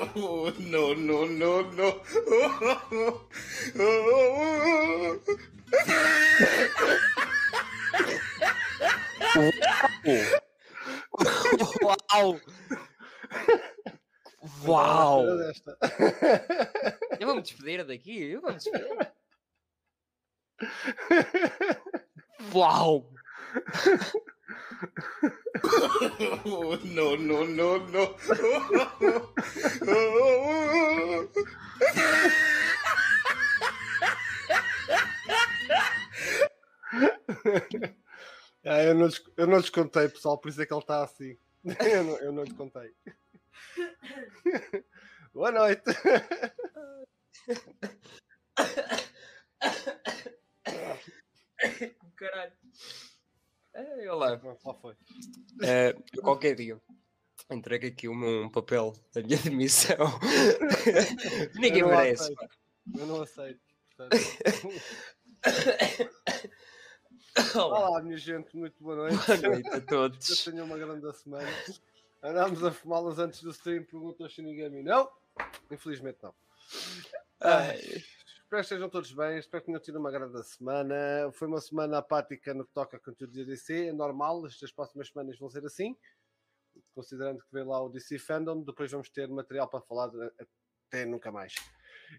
[0.00, 2.00] Oh, no, no, no, no.
[11.82, 12.40] Uau!
[14.64, 15.22] Uau!
[15.22, 15.78] Era desta.
[17.18, 18.22] Eu vou me despedir daqui.
[18.22, 19.12] Eu vou me despedir.
[22.54, 23.12] Uau!
[26.44, 28.16] Oh, no, no, no, no.
[38.64, 41.02] Ah, eu, não lhes, eu não lhes contei, pessoal, por isso é que ele está
[41.02, 41.36] assim.
[41.92, 42.90] Eu não, eu não lhes contei.
[45.34, 45.82] Boa noite.
[52.16, 52.52] Caralho.
[53.74, 54.36] É, olá.
[54.36, 54.94] Pronto, lá foi.
[55.62, 56.80] É, eu qualquer dia
[57.50, 59.96] entrego aqui meu um papel da minha demissão.
[61.58, 62.22] Ninguém Eu merece.
[62.24, 62.48] aceito.
[62.96, 63.60] Eu não aceito.
[67.54, 67.88] Olá.
[67.90, 69.16] olá, minha gente, muito boa noite.
[69.26, 70.44] Boa noite a Eu todos.
[70.44, 71.48] tenho uma grande semana.
[72.22, 75.08] Andámos a fumá-las antes do stream, perguntou se ninguém Não,
[75.70, 76.34] infelizmente não.
[77.40, 77.80] Ai,
[78.50, 81.30] Espero que estejam todos bem, espero que tenham tido uma grande semana.
[81.34, 85.06] Foi uma semana apática no que toca a conteúdo de DC, é normal, estas próximas
[85.06, 85.96] semanas vão ser assim,
[86.92, 90.10] considerando que vem lá o DC Fandom, depois vamos ter material para falar
[90.88, 91.54] até nunca mais.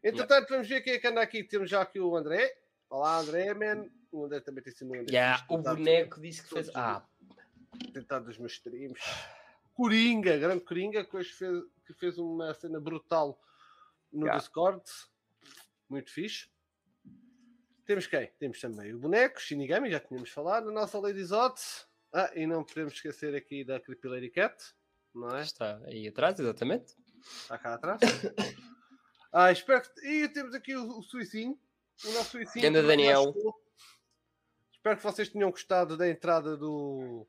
[0.01, 1.43] Entretanto, vamos ver quem é que anda aqui.
[1.43, 2.49] Temos já aqui o André.
[2.89, 3.89] Olá, André, man.
[4.09, 5.11] O André também tem sido um André.
[5.11, 6.71] já, fixe, o boneco disse que fez.
[6.73, 7.05] Ah,
[7.93, 9.01] tentado dos meus streams.
[9.73, 13.37] Coringa, grande Coringa, que hoje fez, que fez uma cena brutal
[14.13, 14.39] no Yeah.
[14.39, 14.81] Discord.
[15.91, 16.47] Muito fixe.
[17.85, 18.31] Temos quem?
[18.39, 21.61] Temos também o boneco, Shinigami, já tínhamos falado, a nossa Lady Zot.
[22.13, 24.55] Ah, e não podemos esquecer aqui da Creepy Lady Cat,
[25.13, 25.41] não é?
[25.41, 26.95] está aí atrás, exatamente.
[27.19, 27.99] Está cá atrás.
[29.33, 30.07] ah, espero que.
[30.07, 31.59] E temos aqui o, o Suicinho,
[32.05, 32.63] o nosso Suicinho.
[32.63, 33.33] Ganda Daniel.
[34.71, 37.27] Espero que vocês tenham gostado da entrada do,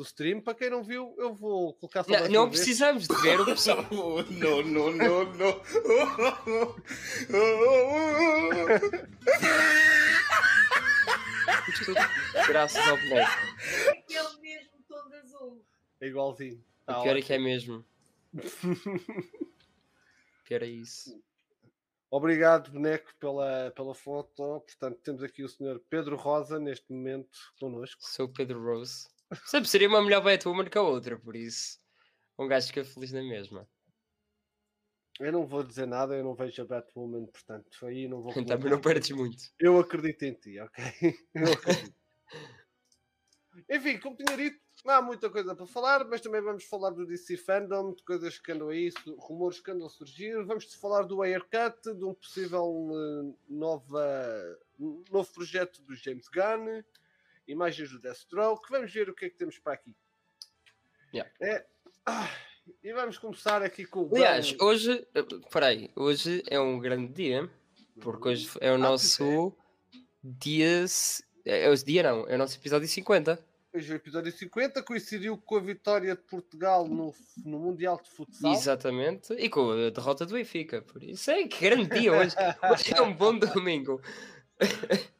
[0.00, 0.40] do stream.
[0.40, 3.86] Para quem não viu, eu vou colocar só Não, não precisamos de ver o pessoal.
[3.90, 4.90] No, no.
[11.68, 12.00] Isto tudo
[12.48, 13.30] graças ao boneco.
[13.90, 15.64] Aquele mesmo tom de azul.
[16.00, 16.64] É igualzinho.
[16.86, 17.26] Tá O pior é ótimo.
[17.26, 17.84] que é mesmo.
[20.40, 21.22] O pior é isso.
[22.10, 24.60] Obrigado, boneco, pela, pela foto.
[24.66, 28.02] Portanto, temos aqui o senhor Pedro Rosa neste momento connosco.
[28.02, 29.06] Sou o Pedro Rose.
[29.46, 31.78] Sempre seria uma melhor Batwoman que a outra, por isso.
[32.38, 33.68] Um gajo fica feliz na mesma.
[35.20, 38.32] Eu não vou dizer nada, eu não vejo a Batwoman, portanto, aí não vou.
[38.46, 39.42] Também não perdes muito.
[39.58, 40.84] Eu acredito em ti, ok?
[41.34, 41.94] Eu acredito.
[43.68, 47.06] Enfim, como tinha dito, não há muita coisa para falar, mas também vamos falar do
[47.06, 50.42] DC Fandom, de coisas que andam aí, rumores que andam a surgir.
[50.44, 56.82] Vamos falar do Aircut, de um possível eh, nova, novo projeto do James Gunn,
[57.50, 58.70] imagens do Deathstroke.
[58.70, 59.94] Vamos ver o que é que temos para aqui.
[61.12, 61.30] Yeah.
[61.40, 61.66] É,
[62.06, 62.30] ah,
[62.82, 65.06] e vamos começar aqui com o Aliás, hoje.
[65.52, 67.50] Peraí, hoje é um grande dia.
[68.00, 69.52] Porque hoje é o Ah, nosso
[70.22, 70.86] dia.
[70.88, 73.38] se- É o dia não, é o nosso episódio 50.
[73.72, 78.10] Hoje é o episódio 50, coincidiu com a vitória de Portugal no, no Mundial de
[78.10, 78.52] Futsal.
[78.52, 79.32] Exatamente.
[79.34, 80.82] E com a derrota do Benfica.
[80.82, 82.34] Por isso é que grande dia hoje.
[82.72, 84.00] Hoje é um bom domingo.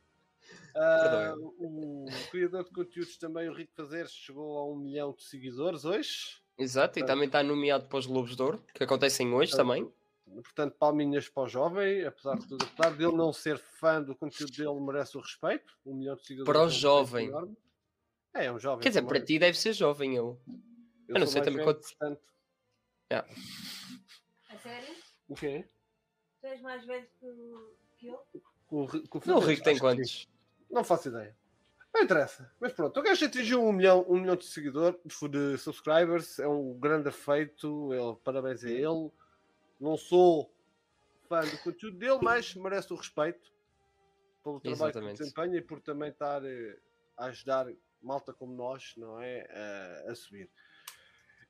[0.75, 5.85] Ah, o criador de conteúdos também, o Rico Fazeres, chegou a um milhão de seguidores
[5.85, 6.41] hoje.
[6.59, 9.91] Exato, e também está nomeado para os Lobos de Ouro, que acontecem hoje também.
[10.27, 14.15] Portanto, palminhas para o jovem, apesar de tudo, apesar de ele não ser fã do
[14.15, 15.77] conteúdo dele, merece o respeito.
[15.85, 16.53] Um milhão de seguidores.
[16.53, 17.31] Para o é jovem.
[18.35, 18.81] É, é um jovem.
[18.83, 20.37] Quer dizer, para ti deve ser jovem ele.
[21.09, 22.23] eu não sou sei também quanto- Portanto,
[23.11, 24.95] A sério?
[25.29, 25.65] o quê?
[26.41, 27.09] Tu és mais velho
[27.99, 28.21] que, eu?
[28.71, 30.29] O, o Não, o Rico tem quantos?
[30.71, 31.37] Não faço ideia.
[31.93, 32.51] Não interessa.
[32.61, 36.39] Mas pronto, o gajo atingiu um milhão, um milhão de seguidores, de subscribers.
[36.39, 37.93] É um grande feito.
[37.93, 39.11] Ele, parabéns a ele.
[39.81, 40.55] Não sou
[41.29, 43.53] fã do conteúdo dele, mas merece o respeito
[44.43, 45.17] pelo trabalho Exatamente.
[45.17, 46.79] que desempenha e por também estar eh,
[47.17, 47.67] a ajudar
[48.01, 49.47] malta como nós, não é?
[50.07, 50.49] A, a subir.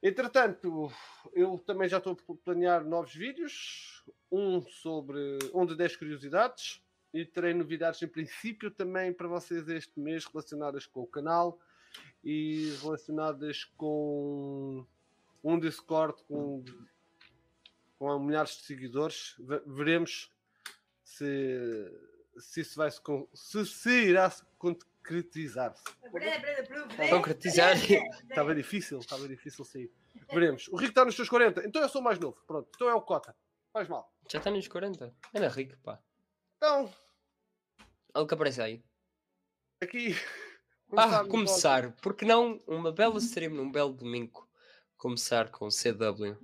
[0.03, 0.91] Entretanto,
[1.35, 4.05] eu também já estou a planear novos vídeos.
[4.33, 9.99] Um sobre um de 10 curiosidades e terei novidades em princípio também para vocês este
[9.99, 11.59] mês relacionadas com o canal
[12.23, 14.87] e relacionadas com
[15.43, 16.65] um Discord com,
[17.99, 19.35] com milhares de seguidores.
[19.41, 20.31] Ve- Veremos
[21.03, 21.91] se,
[22.39, 23.01] se isso vai se,
[23.35, 25.75] se, se irá se concretizar.
[28.29, 29.91] Estava difícil, estava difícil sair.
[30.33, 30.69] Veremos.
[30.69, 31.67] O Rico está nos seus 40.
[31.67, 32.41] Então eu sou mais novo.
[32.47, 32.69] Pronto.
[32.75, 33.35] Então é o Cota.
[33.73, 34.13] Faz mal.
[34.31, 35.13] Já está nos 40.
[35.35, 36.01] Era rico, pá.
[36.63, 36.93] Então,
[38.15, 38.83] Olha o que aparece aí.
[39.83, 40.15] aqui.
[40.97, 41.93] Ah, começar.
[42.03, 44.47] Porque não uma bela stream num belo domingo.
[44.99, 46.37] Começar com CW.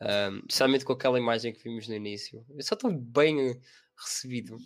[0.00, 2.44] Um, especialmente com aquela imagem que vimos no início.
[2.50, 3.60] Eu só estou bem
[3.96, 4.56] recebido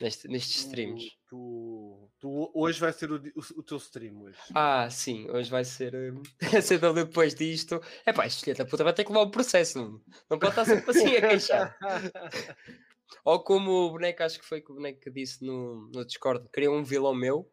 [0.00, 0.68] neste, nestes logo.
[0.68, 1.10] streams.
[1.28, 4.38] Tu, tu- hoje vai ser o, o- o teu stream hoje.
[4.54, 7.80] Ah, sim, hoje vai ser um, a CW depois disto.
[8.04, 9.78] É pá, filho da puta vai ter que levar o processo.
[9.78, 11.78] Não, não pode estar sempre assim a queixar.
[13.24, 16.48] Ou como o boneco, acho que foi que o boneco que disse no, no Discord,
[16.50, 17.50] queria um vilão meu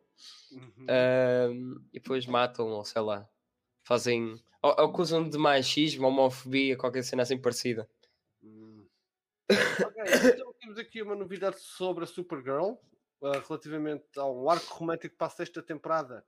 [0.51, 0.85] Uhum.
[0.87, 3.27] ahm, e depois matam, ou sei lá,
[3.83, 4.35] fazem.
[4.61, 7.89] Ou, acusam de machismo, homofobia, qualquer cena assim parecida.
[8.41, 8.87] Hum.
[9.51, 10.03] Ok,
[10.33, 12.75] então temos aqui uma novidade sobre a Supergirl
[13.21, 16.25] uh, relativamente a um arco romântico para a sexta temporada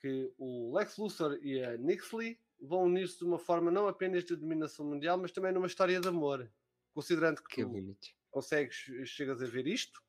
[0.00, 4.36] que o Lex Luthor e a Nixley vão unir-se de uma forma não apenas de
[4.36, 6.50] dominação mundial, mas também numa história de amor.
[6.94, 8.08] Considerando que Que bonito.
[8.32, 10.02] Consegues, chegas a ver isto.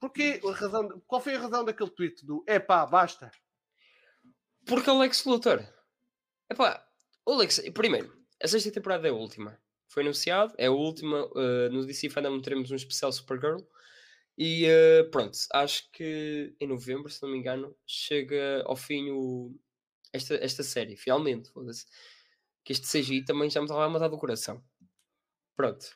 [0.00, 3.30] Porque a razão, qual foi a razão daquele tweet do epá, basta?
[4.66, 5.64] Porque é o Lex Luthor.
[6.50, 6.84] Epá,
[7.24, 7.60] o Lex.
[7.72, 8.12] Primeiro,
[8.42, 9.60] a sexta temporada é a última.
[9.88, 11.30] Foi anunciado, é a última.
[11.36, 13.60] eh, no DC Fandom teremos um especial Supergirl.
[14.36, 19.54] E eh, pronto, acho que em novembro, se não me engano, chega ao fim o,
[20.12, 21.50] esta, esta série, finalmente.
[21.50, 21.86] foda-se.
[22.64, 24.64] Que este CGI também já me estava a matar do coração.
[25.56, 25.86] Pronto.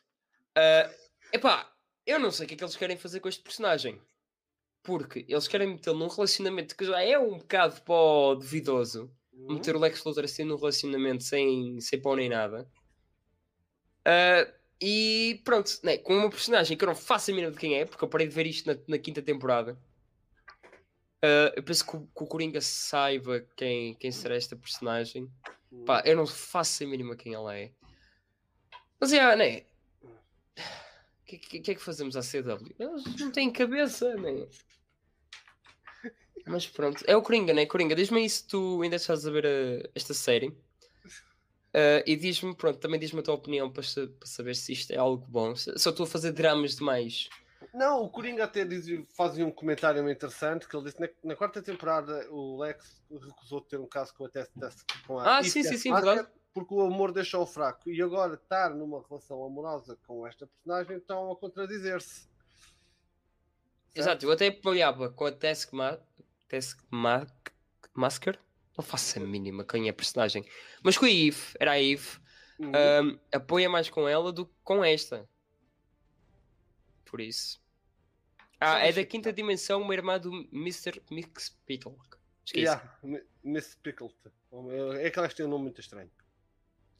[0.57, 0.91] Eh,
[1.37, 1.73] epá,
[2.07, 4.01] eu não sei o que é que eles querem fazer com este personagem.
[4.83, 9.11] Porque eles querem metê-lo num relacionamento que já é um bocado pó duvidoso.
[9.33, 9.55] Hum?
[9.55, 12.71] Meter o Lex Luthor assim num relacionamento sem, sem pão nem nada.
[14.05, 14.47] Ah,
[14.81, 17.85] e pronto, né, com uma personagem que eu não faço a mínima de quem é,
[17.85, 19.77] porque eu parei de ver isto na, na quinta temporada.
[21.23, 25.29] Ah, eu penso que o, que o Coringa saiba quem, quem será esta personagem.
[25.85, 27.73] Pá, eu não faço a mínima quem ela é.
[29.01, 29.65] Mas é, né?
[31.27, 32.73] O que, que, que é que fazemos à CW?
[32.79, 34.47] Eles não têm cabeça, né?
[36.47, 37.67] Mas pronto, é o Coringa, né?
[37.67, 40.57] Coringa, diz-me aí se tu ainda estás a ver eh, esta série.
[41.75, 44.99] Eh, e diz-me, pronto, também diz-me a tua opinião para, para saber se isto é
[44.99, 45.57] algo bom.
[45.57, 47.29] Se, eu estou a fazer dramas demais.
[47.75, 48.87] Não, o Coringa até diz,
[49.17, 53.61] fazia um comentário muito interessante que ele disse na, na quarta temporada o Lex recusou
[53.63, 54.49] de ter um caso com a Tess,
[55.05, 56.29] com a Ah, sim, sim, sim, verdade.
[56.57, 61.31] Porque o amor deixou-o fraco e agora estar numa relação amorosa com esta personagem estão
[61.31, 62.31] a contradizer-se.
[63.95, 66.01] Exato, eu até apoiava com a Taskma
[66.49, 67.27] Taskma
[67.93, 68.39] Masker.
[68.75, 70.47] Não faço a mínima quem é a personagem.
[70.83, 72.19] Mas com a Eve, era a Eve.
[72.59, 72.73] Uhum.
[72.75, 75.29] Ahm, apoia mais com ela do que com esta.
[77.05, 77.61] Por isso.
[78.59, 81.03] Ah, é da quinta dimensão, uma irmã do Mr.
[81.11, 81.99] Mix Beetle.
[82.47, 82.65] Esqueci.
[82.65, 82.99] Yeah,
[83.45, 84.15] Miss Pickled.
[85.03, 86.11] É que tem um nome muito estranho.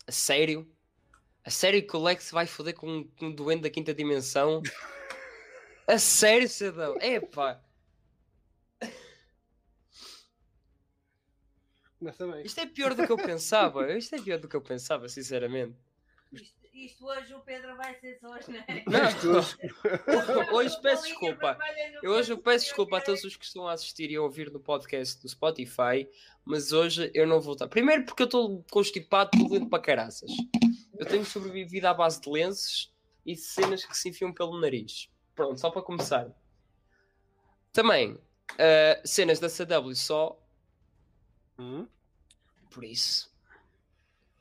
[0.07, 0.71] A sério?
[1.45, 4.63] A sério que o Lex vai foder com um, um doente da quinta dimensão?
[5.87, 6.97] a sério, Cidão?
[7.01, 7.61] Epá,
[12.45, 13.91] isto é pior do que eu pensava.
[13.97, 15.75] Isto é pior do que eu pensava, sinceramente.
[16.77, 18.85] Isto, hoje o Pedro vai ser só neiras.
[20.07, 21.59] Não, hoje peço desculpa.
[22.03, 24.61] Eu hoje peço desculpa a todos os que estão a assistir e a ouvir no
[24.61, 26.07] podcast do Spotify,
[26.45, 27.67] mas hoje eu não vou estar.
[27.69, 30.31] Primeiro porque eu estou constipado, doente para caraças.
[30.99, 35.09] Eu tenho sobrevivido à base de lenços e de cenas que se enfiam pelo nariz.
[35.35, 36.29] Pronto, só para começar.
[37.73, 38.19] Também,
[38.59, 40.39] ah, cenas da CW só,
[41.59, 41.89] Hum?
[42.71, 43.35] por isso.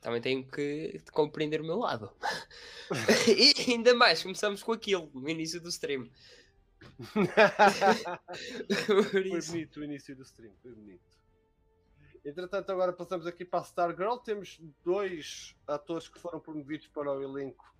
[0.06, 2.12] Também tenho que compreender o meu lado.
[3.26, 6.08] e ainda mais, começamos com aquilo no início do stream.
[8.86, 11.02] Foi bonito o início do stream, foi bonito.
[12.24, 14.18] Entretanto, agora passamos aqui para a Stargirl.
[14.18, 17.74] Temos dois atores que foram promovidos para o elenco.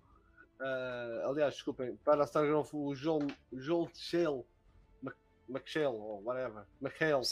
[0.59, 4.45] Ah, aliás, desculpem, para a Stargirl foi o Joel, Joel Shell,
[5.47, 7.23] McShell ou whatever, McHale,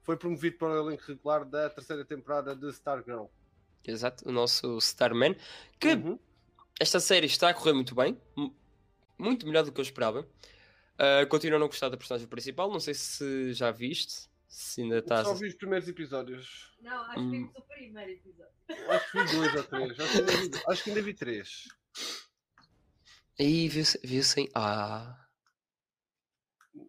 [0.00, 3.26] foi promovido para o elenco regular da terceira temporada de Stargirl.
[3.86, 5.34] Exato, o nosso Starman.
[5.78, 6.18] Que Uhum.
[6.78, 8.54] esta série está a correr muito bem, mu-
[9.18, 10.28] muito melhor do que eu esperava.
[10.98, 14.98] Ah, continuo a não gostar da personagem principal, não sei se já viste, se ainda
[14.98, 15.26] estás.
[15.26, 16.76] Só vi os primeiros episódios.
[16.82, 17.30] Não, acho que Hum.
[17.30, 18.52] vimos o primeiro episódio.
[18.90, 19.98] Acho que vi dois ou três.
[20.00, 21.68] Acho que ainda vi, acho que ainda vi três.
[23.38, 24.48] Aí viu-se viu sem.
[24.54, 25.16] Ah.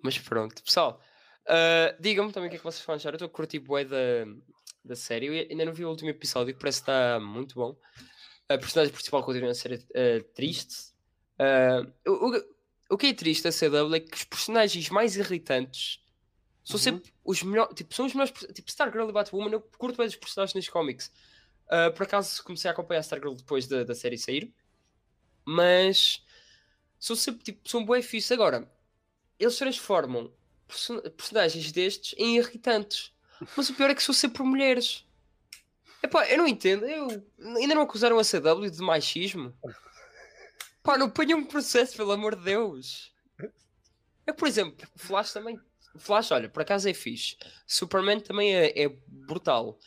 [0.03, 1.01] Mas pronto, pessoal.
[1.47, 3.09] ah, Digam-me também o que é que vocês vão achar.
[3.09, 4.25] Eu estou a curtir bué da,
[4.83, 5.27] da série.
[5.27, 7.77] Eu ainda não vi o último episódio, parece que está muito bom.
[8.49, 10.91] A personagem principal continua a ser ah, triste.
[11.39, 12.61] Ah, o, o-
[12.91, 15.99] o que é triste da CW é que os personagens mais irritantes
[16.63, 16.81] são Uhum.
[16.81, 17.73] sempre os melhores.
[17.75, 18.33] Tipo, são os melhores.
[18.53, 21.11] Tipo, Stargirl e Batwoman, eu curto bem os personagens nos cómics.
[21.67, 24.53] Uh, por acaso comecei a acompanhar Stargirl depois da, da série sair,
[25.45, 26.23] mas
[26.99, 28.33] são sempre tipo, são bué fixe.
[28.33, 28.69] Agora,
[29.39, 30.31] eles transformam
[30.67, 33.13] perso- personagens destes em irritantes,
[33.55, 35.05] mas o pior é que são sempre mulheres.
[36.03, 37.07] Epá, eu não entendo, eu,
[37.57, 39.53] ainda não acusaram a CW de machismo?
[40.81, 43.13] Pá, não ponham um processo, pelo amor de Deus.
[44.25, 45.59] É, por exemplo, Flash também.
[45.97, 47.37] Flash, olha, por acaso é fixe.
[47.67, 49.77] Superman também é, é brutal.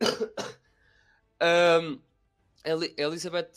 [2.64, 3.52] Eli- Elizabeth.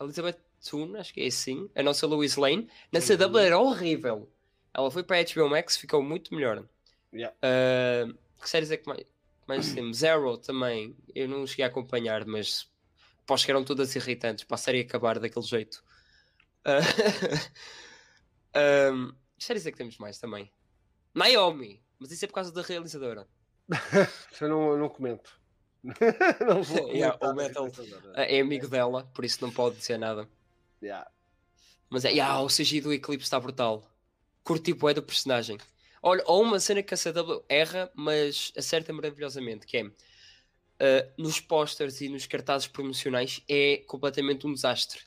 [0.00, 1.68] Elizabeth Toon, acho que é assim.
[1.74, 2.68] A nossa Lois Lane.
[2.92, 3.38] Na CW Uhum.
[3.38, 4.28] era horrível.
[4.74, 6.64] Ela foi para a HBO Max ficou muito melhor.
[7.12, 7.36] Yeah.
[7.42, 9.04] Ahm, que séries é que mais,
[9.46, 9.98] mais temos?
[9.98, 10.96] Zero também.
[11.14, 12.70] Eu não cheguei a acompanhar, mas
[13.26, 14.44] pós que eram todas irritantes.
[14.44, 15.82] Para a série acabar daquele jeito.
[16.64, 16.78] Ah,
[18.54, 20.52] ahm, que séries é que temos mais também?
[21.14, 23.26] Naomi, mas isso é por causa da realizadora.
[24.40, 25.38] Eu não, eu não comento.
[26.46, 27.68] não vou Yeah, o Metal-
[28.14, 30.28] É amigo dela, por isso não pode dizer nada.
[30.82, 31.08] Yeah.
[31.90, 33.84] Mas é, yeah, o CGI do Eclipse está brutal.
[34.42, 35.58] Curti é do personagem.
[36.02, 39.90] Olha, ou uma cena que a CW erra, mas acerta maravilhosamente, que é
[40.80, 45.00] ah, nos posters e nos cartazes promocionais é completamente um desastre.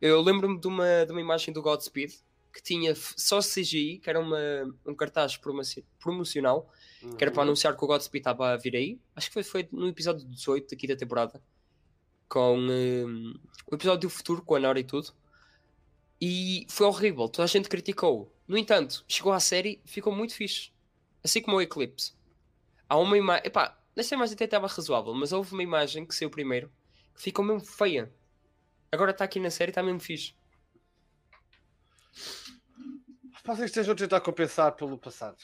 [0.00, 2.12] Eu lembro-me de uma, de uma imagem do Godspeed
[2.52, 4.38] que tinha só CGI, que era uma,
[4.86, 6.72] um cartaz promoci- promocional,
[7.16, 7.48] que era para Uhum.
[7.48, 8.98] anunciar que o Godspeed estava a vir aí.
[9.14, 11.40] Acho que foi, foi no episódio 18 aqui da temporada.
[12.28, 13.34] Com hum,
[13.70, 15.12] o episódio do futuro, com a Nora e tudo.
[16.20, 18.32] E foi horrível, toda a gente criticou.
[18.46, 20.72] No entanto, chegou à série ficou muito fixe.
[21.22, 22.12] Assim como o Eclipse.
[22.88, 23.46] Há uma imagem.
[23.46, 26.72] Epá, nesta imagem até estava razoável, mas houve uma imagem que saiu primeiro
[27.18, 28.12] que ficou mesmo feia.
[28.92, 30.34] Agora está aqui na série e está mesmo fixe.
[33.44, 35.38] Vocês estejam a tentar compensar pelo passado.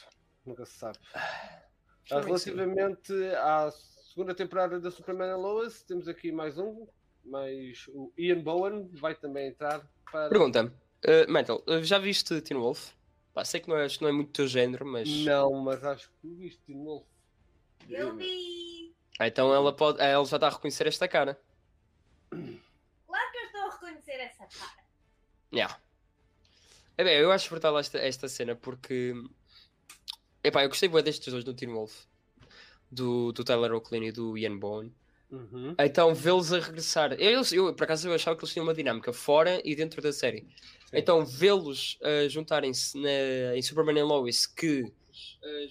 [0.45, 0.97] Nunca se sabe.
[1.13, 6.87] Ah, relativamente à segunda temporada da Superman and Lois, temos aqui mais um.
[7.25, 10.29] Mas o Ian Bowen vai também entrar para.
[10.29, 10.71] Pergunta,
[11.05, 12.91] uh, Metal, já viste Teen Wolf?
[13.33, 15.09] Pá, sei que não é, não é muito teu género, mas.
[15.25, 17.05] Não, mas acho que tu viste de novo.
[17.89, 18.95] Eu vi.
[19.19, 21.39] Ah, Então ela, pode, ah, ela já está a reconhecer esta cara.
[23.07, 24.83] Claro que eu estou a reconhecer essa cara.
[25.53, 25.79] Yeah.
[26.97, 29.13] É bem, eu acho brutal esta, esta cena porque.
[30.43, 32.05] Epá, eu gostei bem destes dois no Teen Wolf.
[32.91, 34.93] Do, do Tyler Oakley e do Ian Bowen.
[35.35, 35.75] Uhum.
[35.77, 37.11] Então vê-los a regressar.
[37.13, 40.13] Eu, eu, por acaso eu achava que eles tinham uma dinâmica fora e dentro da
[40.13, 40.41] série.
[40.41, 40.47] Sim.
[40.93, 44.91] Então vê-los a juntarem-se na- em Superman and Lois, que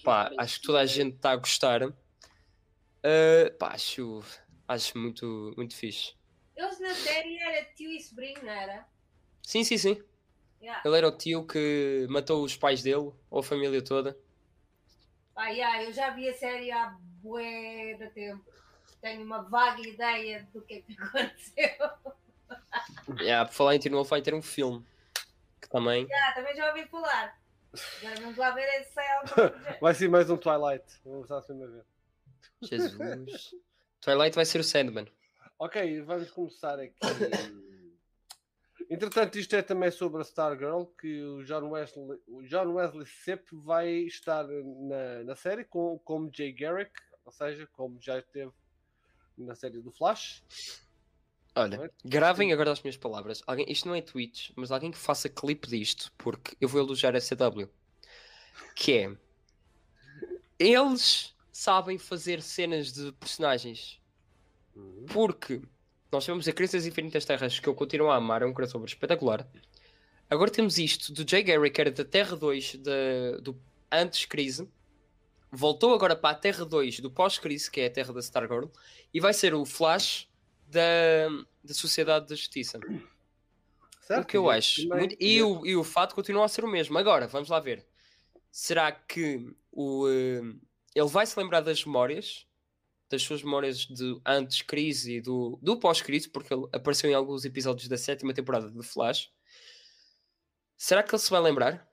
[0.03, 1.81] pá, acho que toda a gente está a gostar.
[1.83, 1.95] Uh,
[3.57, 4.23] pá, acho,
[4.67, 6.13] acho muito, muito fixe.
[6.55, 8.87] Eles na série era tio e sobrinho, não era?
[9.41, 10.01] Sim, sim, sim.
[10.61, 10.81] Yeah.
[10.85, 14.17] Ele era o tio que matou os pais dele, ou a família toda.
[15.33, 18.45] Pá, yeah, eu já vi a série há bué de tempo.
[19.05, 21.89] Tenho uma vaga ideia do que é que aconteceu.
[23.19, 24.83] Yeah, por falar em Teen Wolf, vai ter um filme.
[25.61, 26.07] Que também.
[26.11, 27.39] Ah, também já ouvi falar.
[28.01, 29.77] Agora vamos lá ver se sai alguma coisa.
[29.79, 30.85] Vai ser mais um Twilight.
[31.05, 31.85] Vamos lá sempre a ver.
[32.63, 33.55] Jesus.
[34.01, 35.07] Twilight vai ser o Sandman.
[35.59, 36.97] Ok, vamos começar aqui.
[38.89, 43.49] Entretanto, isto é também sobre a Stargirl, que o John Wesley, o John Wesley Sepp
[43.51, 46.91] vai estar na, na série com, como Jay Garrick,
[47.23, 48.51] ou seja, como já esteve
[49.37, 50.43] na série do Flash.
[51.55, 51.95] Olha, Right?
[52.03, 53.41] gravem agora as minhas palavras.
[53.47, 57.15] Alguém, isto não é Twitch, mas alguém que faça clipe disto, porque eu vou elogiar
[57.15, 57.69] a CW.
[58.75, 59.17] Que é.
[60.59, 64.01] Eles sabem fazer cenas de personagens.
[65.07, 65.61] Porque
[66.11, 68.87] nós tivemos a Crise das Infinitas Terras, que eu continuo a amar, é um crossover
[68.87, 69.47] espetacular.
[70.29, 73.57] Agora temos isto do Jay Garrick, que era da Terra 2, da, do
[73.91, 74.67] antes crise.
[75.51, 78.67] Voltou agora para a Terra 2 do pós-crise, que é a Terra da Stargirl.
[79.13, 80.27] E vai ser o Flash
[80.67, 81.27] da,
[81.63, 82.79] da Sociedade da Justiça.
[84.01, 84.23] Certo?
[84.23, 84.87] O que eu acho.
[84.89, 86.97] muito- e, o, e o fato continua a ser o mesmo.
[86.97, 87.87] Agora, vamos lá ver.
[88.51, 90.41] Será que o, eh,
[90.93, 92.45] ele vai se lembrar das memórias?
[93.09, 97.45] Das suas memórias de antes crise e do, do pós-crise, porque ele apareceu em alguns
[97.45, 99.29] episódios da sétima temporada de Flash.
[100.77, 101.87] Será que ele se vai lembrar?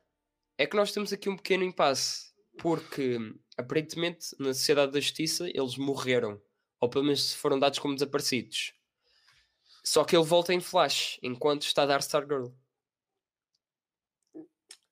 [0.59, 3.19] É que nós temos aqui um pequeno impasse, porque
[3.57, 6.41] aparentemente na Sociedade da Justiça eles morreram,
[6.81, 8.75] ou pelo menos foram dados como desaparecidos.
[9.85, 12.49] Só que ele volta em Flash, enquanto está a dar Stargirl.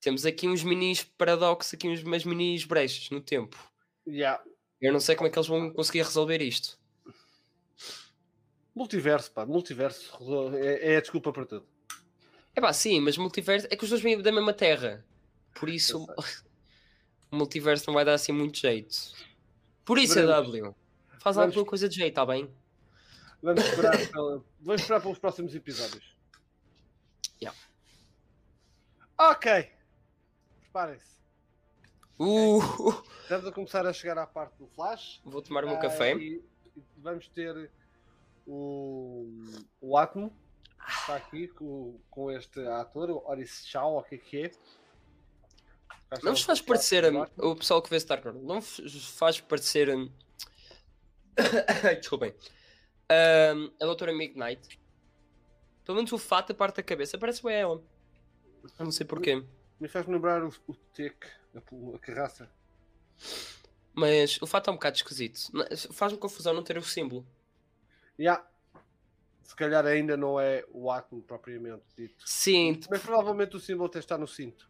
[0.01, 3.57] Temos aqui uns minis paradoxos, aqui uns, umas minis brechas no tempo.
[4.07, 4.43] Yeah.
[4.81, 6.79] Eu não sei como é que eles vão conseguir resolver isto.
[8.73, 10.11] Multiverso, pá, multiverso
[10.55, 11.67] é, é a desculpa para tudo.
[12.55, 15.05] É pá, sim, mas multiverso é que os dois vêm da mesma terra.
[15.53, 16.05] Por isso
[17.31, 18.95] o multiverso não vai dar assim muito jeito.
[19.85, 20.35] Por isso, Veremos.
[20.35, 20.75] a W.
[21.19, 22.53] Faz Vamos- alguma coisa de jeito, está bem?
[23.41, 26.15] Vamos esperar, pela- vamos esperar pelos próximos episódios.
[27.41, 27.57] Yeah.
[29.17, 29.71] Ok.
[30.61, 31.11] Preparem-se.
[32.19, 32.59] Uh,
[33.23, 35.21] Estamos a começar a chegar à parte do Flash.
[35.25, 36.15] vou tomar o meu Ah, café.
[36.15, 36.43] e-
[36.77, 37.71] e vamos ter
[38.45, 39.27] o,
[39.79, 40.31] o Atmo.
[40.85, 44.43] que Está aqui com, com este ator, o Oris Shaw, ou o que é que
[44.45, 44.51] é.
[46.13, 47.03] Está Não vos faz parecer
[47.37, 49.87] o pessoal que vê Stargirl, não vos faz parecer
[51.99, 52.35] desculpem
[53.09, 54.79] a doutora Midnight
[55.85, 57.81] pelo menos o fato a parte da cabeça parece bem ela
[58.77, 59.43] eu não sei porquê
[59.79, 61.15] Me faz-me lembrar o, o Tech,
[61.55, 61.59] a,
[61.95, 62.51] a carraça.
[63.93, 65.49] mas o fato é um bocado esquisito
[65.93, 67.25] faz-me confusão não ter o símbolo
[68.19, 68.45] Yeah.
[69.41, 72.23] Se calhar ainda não é o Atmo propriamente dito.
[72.25, 74.69] sim Mas provavelmente o símbolo até está no cinto.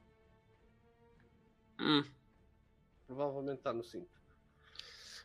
[1.81, 2.03] Hum.
[3.07, 4.07] Provavelmente está no cinto.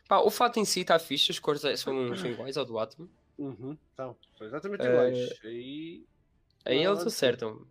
[0.07, 2.79] Pá, o fato em si está fixe as cores é- são, são iguais ao do
[2.79, 3.77] Atom Uhum.
[3.93, 5.39] Então, são exatamente Eh, iguais.
[5.43, 6.05] Aí.
[6.65, 7.07] Aí Não, eles não.
[7.07, 7.67] acertam.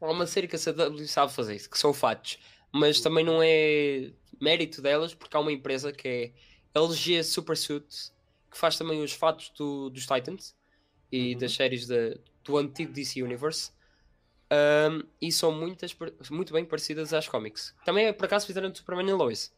[0.00, 2.38] Há uma série que a CW sabe fazer isso, que são fatos.
[2.72, 6.32] Mas também não é mérito delas, porque há uma empresa que é
[6.74, 8.12] LG Supersuit,
[8.50, 10.54] que faz também os fatos do- dos Titans
[11.10, 11.38] e Uhum.
[11.40, 13.72] das séries da- do antigo DC Universe.
[14.50, 15.96] Ahm, e são muitas,
[16.30, 17.74] muito bem parecidas às cómics.
[17.84, 19.52] Também, por acaso, fizeram de Superman e Lois.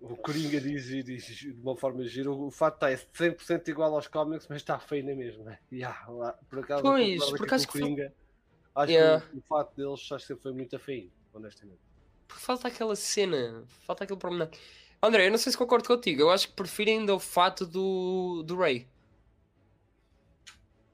[0.00, 4.08] O Coringa diz, diz de uma forma gira, o fato está é 100% igual aos
[4.08, 5.58] cómics, mas está feio na mesma.
[5.70, 8.14] Yeah, lá, por acaso, Pois, por acaso que Coringa,
[8.74, 9.26] acho Yeah.
[9.26, 11.80] que o, fato deles acho que sempre foi muito feio, honestamente.
[12.26, 14.48] Porque falta aquela cena, falta aquele pormenor.
[15.02, 18.42] André, eu não sei se concordo contigo, eu acho que prefiro ainda o fato do,
[18.42, 18.86] do Ray.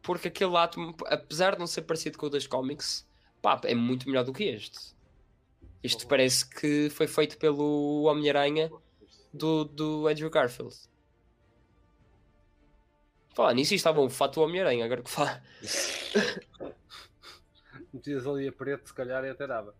[0.06, 3.04] Porque aquele átomo, apesar de não ser parecido com o das cómics,
[3.42, 4.94] pá, é muito melhor do que este.
[5.82, 8.70] Isto parece que foi feito pelo Homem-Aranha
[9.34, 10.76] do, do Andrew Garfield.
[13.34, 15.42] Fala, nisso isto estava um fato do Homem-Aranha, agora que fala.
[17.92, 19.74] Metias ali a preto, se calhar, e até dava.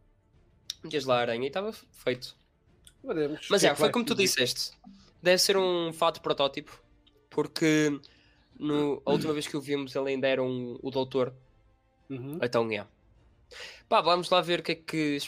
[0.82, 2.36] Metias lá a aranha e estava feito.
[3.48, 4.72] Mas é, que foi como tu disseste.
[5.22, 6.82] Deve ser um fato protótipo.
[7.30, 8.00] Porque
[8.58, 11.32] no, a última vez que o vimos ele ainda era um, o doutor.
[12.08, 12.38] Uhum.
[12.42, 12.86] Então é.
[13.88, 15.18] Pá, vamos lá ver o que é que,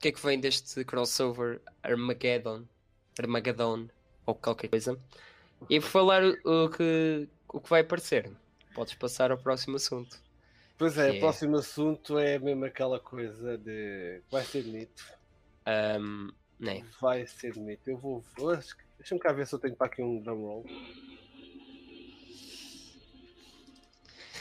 [0.00, 2.64] que, é que vem deste crossover Armageddon.
[3.18, 3.88] Armageddon.
[4.26, 4.98] Ou qualquer coisa.
[5.68, 8.30] E por falar o, que, o que vai aparecer.
[8.74, 10.18] Podes passar ao próximo assunto.
[10.76, 14.20] Pois é, o é- próximo assunto é mesmo aquela coisa de.
[14.30, 15.04] Vai ser bonito.
[15.66, 16.84] Ahm, né?
[17.00, 17.88] Vai ser bonito.
[17.88, 18.24] Eu vou.
[18.98, 20.66] Deixa-me cá ver se eu tenho para aqui um drum roll.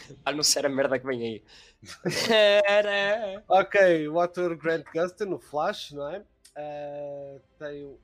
[0.26, 1.44] A não ser a merda que vem aí.
[2.66, 3.44] Era.
[3.48, 6.24] Ok, o ator Grant Gustin, o Flash, não é?
[6.56, 7.98] Ah, tem,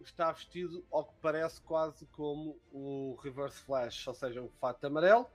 [0.00, 5.26] está vestido ao que parece quase como o Reverse Flash, ou seja, um fato amarelo,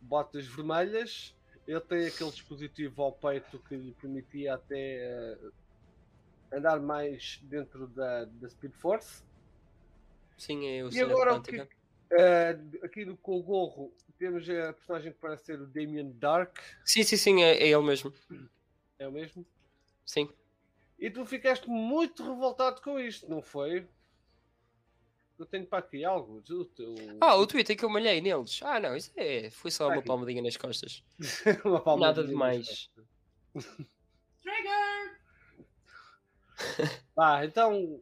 [0.00, 1.34] botas vermelhas.
[1.66, 5.40] Ele tem aquele dispositivo ao peito que lhe permitia até
[6.52, 9.24] ah, andar mais dentro da, da Speed Force.
[10.36, 11.60] Sim, é o E agora o que.
[11.60, 16.58] ah, aqui no, com o gorro temos a personagem que parece ser o Damien Dark,
[16.84, 18.12] Sim, sim, sim, é, é ele mesmo.
[18.98, 19.46] é o mesmo?
[20.04, 20.28] Sim.
[20.98, 23.86] E tu ficaste muito revoltado com isto, não foi?
[25.38, 26.42] Eu tenho para aqui algo.
[26.48, 26.94] O teu...
[27.20, 28.58] Ah, o Twitter que eu malhei neles.
[28.62, 29.50] Ah, não, isso é.
[29.50, 30.06] Foi só uma Aqui.
[30.06, 31.04] palmadinha nas costas.
[31.62, 32.90] Uma palma Nada de demais.
[34.42, 35.20] Trigger!
[37.18, 38.00] Ah, então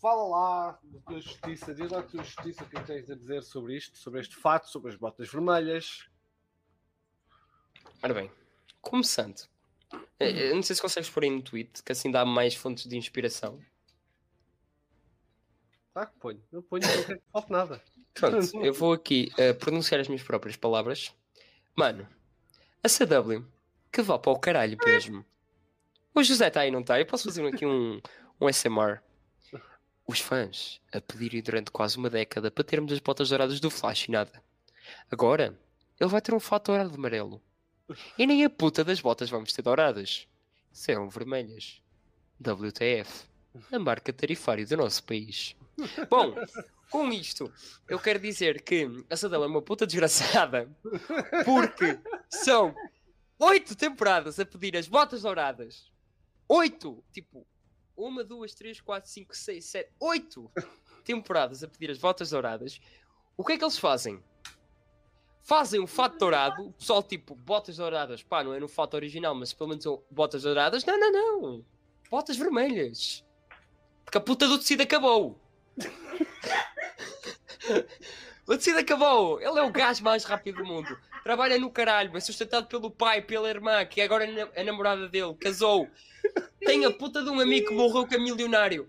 [0.00, 3.10] fala lá da tua justiça, diz lá a tua justiça o que é que tens
[3.10, 6.06] a dizer sobre isto, sobre este fato, sobre as botas vermelhas.
[8.02, 8.30] Ora bem,
[8.80, 9.48] começando.
[10.18, 12.86] Eh, Eu não sei se consegues pôr aí no tweet, que assim dá mais fontes
[12.86, 13.60] de inspiração.
[15.92, 16.42] Tá que ponho.
[16.52, 17.82] Eu ponho, não quero que falte nada.
[18.12, 21.14] Pronto, eu vou aqui eh, pronunciar as minhas próprias palavras.
[21.74, 22.06] Mano,
[22.82, 23.44] a CW,
[23.90, 25.24] que vá para o caralho mesmo.
[26.14, 26.98] O José está aí, não está?
[26.98, 28.00] Eu posso fazer aqui um,
[28.40, 29.00] um SMR.
[30.06, 34.04] Os fãs a pedirem durante quase uma década para termos as botas douradas do Flash
[34.04, 34.42] e nada.
[35.10, 35.58] Agora,
[35.98, 37.42] ele vai ter um fato dourado amarelo.
[38.16, 40.28] E nem a puta das botas vamos ter douradas.
[40.72, 41.82] Serão vermelhas.
[42.40, 43.26] WTF.
[43.72, 45.56] A marca tarifária do nosso país.
[46.08, 46.34] Bom,
[46.90, 47.52] com isto,
[47.88, 50.68] eu quero dizer que a CW é uma puta desgraçada
[51.44, 52.74] porque são
[53.38, 55.90] oito temporadas a pedir as botas douradas.
[56.48, 57.02] Oito!
[57.12, 57.46] Tipo,
[57.96, 60.50] uma, duas, três, quatro, cinco, seis, sete, oito
[61.04, 62.80] temporadas a pedir as botas douradas.
[63.36, 64.22] O que é que eles fazem?
[65.42, 69.34] Fazem um fato dourado, o pessoal tipo, botas douradas, pá, não é no fato original,
[69.34, 70.84] mas pelo menos são botas douradas.
[70.84, 71.64] Não, não, não.
[72.10, 73.24] Botas vermelhas.
[74.04, 75.40] Porque a puta do tecido acabou.
[78.46, 79.40] O Decide acabou.
[79.40, 80.96] Ele é o gajo mais rápido do mundo.
[81.26, 85.34] Trabalha no caralho, é sustentado pelo pai, pela irmã, que agora é a namorada dele,
[85.34, 85.90] casou.
[86.60, 88.88] Tem a puta de um amigo que morreu que é milionário.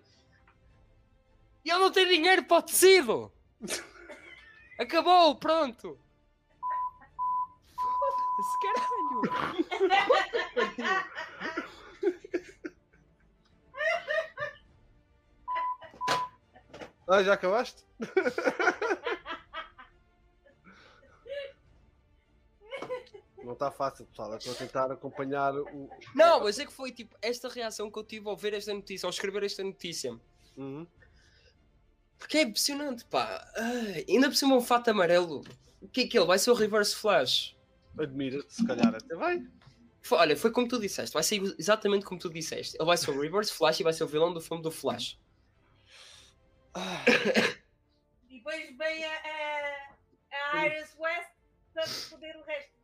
[1.66, 3.32] E ele não tem dinheiro para o tecido.
[4.78, 6.00] Acabou, pronto.
[7.76, 9.22] Foda-se, caralho.
[17.08, 17.84] Ah, já acabaste?
[23.48, 24.32] Não está fácil, pessoal.
[24.32, 25.90] Eu Estou a tentar acompanhar o.
[26.14, 29.08] Não, mas é que foi tipo esta reação que eu tive ao ver esta notícia,
[29.08, 30.20] ao escrever esta notícia.
[30.58, 30.86] Uhum.
[32.20, 33.50] Porque é impressionante, pá.
[33.56, 35.46] Ai, ainda por cima um fato amarelo.
[35.82, 36.28] O que é que ele?
[36.28, 37.56] Vai ser o Reverse Flash.
[37.98, 39.42] Admira-te, se calhar até vai.
[40.02, 41.14] Foi- olha, foi como tu disseste.
[41.14, 42.76] Vai ser exatamente como tu disseste.
[42.76, 45.18] Ele vai ser o Reverse Flash e vai ser o vilão do filme do Flash.
[48.30, 51.30] E depois vem a, a, a Iris West
[51.74, 52.77] para foder o resto.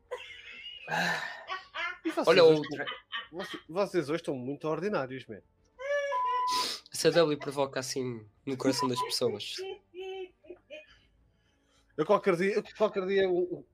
[2.05, 2.85] E vocês, Olha, hoje, outra.
[3.31, 5.25] vocês, vocês hoje estão muito ordinários.
[5.29, 9.55] A CW provoca assim no coração das pessoas.
[11.95, 13.65] Eu qualquer dia, eu qualquer dia o- o-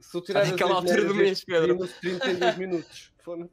[0.00, 1.76] se eu tirar as Naquela altura do mês, Pedro.
[1.76, 3.12] no stream tem dois minutos.
[3.20, 3.52] Foda-se.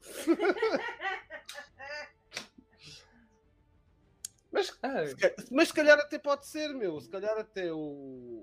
[4.51, 6.99] Mas, Ah, se ca- mas se calhar até pode ser, meu.
[6.99, 7.77] Se calhar até o,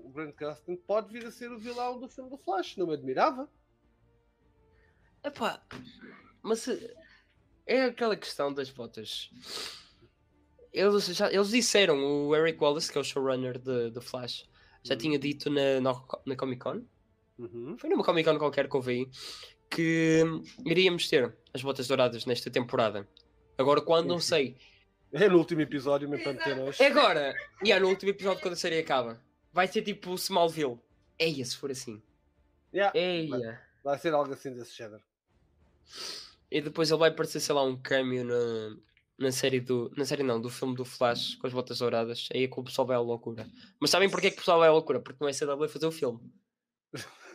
[0.05, 2.75] o Grant Gustin pode vir a ser o vilão do filme do Flash.
[2.77, 3.47] Não me admirava.
[5.23, 5.61] Epá,
[6.41, 6.67] mas
[7.65, 9.29] é aquela questão das botas.
[10.71, 14.47] Eles, já, eles disseram, o Eric Wallace, que é o showrunner de Flash,
[14.83, 14.99] já Uhum.
[14.99, 15.93] tinha dito na, na,
[16.25, 16.83] na Comic Con,
[17.37, 17.75] Uhum.
[17.77, 19.09] foi numa Comic Con qualquer que eu vi,
[19.69, 20.23] que
[20.65, 23.07] iríamos ter as botas douradas nesta temporada.
[23.57, 24.57] Agora, quando não sei.
[25.11, 26.81] É no último episódio, mesmo para meter.
[26.81, 27.33] É agora!
[27.63, 29.19] E yeah, no último episódio, quando a série acaba,
[29.51, 30.79] vai ser tipo o Smallville.
[31.17, 32.01] Eia, se for assim.
[32.73, 33.59] Yeah, Eia.
[33.83, 35.01] vai ser algo assim desse género.
[36.51, 38.75] E depois ele vai aparecer, sei lá, um cameo na,
[39.19, 39.91] na série do.
[39.95, 42.27] Na série não, do filme do Flash com as botas douradas.
[42.33, 43.47] Aí é que o pessoal vai à loucura.
[43.79, 44.99] Mas sabem porquê que o pessoal vai à loucura?
[44.99, 46.19] Porque não é CW fazer o filme.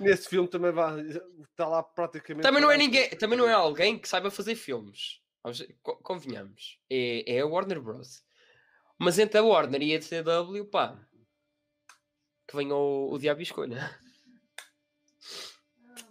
[0.00, 1.00] Nesse filme também vai.
[1.00, 2.42] Está lá praticamente.
[2.42, 5.20] Também não é ninguém, também não é alguém que saiba fazer filmes.
[5.82, 6.78] Convenhamos.
[6.88, 8.22] É, é a Warner Bros.
[8.98, 10.98] Mas entre a Warner e a CW, pá.
[12.48, 13.98] Que venha o, o diabo e escolha.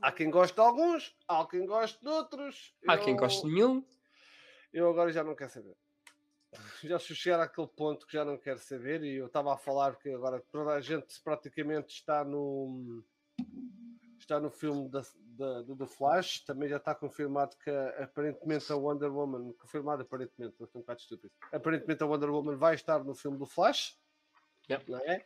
[0.02, 2.76] Há quem goste de alguns, há quem goste de outros.
[2.88, 3.86] Há quem Eu- goste de nenhum.
[4.74, 5.76] Eu agora já não quero saber.
[6.84, 9.96] Já se chegar àquele ponto que já não quero saber e eu estava a falar
[9.96, 13.04] que agora toda a gente praticamente está no
[14.20, 17.70] está no filme da, da- do The Flash, também já está confirmado que
[18.02, 22.76] aparentemente a Wonder Woman, confirmado aparentemente, estou um bocado estúpido, aparentemente a Wonder Woman vai
[22.76, 23.98] estar no filme do Flash,
[24.70, 24.90] Yep.
[24.92, 25.26] não é?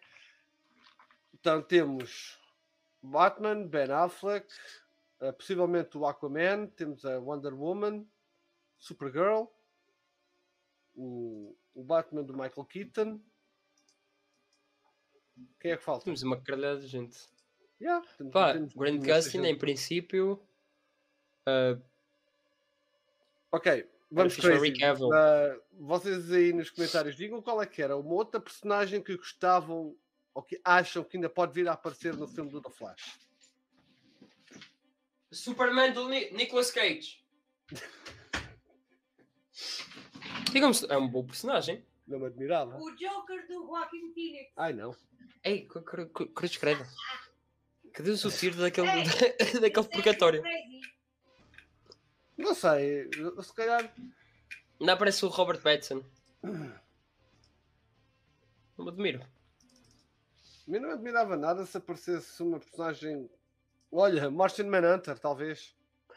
[1.34, 2.40] Então temos
[3.08, 4.48] Batman, Ben Affleck,
[5.22, 8.06] eh, possivelmente o Aquaman, temos a Wonder Woman,
[8.78, 9.46] Supergirl,
[10.96, 13.20] o, o Batman do Michael Keaton.
[15.60, 16.06] Quem é que falta?
[16.06, 17.18] Temos uma caralhada de gente.
[17.80, 18.74] Yeah, temos- Pá, temos
[19.06, 19.48] Gustin, gente.
[19.48, 20.42] em princípio.
[21.46, 21.78] ah,
[23.52, 24.60] Ok, vamos crazy.
[25.14, 29.96] Ah, vocês aí nos comentários digam qual é que era uma outra personagem que gostavam
[30.38, 33.18] ou que acham que ainda pode vir a aparecer no filme do The Flash.
[35.32, 37.26] Superman do Ni- Nicolas Cage.
[40.54, 41.84] Digamos, é um bom personagem.
[42.08, 42.78] Não me admirava.
[42.78, 44.52] O Joker do Joaquin Phoenix.
[44.56, 44.96] Ai não.
[45.44, 46.86] Ei, cru- cru- cru- cruz credo.
[47.92, 48.94] Cadê o tiro daquele, Ei,
[49.60, 50.44] daquele é purgatório?
[52.38, 53.10] Não sei,
[53.42, 53.92] se calhar.
[54.80, 56.06] Ainda aparece o Robert Pattinson.
[56.44, 56.80] Não
[58.86, 59.37] me admiro.
[60.68, 63.30] A mim não admirava nada se aparecesse uma personagem.
[63.92, 65.74] Olha, Martian Manhunter, talvez.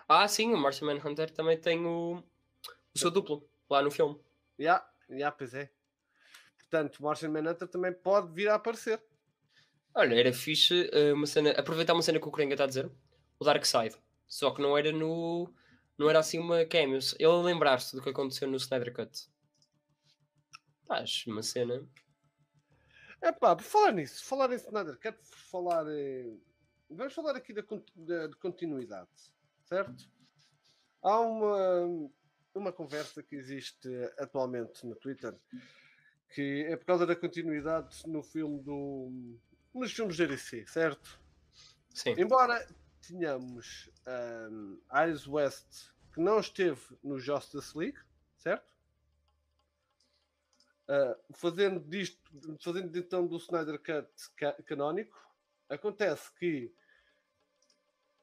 [0.08, 2.22] Ah, sim, o Martian Manhunter também tem o,
[2.94, 4.18] o seu duplo lá no filme.
[4.58, 5.70] Já, já, pois é.
[6.58, 9.00] Portanto, Martian Manhunter também pode vir a aparecer.
[9.94, 12.90] Olha, era fixe eh, uma cena, aproveitar uma cena que o Coringa está a dizer,
[13.38, 13.96] o Dark Side.
[14.26, 15.52] Só que não era no.
[15.98, 16.98] Não era assim uma cameo.
[17.18, 19.28] Ele lembrar-se do que aconteceu no Snyder Cut.
[20.86, 21.86] Pá, uma cena.
[23.22, 25.84] É pá, por falar nisso, falar em Snyder, quero falar.
[26.88, 27.62] Vamos falar aqui da,
[27.94, 29.10] da- de continuidade,
[29.64, 30.10] certo?
[31.02, 32.10] Há uma,
[32.54, 35.34] uma conversa que existe atualmente no Twitter
[36.32, 39.36] que é por causa da continuidade no filme do.
[39.74, 41.20] nos filmes da DC, certo?
[41.92, 42.14] Sim.
[42.16, 42.64] Embora
[43.06, 43.90] tenhamos
[44.50, 44.78] um,
[45.26, 47.98] West que não esteve no Justice League,
[48.36, 48.72] certo?
[50.92, 52.18] Ah, fazendo disto,
[52.60, 55.16] fazendo então do Snyder Cut ca- canónico,
[55.68, 56.74] acontece que.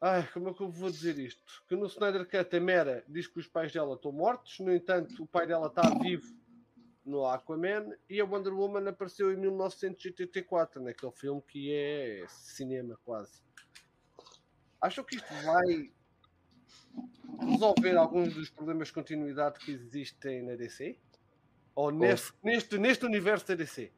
[0.02, 1.42] Ai, como é que eu vou dizer isto?
[1.70, 5.24] Que no Snyder Cut a Mera diz que os pais dela estão mortos, no entanto,
[5.24, 6.36] o pai dela está vivo
[7.06, 13.42] no Aquaman e a Wonder Woman apareceu em 1984, naquele filme que é cinema quase.
[14.82, 15.90] Acham que isto vai
[17.50, 21.00] resolver alguns dos problemas de continuidade que existem na DC?
[21.78, 23.92] Ou neste, neste, neste universo da DC?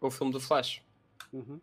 [0.00, 0.82] O filme do Flash.
[1.30, 1.60] Uhum.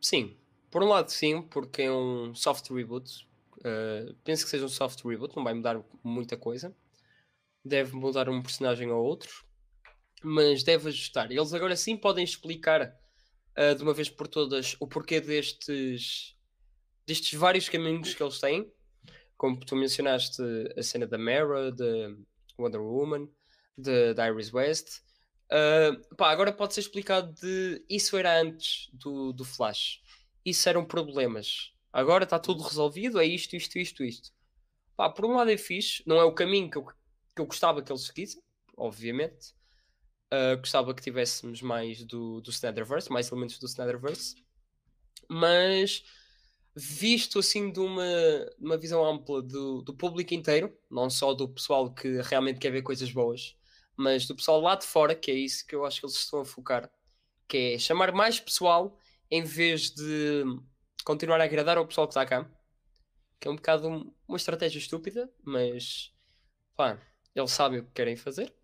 [0.00, 0.36] Sim.
[0.72, 3.24] Por um lado, sim, porque é um soft reboot.
[3.58, 6.74] Uh, penso que seja um soft reboot, não vai mudar muita coisa.
[7.64, 9.46] Deve mudar um personagem ou outro,
[10.20, 11.30] mas deve ajustar.
[11.30, 12.92] Eles agora sim podem explicar
[13.56, 16.36] uh, de uma vez por todas o porquê destes,
[17.06, 18.68] destes vários caminhos que eles têm.
[19.36, 20.42] Como tu mencionaste,
[20.76, 22.16] a cena da Mara, da
[22.58, 23.28] Wonder Woman,
[23.78, 25.00] de, da Iris West.
[25.50, 30.02] Uh, pá, agora pode ser explicado de isso era antes do, do Flash.
[30.44, 31.72] Isso eram problemas.
[31.92, 34.30] Agora está tudo resolvido, é isto, isto, isto, isto.
[34.96, 37.80] Pá, por um lado é fixe, não é o caminho que eu, que eu gostava
[37.82, 38.42] que eles seguissem,
[38.76, 39.54] obviamente.
[40.32, 44.36] Uh, gostava que tivéssemos mais do, do Snyderverse, mais elementos do Snyderverse.
[45.28, 46.04] Mas
[46.74, 48.04] visto assim de uma,
[48.58, 52.70] de uma visão ampla do, do público inteiro, não só do pessoal que realmente quer
[52.70, 53.57] ver coisas boas,
[53.98, 56.40] mas do pessoal lá de fora, que é isso que eu acho que eles estão
[56.40, 56.90] a focar,
[57.48, 58.96] que é chamar mais pessoal
[59.30, 60.44] em vez de
[61.04, 62.48] continuar a agradar ao pessoal que está cá.
[63.40, 66.12] Que é um bocado uma estratégia estúpida, mas
[66.76, 67.00] pá,
[67.34, 68.54] eles sabem o que querem fazer.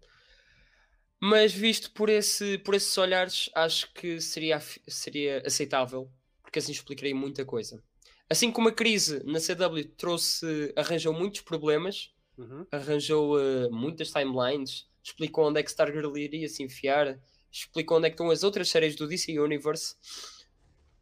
[1.20, 7.14] Mas visto por, esse, por esses olhares, acho que seria, seria aceitável, porque assim explicaria
[7.14, 7.83] muita coisa.
[8.29, 12.66] Assim como a crise na CW trouxe, arranjou muitos problemas, Uhum.
[12.73, 17.21] arranjou uh, muitas timelines, explicou onde é que Stargirl iria se enfiar,
[17.53, 19.95] explicou onde é que estão as outras séries do DC Universe.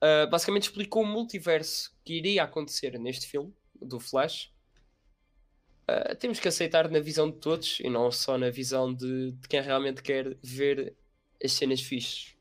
[0.03, 4.53] Uh, basicamente explicou o multiverso que iria acontecer neste filme do Flash.
[5.89, 9.49] Uh, temos que aceitar na visão de todos e não só na visão de, de
[9.49, 10.97] quem realmente quer ver
[11.43, 12.37] as cenas fixes.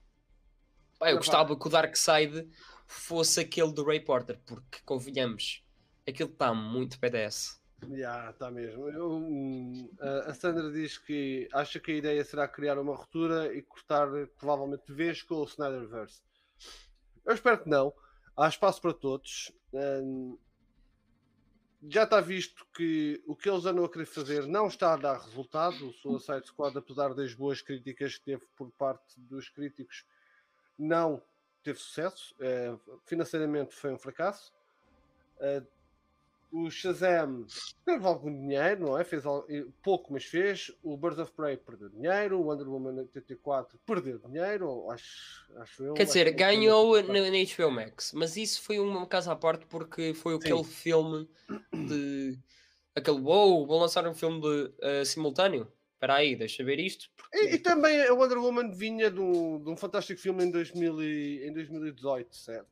[0.97, 1.17] Pá, eu Epá.
[1.19, 2.47] gostava que o Darkseid
[2.87, 5.63] fosse aquele do Ray Porter, porque convenhamos,
[6.07, 7.60] aquilo está muito PDS.
[7.89, 8.87] Já, está mesmo.
[8.89, 13.61] Eu, hum, a- Sandra diz que acha que a ideia será criar uma ruptura e
[13.61, 16.21] cortar provavelmente vez com o Snyderverse.
[17.25, 17.93] Eu espero que não.
[18.37, 19.51] Há espaço para todos.
[19.73, 20.37] Hum,
[21.89, 25.19] já está visto que o que eles andam a querer fazer não está a dar
[25.19, 25.89] resultado.
[25.89, 30.05] O Suicide Squad, apesar das boas críticas que teve por parte dos críticos,
[30.77, 31.21] não
[31.63, 32.35] teve sucesso.
[32.39, 34.53] Eh, financeiramente foi um fracasso.
[36.51, 37.45] O Shazam
[37.85, 39.05] teve algum dinheiro, não é?
[39.05, 40.69] Fez eh, pouco, mas fez.
[40.83, 42.39] O Birds of Prey perdeu dinheiro.
[42.39, 45.93] O Wonder Woman 84 perdeu dinheiro, acho, acho eu.
[45.93, 49.65] Quer dizer, que- ganhou na, na HBO Max, mas isso foi uma casa à parte
[49.65, 50.39] porque foi Sim.
[50.39, 51.29] aquele filme
[51.87, 52.37] de
[52.93, 55.71] aquele wow, vão lançar um filme de, eh, simultâneo.
[55.93, 57.09] Espera aí, deixa ver isto.
[57.15, 60.51] porque- E, e também a Wonder Woman vinha de um, de um fantástico filme em,
[60.51, 62.67] 2000 e- em 2018, certo?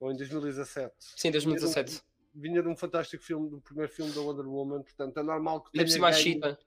[0.00, 0.94] Ou em 2017.
[1.16, 2.00] Sim, 2017.
[2.40, 5.72] Vinha de um fantástico filme, do primeiro filme da Wonder Woman, portanto é normal que
[5.72, 5.84] tenha
[6.40, 6.58] ganho-.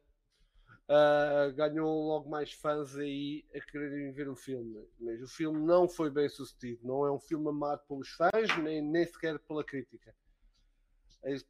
[0.90, 4.86] Uh, ganhou logo mais fãs aí a quererem ver o filme.
[5.00, 6.86] Mas o filme não foi bem sucedido.
[6.86, 10.14] Não é um filme amado pelos fãs, nem, nem sequer pela crítica.
[11.24, 11.46] É isso.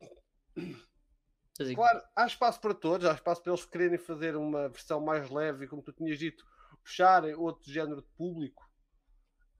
[1.75, 5.65] Claro, há espaço para todos, há espaço para eles quererem fazer uma versão mais leve,
[5.65, 6.45] e como tu tinhas dito,
[6.83, 8.69] puxarem outro género de público.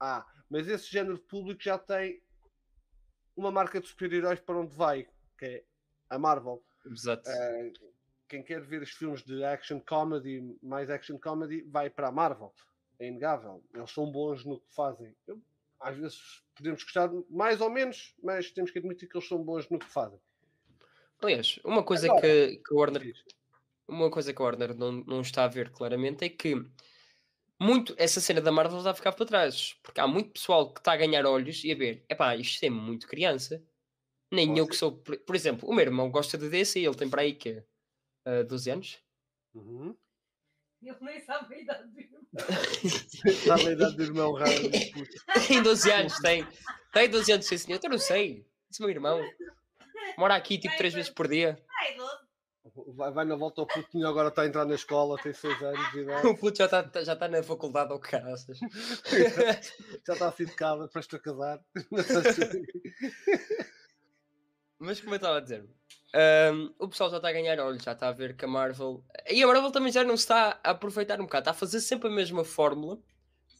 [0.00, 2.22] Ah, mas esse género de público já tem
[3.36, 5.06] uma marca de super-heróis para onde vai,
[5.38, 5.64] que é
[6.10, 6.62] a Marvel.
[6.86, 7.28] Exato.
[7.28, 7.92] Uh,
[8.28, 12.52] quem quer ver os filmes de action comedy, mais action comedy, vai para a Marvel.
[12.98, 13.62] É inegável.
[13.74, 15.14] Eles são bons no que fazem.
[15.26, 15.40] Eu,
[15.80, 19.68] às vezes podemos gostar mais ou menos, mas temos que admitir que eles são bons
[19.68, 20.18] no que fazem.
[21.20, 23.14] Aliás, uma coisa Agora- que, que a Warner
[23.86, 26.54] uma coisa que a Warner não, não está a ver claramente é que
[27.62, 29.74] muito essa cena da Marvel está a ficar para trás.
[29.82, 32.70] Porque há muito pessoal que está a ganhar olhos e a ver, epá, isto é
[32.70, 33.62] muito criança.
[34.32, 34.92] Nem eu Você- que sou.
[34.92, 37.62] Por, por exemplo, o meu irmão gosta de DC e ele tem para aí que
[38.26, 38.98] é 12 anos.
[39.54, 39.96] Uhum.
[40.82, 42.20] Ele nem sabe a idade do irmão.
[43.46, 44.50] Sabe a idade do irmão raro.
[45.46, 46.46] Tem 12 anos, tem.
[46.92, 47.78] Tem 12 anos, sim senhor.
[47.82, 48.44] Eu não sei.
[48.70, 49.20] Esse meu irmão.
[50.18, 51.62] Mora aqui tipo 3 vezes por dia.
[51.78, 51.96] Ai.
[52.74, 55.92] Vai, vai na volta ao putinho, agora está a entrar na escola, tem 6 anos
[55.92, 58.58] de idade, O puto já está já tá na faculdade ou caraças.
[60.06, 61.60] já está assim de casa, prestes a casar.
[64.78, 65.68] Mas como eu estava a dizer,
[66.14, 69.04] ahm, o pessoal já está a ganhar olho, já está a ver que a Marvel.
[69.30, 72.08] E a Marvel também já não está a aproveitar um bocado, está a fazer sempre
[72.08, 72.98] a mesma fórmula.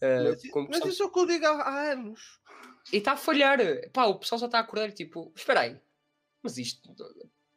[0.02, 2.40] ah, Mas, como mas isso é o que eu digo há, há anos.
[2.92, 3.58] E está a falhar.
[3.92, 5.80] Pá, o pessoal já está a acordar tipo, espera aí,
[6.42, 6.92] mas isto,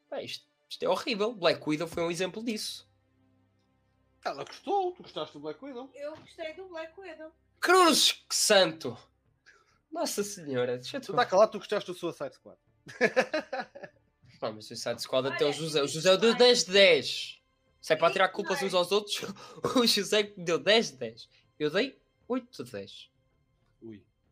[0.07, 1.33] pá, isto, isto é horrível.
[1.33, 2.85] Black Widow foi um exemplo disso.
[4.25, 5.89] Ela gostou, tu gostaste do Black Widow.
[5.95, 7.31] Eu gostei do Black Widow.
[7.61, 8.97] Cruz que santo!
[9.89, 12.57] Nossa senhora, deixa-te Tu está calado, tu gostaste do Suicide Squad.
[14.41, 15.81] Não, mas o Suicide Squad até o José.
[15.81, 16.39] O isso José deu vai.
[16.39, 17.41] 10 de 10.
[17.79, 19.21] Se é para tirar culpas uns aos outros,
[19.77, 21.29] o José deu 10 de 10.
[21.57, 23.09] Eu dei 8 de 10.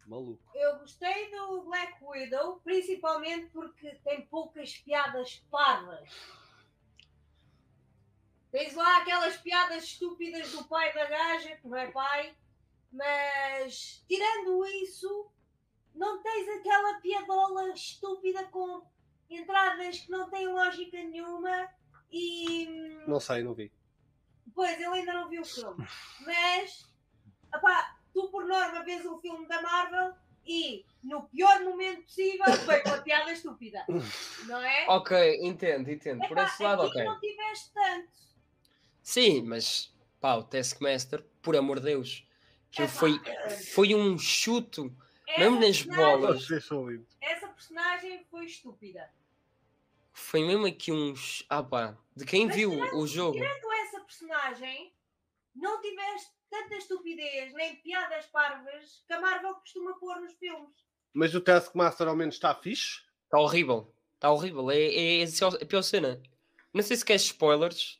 [0.07, 0.39] Maluco.
[0.53, 6.09] Eu gostei do Black Widow, principalmente porque tem poucas piadas parvas.
[8.51, 12.35] Tens lá aquelas piadas estúpidas do pai da gaja, que não é pai,
[12.91, 15.31] mas tirando isso,
[15.95, 18.85] não tens aquela piadola estúpida com
[19.29, 21.67] entradas que não têm lógica nenhuma
[22.11, 22.67] e.
[22.69, 23.71] hum, Não sei, não vi.
[24.53, 25.87] Pois, ele ainda não viu o filme.
[26.23, 26.87] Mas,
[27.55, 30.13] opá, tu por norma vês um filme da Marvel
[30.45, 33.85] e, no pior momento possível, vem uma piada estúpida.
[34.45, 34.85] Não é?
[34.89, 36.19] Ok, entendo, entendo.
[36.27, 37.03] Por Epá, esse lado, aqui ok.
[37.05, 38.09] não tiveste tanto.
[39.01, 42.27] Sim, mas pá, o Taskmaster, por amor de Deus,
[42.71, 43.19] que Epá, foi,
[43.73, 44.95] foi um chuto,
[45.27, 46.47] essa mesmo nas bolas.
[47.21, 49.09] Essa personagem foi estúpida.
[50.11, 51.43] Foi mesmo aqui uns.
[51.49, 53.33] Ah pá, de quem Mas viu o jogo.
[53.33, 54.93] Tirando essa personagem,
[55.55, 60.69] não tiveste tanta estupidez nem piadas parvas que a Marvel costuma pôr nos filmes.
[61.13, 63.01] Mas o Taskmaster ao menos está fixe.
[63.25, 63.93] Está horrível.
[64.15, 64.69] Está horrível.
[64.71, 66.21] É, é, é só- a pior cena.
[66.73, 67.99] Não sei se queres spoilers.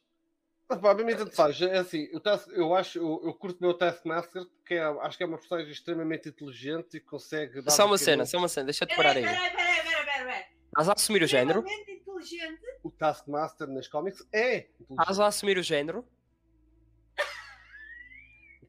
[0.70, 1.62] Mas pá, bem, tanto faz.
[1.62, 5.18] É assim, o Task, eu acho, eu, eu curto o meu Taskmaster, porque é, acho
[5.18, 7.72] que é uma personagem extremamente inteligente e consegue dar.
[7.72, 8.66] Só uma pequenos- cena, só uma cena.
[8.66, 9.36] Deixa-te parar Peraí, aí.
[9.36, 10.44] peraí, peraí, peraí.
[10.68, 11.64] Estás a assumir o género?
[11.68, 12.62] Inteligente.
[12.82, 14.92] O Taskmaster nas cómics é inteligente.
[15.02, 16.08] Estás a assumir o género?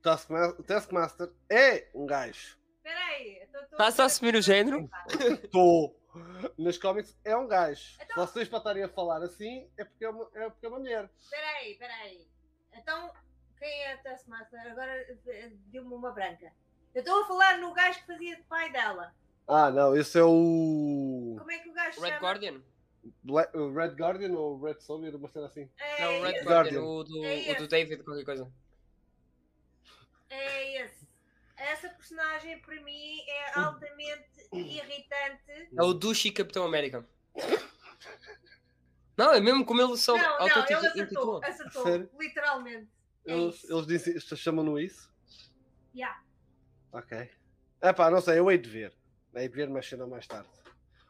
[0.04, 2.58] O Taskmaster, é um gajo.
[2.82, 3.38] Peraí.
[3.40, 4.90] eu tô- tô- Estás a assumir o género?
[5.42, 5.98] Estou.
[6.58, 7.96] Nas cómics é um gajo.
[8.02, 10.68] Então- Se vocês para estarem a falar assim, é porque é uma, é porque é
[10.68, 11.10] uma mulher.
[11.30, 12.28] Peraí, peraí.
[12.74, 13.10] Então,
[13.58, 14.60] quem é a Taskmaster?
[14.70, 14.92] Agora
[15.26, 16.52] eh, deu-me uma branca.
[16.94, 19.12] Eu estou a falar no gajo que fazia de pai dela.
[19.48, 21.34] Ah, não, esse é o.
[21.38, 22.20] Como é que o gajo Red chama?
[22.20, 22.62] Guardian?
[23.22, 25.68] Bla- o Red Guardian ou Red Soldier, uma cena assim.
[25.78, 26.82] É, Não, o Red Guardian, Guardian.
[26.82, 27.68] o do, É o do.
[27.68, 28.52] David, qualquer coisa.
[30.34, 31.04] É esse.
[31.56, 35.68] Essa personagem para mim é altamente irritante.
[35.76, 37.06] É o Dushi Capitão América.
[39.16, 42.10] Não, é mesmo como ele só Não, não, ele acertou, acertou, Sério?
[42.18, 42.88] literalmente.
[43.26, 45.12] É Eles, eles dizem, chamam-no isso?
[45.94, 46.20] Yeah.
[46.92, 47.30] Ok.
[47.80, 48.92] É pá, não sei, eu hei de ver.
[49.34, 50.48] Hei de ver, mas cedo ou mais tarde.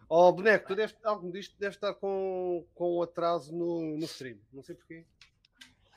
[0.09, 4.39] Oh, boneco, tu deves, algo disto deve estar com, com um atraso no, no stream.
[4.53, 5.07] Não sei porquê.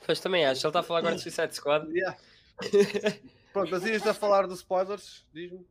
[0.06, 0.62] Pois também acho.
[0.62, 1.86] Ele está a falar agora de Suicide Squad.
[1.90, 2.18] Yeah.
[3.52, 5.66] Pronto, mas ias a falar dos spoilers, diz-me.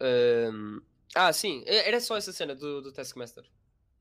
[0.00, 0.80] Ahm,
[1.14, 1.62] ah, sim.
[1.66, 3.44] é- Era só essa cena do, do Taskmaster.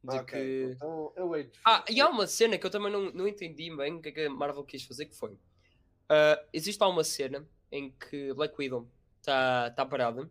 [0.03, 0.73] De Ok, que...
[0.75, 1.59] então eu hei de ver.
[1.65, 4.11] Ah, e há uma cena que eu também não, não entendi bem o que é
[4.11, 5.37] que a Marvel quis fazer, que foi...
[6.09, 8.87] ah, existe lá uma cena em que Black Widow
[9.21, 10.29] está tá parada.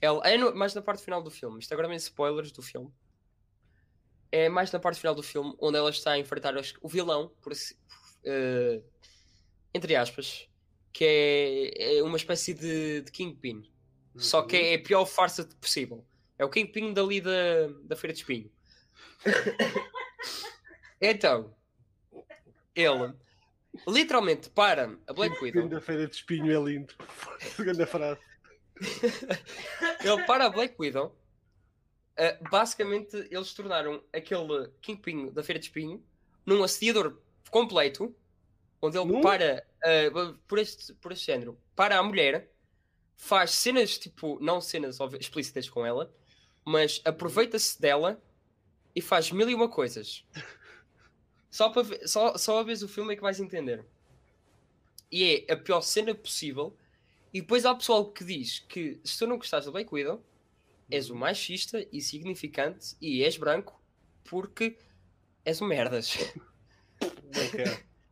[0.00, 1.58] Ela, é no- mais na parte final do filme.
[1.60, 2.92] Isto agora vem spoilers do filme.
[4.30, 7.52] É mais na parte final do filme, onde ela está a enfrentar o vilão, por
[7.52, 7.76] assim-
[8.24, 8.82] eh,
[9.72, 10.47] entre aspas,
[10.98, 13.62] que é, é uma espécie de, de Kingpin.
[14.16, 16.04] Só que é a pior farsa possível.
[16.36, 18.50] É o Kingpin dali da, da Feira de Espinho.
[21.00, 21.54] então,
[22.74, 23.14] ele
[23.86, 25.62] literalmente para a Black Widow.
[25.62, 26.92] Segunda-feira de espinho é lindo.
[27.54, 28.20] Segunda frase.
[30.04, 31.16] Ele para a Black Widow.
[32.18, 36.04] uh, basicamente, eles tornaram aquele Kingpin da Feira de Espinho
[36.44, 37.20] num assediador
[37.50, 38.12] completo,
[38.80, 42.50] onde ele para, uh, por, este, por este género, para a mulher,
[43.16, 46.14] faz cenas tipo, não cenas explícitas com ela,
[46.64, 48.22] mas aproveita-se dela
[48.94, 50.24] e faz mil e uma coisas.
[51.50, 53.84] Só, para ver, só, só a vez o filme é que vais entender.
[55.10, 56.76] E é a pior cena possível.
[57.32, 60.22] E depois há pessoal que diz que se tu não gostares da Black Widow,
[60.90, 63.80] és o machista e significante e és branco
[64.24, 64.78] porque
[65.44, 66.16] és um merdas.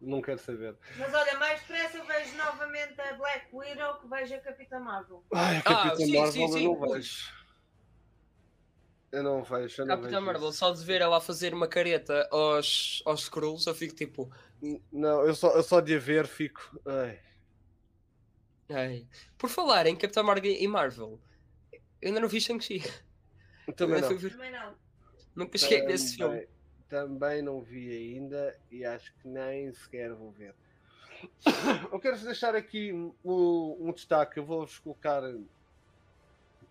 [0.01, 0.39] Não quero.
[0.39, 0.77] Saber.
[0.99, 5.25] Mas olha, mais depressa eu vejo novamente a Black Widow que vejo a Capitã Marvel.
[5.33, 6.65] Ai, a Ah, Capitã sim, Marvel sim, sim.
[6.67, 7.37] eu não vejo.
[9.13, 10.59] Eu não vejo, eu não Capitã vejo Marvel, isso.
[10.59, 14.31] só de ver ela a fazer uma careta aos, aos Skrulls, eu fico tipo.
[14.93, 16.79] Não, eu só, eu só de a ver fico.
[16.87, 17.21] Ai.
[18.69, 19.09] Ai.
[19.39, 21.21] Por falar em Capitã Marvel e Marvel,
[21.73, 22.83] eu ainda não vi Shang-Chi.
[23.77, 24.19] Também Eu não.
[24.31, 24.75] Também não.
[25.35, 26.47] Nunca cheguei a ver esse filme.
[26.89, 30.55] Também- não vi ainda e acho que nem sequer vou ver.
[31.93, 34.39] Eu quero deixar aqui um, um destaque.
[34.39, 35.23] Eu vou-vos colocar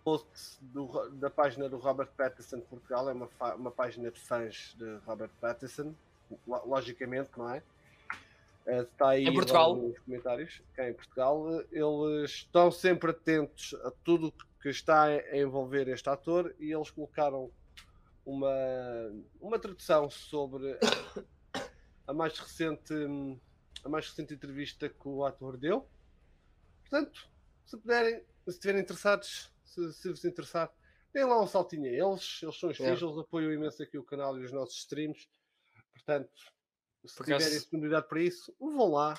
[0.04, 3.08] post do da página do Robert Pattinson de Portugal.
[3.10, 5.94] É uma, uma página de fãs de Robert Pattinson,
[6.46, 7.62] lo- logicamente, não é?
[8.66, 9.74] Eh, Está aí Em Portugal.
[9.76, 10.62] nos comentários.
[10.74, 16.54] Cá em Portugal, eles estão sempre atentos a tudo que está a envolver este ator
[16.58, 17.50] e eles colocaram
[18.26, 18.52] uma,
[19.40, 20.78] uma tradução sobre
[22.06, 22.92] a mais recente
[23.84, 25.88] a mais recente entrevista que o ator deu.
[26.80, 27.28] Portanto,
[27.64, 30.72] se puderem, se estiverem interessados, se, se vos interessar,
[31.12, 32.40] deem lá um saltinho a eles.
[32.42, 35.28] Eles são os filhos, eles apoiam imenso aqui o canal e os nossos streams.
[35.92, 36.30] Portanto,
[37.04, 39.14] se Por acaso- tiverem disponibilidade para isso, vão lá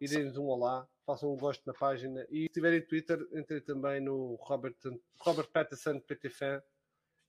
[0.00, 2.26] e deem-nos um olá, façam um gosto na página.
[2.30, 4.74] E se tiverem Twitter, entrem também no Robert,
[5.18, 6.60] Robert Patterson PT Fan.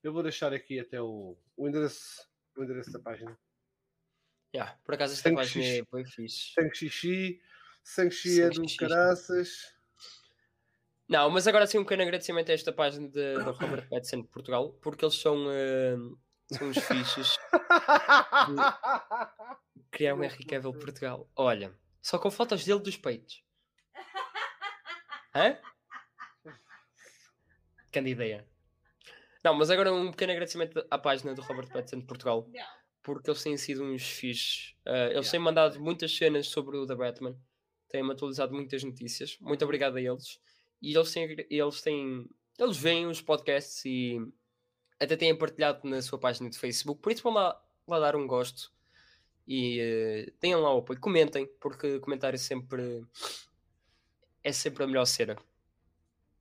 [0.02, 2.26] Eu vou deixar aqui até o, o, endereço,
[2.56, 3.38] o endereço da página.
[4.54, 5.78] Yeah, por acaso esta página xixi.
[5.78, 6.52] é bem fixe.
[6.54, 7.40] Sangue xixi,
[7.82, 8.76] sangue xixi é do xixi.
[8.76, 9.74] caraças.
[11.08, 14.28] Não, mas agora sim um pequeno agradecimento a esta página de, do Robert Pattinson de
[14.28, 15.96] Portugal, porque eles são, eh,
[16.50, 17.38] são os fichos
[19.92, 21.30] criaram o Henry Cavill Portugal.
[21.36, 23.44] Olha, só com fotos dele dos peitos.
[25.36, 25.56] Hã?
[27.92, 28.51] Grande ideia.
[29.44, 32.48] Não, mas agora um pequeno agradecimento à página do Robert Pattinson de Portugal,
[33.02, 34.74] porque eles têm sido uns fixes.
[34.84, 35.30] Eh, eles Yeah.
[35.30, 37.36] têm mandado muitas cenas sobre o The Batman,
[37.88, 39.36] têm-me atualizado muitas notícias.
[39.40, 40.40] Muito obrigado a eles.
[40.80, 42.28] E eles têm, eles têm,
[42.58, 44.20] eles veem os podcasts e
[45.00, 48.26] até têm partilhado na sua página de Facebook, por isso vão lá, lá dar um
[48.26, 48.72] gosto
[49.46, 53.04] e eh, tenham lá o apoio, comentem, porque comentário sempre
[54.44, 55.36] é sempre a melhor cena.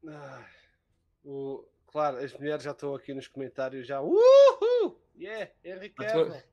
[0.07, 0.45] Ai,
[1.23, 4.01] o- claro, as mulheres já estão aqui nos comentários já.
[4.01, 5.01] Uhul!
[5.17, 6.43] Yeah, Ah, tu- Cavill.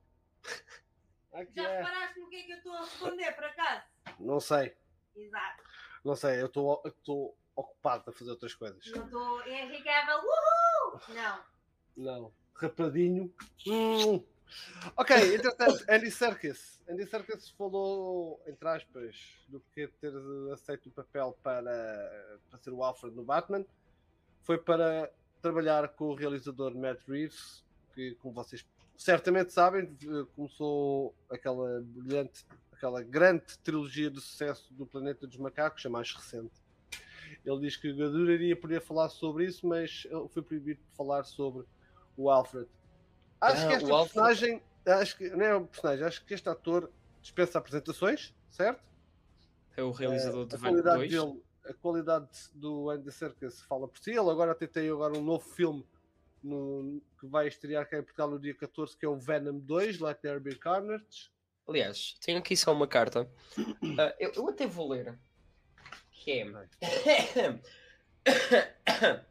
[1.32, 1.76] Aqui Já é.
[1.78, 3.82] reparaste no que é que eu estou a responder, por acaso?
[4.18, 4.76] Não sei,
[5.14, 5.62] Exato.
[6.04, 8.84] não sei, eu estou eu estou ocupado a fazer outras coisas.
[8.92, 11.00] Não estou Henry Cavill, uhul!
[11.14, 11.44] Não.
[11.96, 12.32] Não.
[12.54, 13.32] Rapadinho.
[13.66, 14.24] Hum.
[14.96, 16.82] Ok, entretanto, Andy Serkis.
[16.88, 20.12] Andy Serkis falou, entre aspas, do que ter
[20.52, 23.64] aceito o papel para, para ser o Alfred no Batman.
[24.42, 27.64] Foi para trabalhar com o realizador Matt Reeves,
[27.94, 28.66] que, como vocês
[28.96, 35.84] certamente sabem, eh, começou aquela brilhante, aquela grande trilogia de sucesso do Planeta dos Macacos,
[35.86, 36.52] a mais recente.
[37.44, 41.64] Ele diz que adoraria poder falar sobre isso, mas foi proibido de falar sobre
[42.16, 42.68] o Alfred.
[43.40, 44.12] Acho Ah, que esta Alfred.
[44.14, 48.82] personagem, acho que não é um personagem, acho que este ator dispensa apresentações, certo?
[49.76, 51.10] É o realizador a de qualidade 2.
[51.12, 54.10] dele, a qualidade do Andy Serkis fala por si.
[54.10, 55.84] Ele agora tentei agora um novo filme
[56.42, 60.00] no- que vai estrear cá em Portugal no dia 14, que é o Venom 2,
[60.00, 61.30] Let There Be Carnage.
[61.66, 63.30] Aliás, tenho aqui só uma carta.
[63.98, 65.18] Ah, eu, eu até vou ler.
[66.10, 66.46] Que é.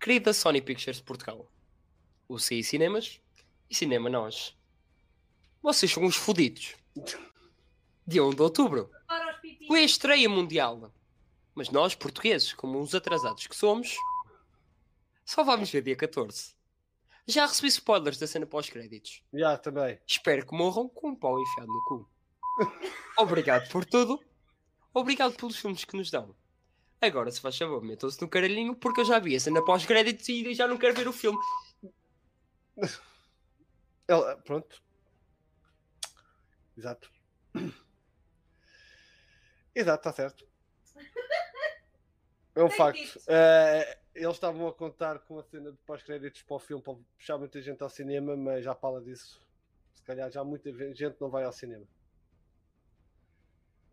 [0.00, 1.50] Querida Sony Pictures de Portugal,
[2.28, 3.20] o CI Cinemas
[3.68, 4.56] e Cinema Nós.
[5.62, 6.74] Vocês são uns fodidos.
[8.06, 8.90] Dia 1 de outubro
[9.68, 10.90] Foi a estreia mundial.
[11.54, 13.96] Mas nós, portugueses, como uns atrasados que somos,
[15.26, 16.54] só vamos ver dia 14.
[17.26, 19.22] Já recebi spoilers da cena pós-créditos.
[19.30, 20.00] Já, também.
[20.06, 22.10] Espero que morram com um pau enfiado no cu.
[23.18, 24.18] Obrigado por tudo.
[24.94, 26.34] Obrigado pelos filmes que nos dão.
[26.98, 30.54] Agora, se faz favor, metam-se no caralhinho porque eu já vi a cena pós-créditos e
[30.54, 31.38] já não quero ver o filme.
[34.08, 34.82] Ele, pronto.
[36.74, 37.10] Exato.
[39.78, 40.46] Exato, está certo.
[42.54, 43.20] É um Tem facto.
[43.28, 47.38] Eh, eles estavam a contar com a cena de pós-créditos para o filme para puxar
[47.38, 49.40] muita gente ao cinema, mas já fala disso.
[49.94, 51.86] Se calhar já muita gente não vai ao cinema.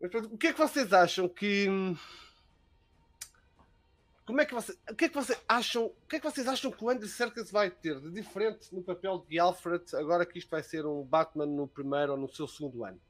[0.00, 1.68] Mas, pronto, o que é que vocês acham que.
[4.26, 4.76] Como é que vocês.
[4.90, 5.84] O que é que vocês acham.
[5.86, 8.82] O que é que vocês acham que o Andy Serkis vai ter de diferente no
[8.82, 12.48] papel de Alfred agora que isto vai ser um Batman no primeiro ou no seu
[12.48, 13.00] segundo ano?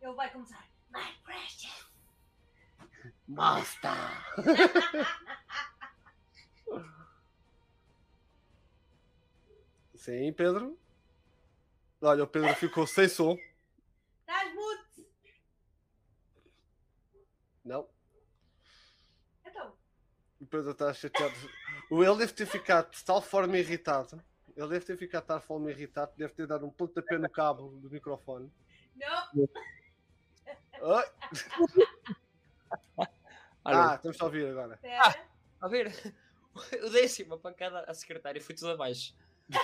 [0.00, 0.64] Ele vai começar.
[0.98, 1.86] My precious.
[3.28, 3.92] Master!
[9.94, 10.78] Sim, Pedro.
[12.00, 13.36] Olha, o Pedro ficou sem som.
[14.20, 15.06] Estás mute.
[17.64, 17.86] Não,
[19.44, 19.74] Então,
[20.40, 21.34] o Pedro está chateado.
[21.90, 24.22] O ele deve ter ficado de tal forma irritado.
[24.56, 27.68] Ele deve ter ficado de tal forma irritado, deve ter dado um pontapé no cabo
[27.80, 28.50] do microfone.
[28.96, 29.48] não.
[33.64, 34.74] Ah, estamos a ouvir agora.
[34.74, 35.26] Espera.
[35.60, 35.92] a ver.
[36.82, 39.14] o décimo, a pancada à secretária, foi tudo abaixo.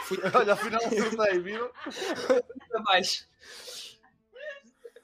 [0.04, 1.70] Fui Olha, afinal acertei, viram?
[1.84, 3.26] tudo abaixo.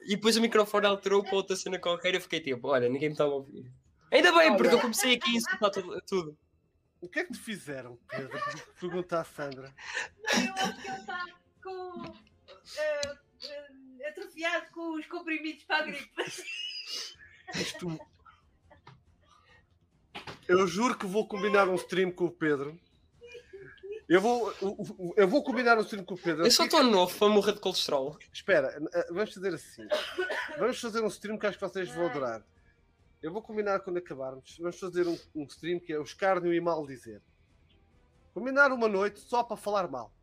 [0.01, 3.09] E depois o microfone alterou para outra cena qualquer e eu fiquei tipo, olha, ninguém
[3.09, 3.71] me estava a ouvir.
[4.11, 6.01] Ainda bem, porque eu comecei aqui a insultar tudo.
[6.01, 6.37] tudo.
[6.99, 8.39] O que é que te fizeram, Pedro?
[8.79, 9.73] Pergunta à Sandra.
[10.33, 11.25] Eu acho que ele está
[11.63, 12.03] com.
[12.77, 13.17] eh,
[14.09, 16.11] atrofiado com os comprimidos para a gripe.
[17.55, 17.99] Isto.
[20.47, 22.79] Eu juro que vou combinar um stream com o Pedro.
[24.07, 24.53] Eu vou,
[25.15, 26.45] eu vou combinar um stream com o Pedro.
[26.45, 28.17] Eu só estou novo para morrer de colesterol.
[28.33, 29.87] Espera, eh, vamos fazer assim.
[30.57, 32.45] Vamos fazer um stream que acho que vocês vão adorar.
[33.21, 34.57] Eu vou combinar quando acabarmos.
[34.57, 37.21] Vamos fazer um, um stream que é o escárnio e mal dizer.
[38.33, 40.13] Combinar uma noite só para falar mal.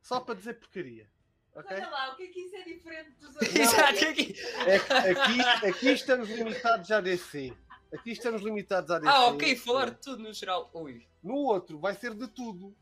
[0.00, 1.10] Só para dizer porcaria.
[1.58, 1.76] Ok?
[1.76, 3.54] Olha lá, o que é que isso é diferente dos outros?
[3.56, 4.34] Exato, aqui.
[4.64, 7.52] É que aqui, aqui estamos limitados à DC.
[7.92, 9.10] Aqui estamos limitados à DC.
[9.10, 10.70] Ah, ok, falar de tudo no geral.
[10.72, 11.04] Ui.
[11.20, 12.72] No outro vai ser de tudo.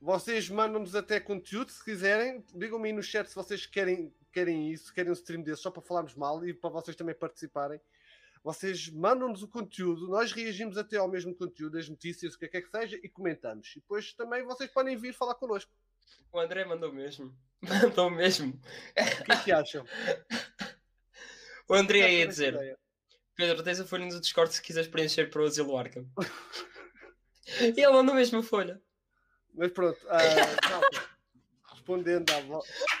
[0.00, 2.42] Vocês mandam-nos até conteúdo se quiserem.
[2.54, 5.82] Digam-me aí no chat se vocês querem, querem isso, querem um stream desse só para
[5.82, 7.78] falarmos mal e para vocês também participarem.
[8.42, 12.48] Vocês mandam-nos o conteúdo, nós reagimos até ao mesmo conteúdo, as notícias, o que é
[12.48, 13.72] que é que seja, e comentamos.
[13.76, 15.70] E depois também vocês podem vir falar connosco.
[16.32, 17.36] O André mandou mesmo.
[17.62, 18.54] Mandou mesmo.
[18.54, 19.84] O que é que acham?
[21.68, 22.78] O André ia a dizer: ideia.
[23.34, 26.06] Pedro, tens a folha no Discord se quiseres preencher para o Asilo Arkham.
[27.60, 28.80] e ele mandou mesmo a folha.
[29.54, 29.98] Mas pronto,
[30.70, 31.08] malta,
[31.70, 32.40] respondendo à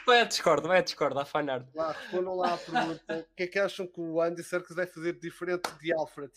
[0.06, 1.66] Vai a Discord, vai a Discord, à fanart.
[1.74, 4.86] lá, respondam lá à pergunta: o que é que acham que o Andy Serkis vai
[4.86, 6.32] fazer diferente de Alfred?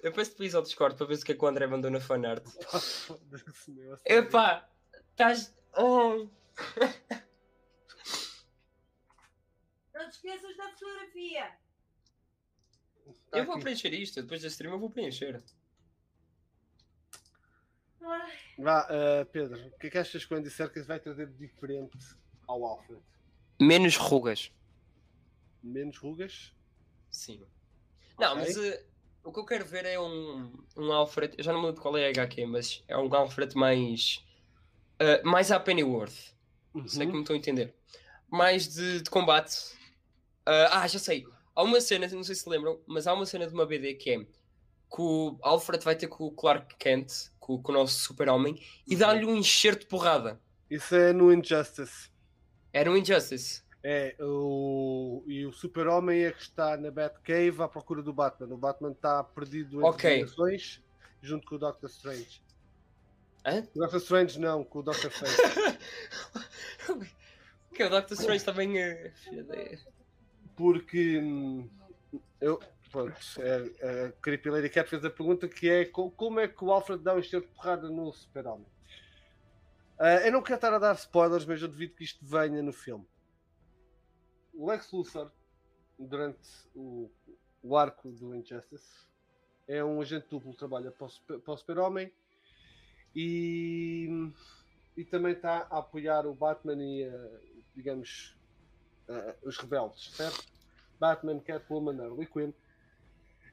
[0.00, 1.90] Eu depois te piso ao Discord para ver o que é que o André mandou
[1.90, 2.44] na fanart.
[4.06, 4.68] Epá,
[5.10, 5.52] estás.
[5.76, 6.28] Oh.
[9.94, 11.52] Não te esqueças da fotografia.
[13.30, 13.64] Tá Eu vou aqui.
[13.64, 15.42] preencher isto, depois da stream eu vou preencher.
[18.00, 21.26] Ai, Vá, ah, Pedro, o que é que achas que o Andy Serkis vai trazer
[21.26, 21.98] de diferente
[22.46, 23.02] ao Alfred?
[23.60, 24.52] Menos rugas.
[25.62, 26.54] Menos rugas?
[27.10, 27.44] Sim.
[28.18, 28.44] Não, Ok.
[28.44, 28.84] mas eh,
[29.28, 31.34] o que eu quero ver é um, um Alfred.
[31.38, 34.24] Eu já não me lembro qual é a HQ, mas é um Alfred mais.
[34.98, 36.12] eh, mais à Pennyworth.
[36.86, 37.12] Se é que Uhum.
[37.16, 37.74] me estão a entender.
[38.30, 39.56] Mais de, de combate.
[40.46, 41.26] Ah, ah, já sei.
[41.54, 44.10] Há uma cena, não sei se lembram, mas há uma cena de uma BD que
[44.10, 48.58] é que o Alfred vai ter com o Clark Kent, com, com o nosso super-homem,
[48.86, 50.40] e dá-lhe um enxerto de porrada.
[50.70, 52.10] Isso é no Injustice.
[52.72, 53.62] Era um Injustice.
[53.82, 58.54] É, o, e o Super-Homem é que está na Batcave à procura do Batman.
[58.54, 60.14] O Batman está perdido entre Ok.
[60.14, 60.82] dimensões
[61.22, 62.42] junto com o Doctor Strange.
[63.46, 63.66] Hã?
[63.74, 65.36] O Doctor Strange não, com o Doctor Fate.
[67.74, 69.12] que o Doctor Strange também é.
[70.56, 71.70] Porque hum,
[72.40, 72.58] eu,
[72.90, 76.64] pronto, é, a Creepy Lady Cat fez a pergunta que é co- como é que
[76.64, 78.66] o Alfred dá um enxerto de porrada no Super-Homem?
[80.00, 82.72] Ah, eu não quero estar a dar spoilers, mas eu devido que isto venha no
[82.72, 83.06] filme.
[84.58, 85.30] O Lex Luthor,
[85.96, 86.40] durante
[86.74, 87.08] o,
[87.62, 89.06] o arco do Injustice,
[89.68, 92.12] é um agente duplo, trabalha para o, o Super-Homem
[93.14, 94.32] e,
[94.96, 97.40] e também está a apoiar o Batman e, ah,
[97.72, 98.36] digamos,
[99.08, 100.44] ah, os rebeldes, certo?
[100.98, 102.52] Batman, Catwoman, Harley Quinn.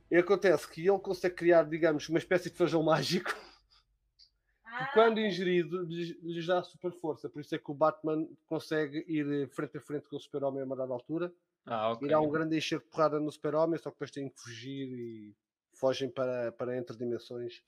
[0.10, 3.32] E acontece que ele consegue criar, digamos, uma espécie de feijão mágico
[4.78, 7.30] que, quando ingerido, lhes, lhes dá super força.
[7.30, 10.62] Por isso é que o Batman consegue ir eh, frente a frente com o Super-Homem
[10.62, 11.34] a uma dada altura.
[11.66, 12.08] Ah, ok.
[12.08, 14.88] E dá um grande encher de porrada no Super-Homem, só que depois têm que fugir
[14.88, 15.36] e
[15.78, 17.64] fogem para, para entre dimensões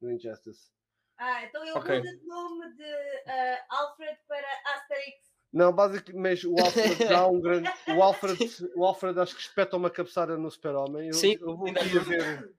[0.00, 0.70] no Injustice.
[1.18, 1.96] ah, então ele Ok.
[1.98, 2.84] muda de nome de
[3.26, 5.32] ah, Alfred para Asterix.
[5.52, 7.68] Não, basicamente o Alfred dá um grande.
[7.96, 8.38] O Alfred,
[8.74, 11.08] o Alfred acho que espeta uma cabeçada no Super-Homem.
[11.08, 12.54] Eu, Sim, eu vou ver.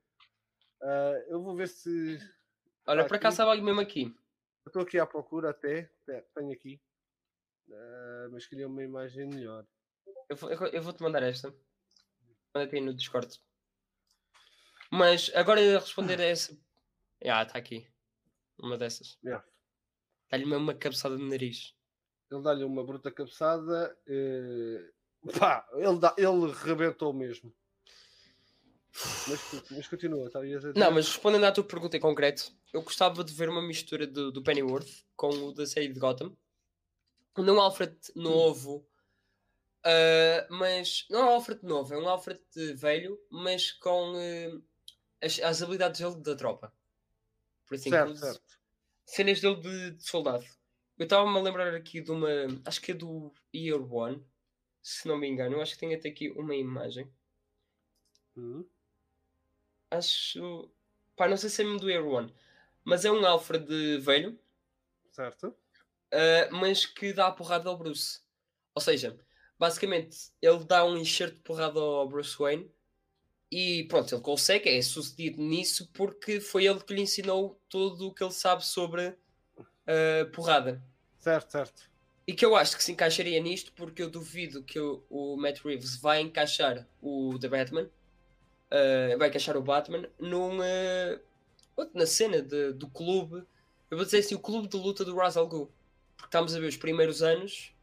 [0.81, 2.19] ah, eu vou ver se.
[2.85, 3.25] Olha, Tá por aqui.
[3.25, 4.03] acaso estava mesmo aqui.
[4.65, 5.89] Eu estou aqui à procura até.
[6.35, 6.81] Tenho aqui.
[7.71, 9.65] Ah, mas queria uma imagem melhor.
[10.29, 11.53] Eu, vou- eu, eu vou-te mandar esta.
[12.53, 13.39] Manda aí no Discord.
[14.91, 16.57] Mas agora a responder a essa.
[17.25, 17.87] Ah, está aqui.
[18.59, 19.17] Uma dessas.
[19.23, 19.43] Yeah.
[20.29, 21.75] Dá-lhe mesmo uma cabeçada no nariz.
[22.31, 23.97] Ele dá-lhe uma bruta cabeçada.
[24.07, 24.91] eh,
[25.39, 27.53] pá, ele, dá, ele rebentou mesmo.
[29.27, 30.45] Mas, mas continua, tá?
[30.45, 30.79] Ias a dizer?
[30.79, 34.31] Não, mas respondendo à tua pergunta em concreto, eu gostava de ver uma mistura do,
[34.31, 36.35] do Pennyworth com o da série de Gotham.
[37.35, 38.87] Não um Alfred novo,
[39.83, 41.05] ah, mas.
[41.09, 42.41] Não é um Alfred novo, é um Alfred
[42.75, 44.57] velho, mas com eh,
[45.21, 46.73] as, as habilidades dele da tropa.
[47.67, 48.59] Por assim, certo, certo.
[49.05, 50.45] cenas dele de, de soldado.
[50.97, 52.29] Eu estava-me a lembrar aqui de uma.
[52.65, 54.25] Acho que é do Year One,
[54.81, 55.57] se não me engano.
[55.57, 57.11] Eu acho que tenho até aqui uma imagem.
[58.37, 58.65] Hum,
[59.97, 60.69] Acho.
[61.15, 62.33] Pá, não sei se é mesmo do Year One.
[62.83, 64.37] Mas é um Alfred velho,
[65.11, 65.55] certo?
[66.13, 68.21] ah, mas que dá a porrada ao Bruce.
[68.75, 69.17] Ou seja,
[69.57, 72.69] basicamente, ele dá um enxerto de porrada ao Bruce Wayne
[73.51, 78.13] e pronto, ele consegue, é sucedido nisso porque foi ele que lhe ensinou tudo o
[78.13, 79.15] que ele sabe sobre
[79.87, 80.83] ah, porrada.
[81.19, 81.93] Certo, certo.
[82.25, 85.59] E que eu acho que se encaixaria nisto porque eu duvido que o, o Matt
[85.63, 87.89] Reeves vai encaixar o The Batman,
[88.73, 90.57] ah, vai encaixar o Batman num,
[91.75, 93.45] outro- na cena de- do clube,
[93.89, 95.71] eu vou dizer assim, o clube de luta do Ra's al Ghul.
[96.15, 97.73] Porque estamos a ver os primeiros anos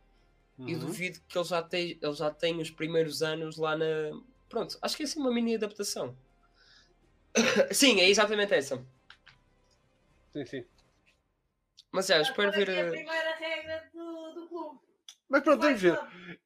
[0.66, 0.80] e Uhum.
[0.80, 3.84] duvido que ele já, tem, ele já tenha os primeiros anos lá na.
[4.48, 6.16] Pronto, acho que é assim uma mini adaptação.
[7.72, 8.84] Sim, é exatamente essa.
[10.32, 10.64] Sim, sim.
[11.92, 12.66] Mas é, espero ver.
[12.66, 14.80] que é a ah, primeira regra do, do clube.
[15.28, 15.98] Mas pronto, vamos ver.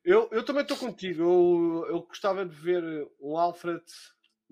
[0.04, 1.22] Eu, eu também estou contigo.
[1.22, 2.82] Eu, eu gostava de ver
[3.20, 3.82] um Alfred,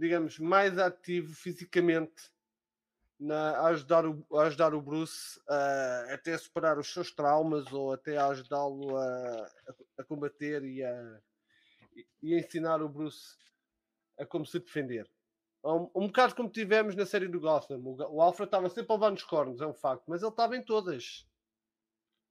[0.03, 2.33] digamos, mais ativo fisicamente
[3.19, 7.93] na, a, ajudar o, a ajudar o Bruce a até superar os seus traumas ou
[7.93, 11.21] até a ajudá-lo a, a, a combater e a,
[12.21, 13.37] e a ensinar o Bruce
[14.19, 15.09] a como se defender.
[15.65, 17.79] Um, um bocado como tivemos na série do Gotham.
[17.79, 20.57] O, o Alfred estava sempre a levar nos cornos, é um facto, mas ele estava
[20.57, 21.25] em todas.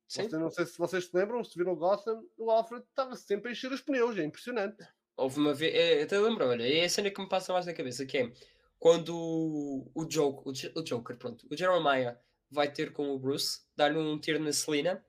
[0.09, 0.27] Sim.
[0.27, 3.51] Não sei se vocês se lembram, se viram o Gotham, o Alfred estava sempre a
[3.53, 4.85] encher os pneus, é impressionante.
[5.17, 7.73] Houve uma vez, é, até lembro, olha, é a cena que me passa mais na
[7.73, 8.31] cabeça, que é
[8.79, 12.17] quando o, o, Joker, o, Jo- o Joker, pronto, o Jeremiah
[12.49, 15.05] vai ter com o Bruce, dá-lhe um tiro na Celina,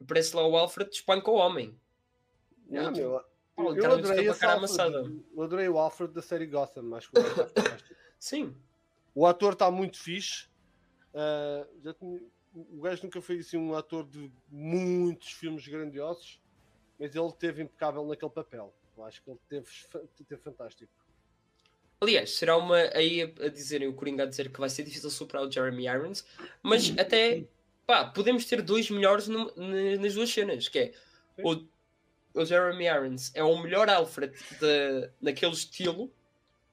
[0.00, 1.78] aparece lá o Alfred, espanca o homem.
[2.72, 3.12] Ah, meu,
[3.54, 7.22] pá, eu, adorei esse Alfred, eu adorei o Alfred da série Gotham, acho que o
[7.24, 7.94] fantástico.
[8.18, 8.54] Sim,
[9.14, 10.48] O ator está muito fixe.
[11.14, 12.20] ah, já tinha-
[12.54, 16.40] o gajo nunca foi assim, um ator de muitos filmes grandiosos,
[16.98, 18.74] mas ele teve impecável naquele papel.
[18.96, 19.66] Eu acho que ele teve,
[20.28, 20.92] teve fantástico.
[22.00, 25.10] Aliás, será uma aí a, a dizerem, o Coringa a dizer que vai ser difícil
[25.10, 26.24] superar o Jeremy Irons,
[26.62, 27.44] mas até
[27.86, 30.94] pá, podemos ter dois melhores no- na- nas duas cenas, que é
[31.42, 31.64] o,
[32.34, 36.12] o Jeremy Irons é o melhor Alfred de, naquele estilo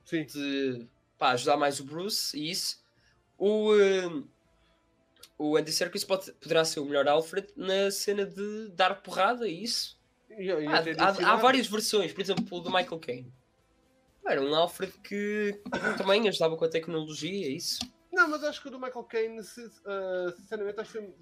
[0.04, 0.86] Sim, de
[1.18, 2.84] pá, ajudar mais o Bruce e isso.
[3.38, 4.24] O, eh,
[5.38, 9.64] o Andy Serkis pode, poderá ser o melhor Alfred na cena de dar porrada e
[9.64, 9.98] isso.
[10.68, 11.36] Há, há ensinar.
[11.38, 13.34] várias versões, por exemplo, o do Michael Caine.
[14.26, 15.62] Era um Alfred que
[15.98, 17.80] também ajudava com a tecnologia e isso.
[18.12, 21.14] Não, mas acho que o do Michael Caine, ah, sinceramente, acho que.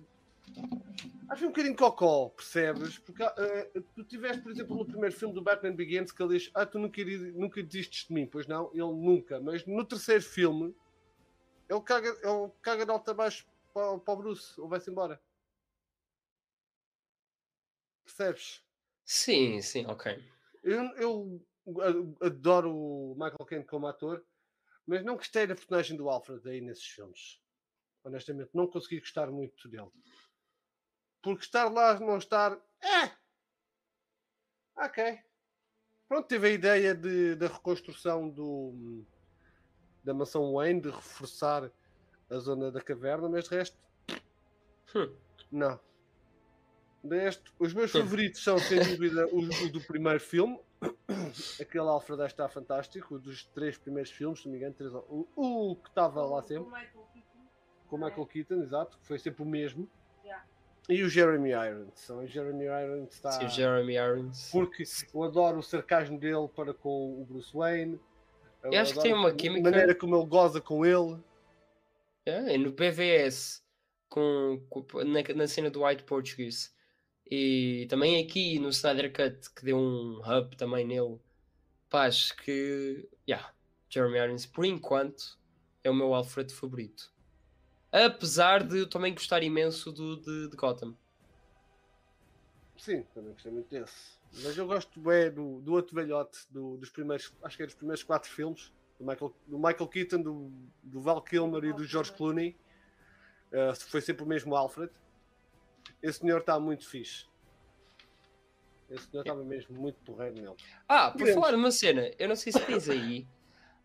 [1.30, 2.99] Acho um bocadinho cocó, percebes?
[2.99, 3.34] Porque ah,
[3.95, 6.78] tu tiveste, por exemplo, no primeiro filme do Batman Begins que ele diz: Ah, tu
[6.78, 7.01] nunca,
[7.34, 8.70] nunca desistes de mim, pois não?
[8.74, 9.39] Ele nunca.
[9.39, 10.76] Mas no terceiro filme,
[11.70, 15.20] ele caga, ele caga de alto a baixo para, para o Bruce, ou vai-se embora.
[18.03, 18.62] Percebes?
[19.14, 20.24] Sim, sim, ok.
[20.64, 24.26] Eu, eu adoro o Michael Caine como ator,
[24.88, 27.41] mas não gostei da personagem do Alfred aí nesses filmes.
[28.05, 29.89] Honestamente, não consegui gostar muito dele.
[31.22, 32.53] Porque estar lá, não estar.
[32.82, 33.12] É!
[34.78, 35.20] Ok.
[36.07, 39.05] Pronto, teve a ideia de, da reconstrução do,
[40.05, 41.70] da mansão Wayne, de reforçar
[42.30, 43.78] a zona da caverna, mas de resto.
[44.95, 45.14] Hum.
[45.51, 45.90] Não.
[47.04, 50.60] De resto, os meus favoritos são, sem dúvida, o, o do primeiro filme.
[51.60, 55.28] Aquele Alfred está fantástico, o dos três primeiros filmes, se não me engano, três, o,
[55.36, 57.39] o que estava lá Com sempre, o Michael Keaton.
[57.88, 59.89] com o Michael Keaton, exato, que foi sempre o mesmo.
[60.89, 62.10] E o Jeremy Irons.
[62.10, 63.32] O Jeremy Irons está.
[63.32, 64.49] Sim, o Jeremy Irons.
[64.52, 64.84] Porque
[65.14, 67.99] eu adoro o sarcasmo dele para com o Bruce Wayne.
[68.64, 71.18] Eu acho que tem uma a química- maneira como ele goza com ele.
[72.26, 73.64] É, no BVS,
[74.10, 76.72] com, com- na, na cena do White Portuguese.
[77.34, 81.17] E também aqui no Snyder Cut, que deu um hub também nele.
[81.89, 83.07] Pá, acho que.
[83.27, 83.53] Yeah,
[83.89, 85.39] Jeremy Irons, por enquanto,
[85.82, 87.09] é o meu Alfred favorito.
[87.89, 90.93] Apesar de eu também gostar imenso do, de, de Gotham.
[92.77, 94.19] Sim, também gostei muito desse.
[94.43, 97.75] Mas eu gosto bem do, do outro velhote, do- dos primeiros, acho que é dos
[97.75, 100.51] primeiros quatro filmes, do Michael, do Michael Keaton, do,
[100.82, 102.57] do Val Kilmer e do George Clooney.
[103.51, 104.91] Uh, foi sempre o mesmo Alfred.
[106.02, 107.26] Esse senhor está muito fixe.
[108.89, 110.56] Esse senhor estava mesmo muito porreiro nele.
[110.88, 113.26] Ah, por falar numa cena, eu não sei se tens aí,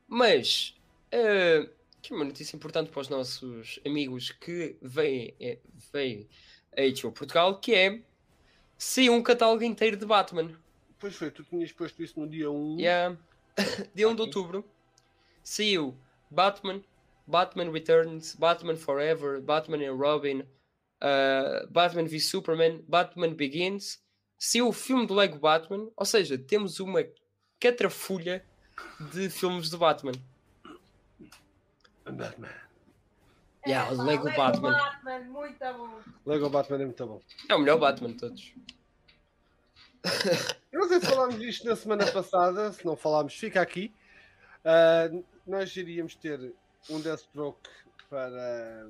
[0.08, 0.74] mas
[1.12, 1.68] eh,
[2.02, 5.58] que é uma notícia importante para os nossos amigos que veem, eh,
[5.92, 6.28] veem
[6.76, 8.02] a HBO Portugal, que é
[8.76, 10.50] saiu um catálogo inteiro de Batman.
[10.98, 12.78] Pois foi, tu tinhas posto isso no dia 1.
[12.78, 13.16] Yeah.
[13.94, 14.64] Dia 1 de outubro
[15.42, 15.96] saiu
[16.30, 16.82] Batman,
[17.26, 20.42] Batman Returns, Batman Forever, Batman and Robin,
[21.02, 24.02] uh, Batman v Superman, Batman Begins,
[24.38, 27.04] saiu o filme do Lego Batman, ou seja, temos uma
[27.60, 28.44] catrafulha
[29.12, 30.12] de filmes do Batman.
[32.04, 32.50] Batman.
[33.66, 34.72] Yeah, É, o pá, Lego Batman.
[34.72, 36.00] Batman, muito bom.
[36.24, 37.20] Lego Batman é muito bom.
[37.48, 38.54] É o melhor Batman de todos.
[40.70, 43.92] Eu não sei se falámos disto na semana passada, se não falámos, fica aqui.
[44.64, 45.10] Ah,
[45.46, 46.52] nós iríamos ter
[46.90, 47.68] um Deathstroke
[48.08, 48.88] para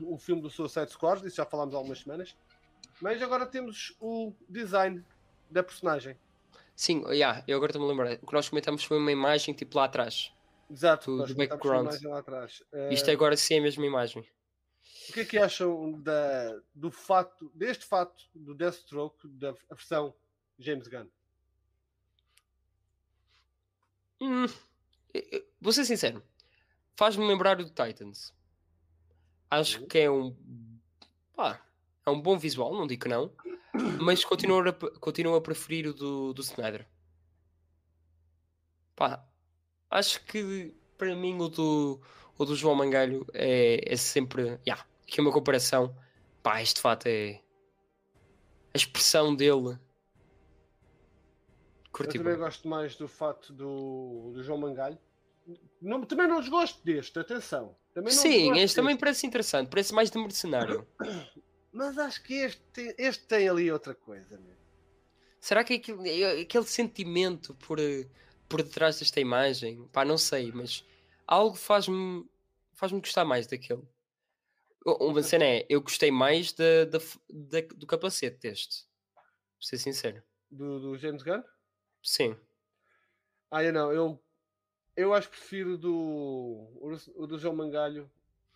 [0.00, 2.36] o filme do Suicide Squad, isso já falámos há algumas semanas.
[3.00, 5.04] Mas agora temos o design
[5.50, 6.16] da personagem.
[6.74, 8.18] Sim, yeah, eu agora estou-me a lembrar.
[8.22, 10.32] O que nós comentamos foi uma imagem tipo lá atrás.
[10.70, 11.94] Exato, Do- do background.
[12.72, 14.22] Ah, Isto agora sim é a mesma imagem.
[15.08, 20.14] O que é que acham da, do fato, deste fato do Deathstroke, da versão
[20.58, 21.06] James Gunn?
[24.20, 24.46] Hum,
[25.60, 26.22] vou ser sincero.
[26.96, 28.32] Faz-me lembrar o do Titans.
[29.50, 29.86] Acho Uhum.
[29.86, 30.36] que é um.
[31.34, 31.60] Pá,
[32.04, 33.32] é um bom visual, não digo que não.
[34.00, 36.86] Mas continuo a, continuo a preferir o do, do Snyder.
[38.94, 39.24] Pá,
[39.90, 42.00] acho que para mim o do,
[42.38, 44.58] o do João Mangalho é, é sempre.
[44.66, 45.94] Yeah, aqui é uma comparação.
[46.42, 47.40] Pá, este fato é.
[48.74, 49.78] A expressão dele.
[51.84, 52.36] Eu Curti também bué.
[52.36, 54.98] gosto mais do fato do, do João Mangalho.
[55.80, 57.76] Não, também não desgosto deste, atenção.
[57.94, 59.00] Também Sim, este também deste.
[59.00, 60.86] parece interessante, parece mais de mercenário.
[61.72, 64.38] Mas acho que este, tem- este tem ali outra coisa.
[64.38, 64.56] Meu.
[65.38, 68.08] Será que é aquele, é aquele sentimento por, eh,
[68.48, 69.86] por detrás desta imagem?
[69.92, 70.84] Pá, não sei, mas
[71.26, 72.26] algo faz-me
[72.72, 73.82] faz-me gostar mais daquele.
[74.84, 78.84] Uma cena é, eu gostei mais da, da f- da- do capacete deste.
[79.14, 80.22] Vou ser sincero.
[80.50, 81.42] Do, do James Gunn?
[82.02, 82.36] Sim.
[83.50, 83.92] Ah, eu não.
[83.92, 84.22] Eu,
[84.96, 85.92] eu acho que prefiro do,
[87.14, 88.10] o, do João Mangalho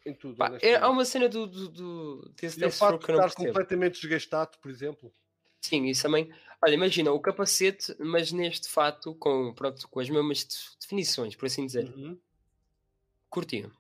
[0.07, 0.37] em tudo.
[0.37, 3.13] Pá, é, há uma cena do, do, do desse E o Deathstroke fato de que
[3.13, 3.47] eu não estar percebo.
[3.55, 5.13] completamente desgastado, por exemplo.
[5.61, 6.33] Sim, isso também.
[6.65, 11.47] Olha, imagina o capacete, mas neste fato, com, pronto, com as mesmas de- definições, por
[11.47, 11.85] assim dizer.
[11.95, 12.19] Uhum.
[13.29, 13.71] Curtia.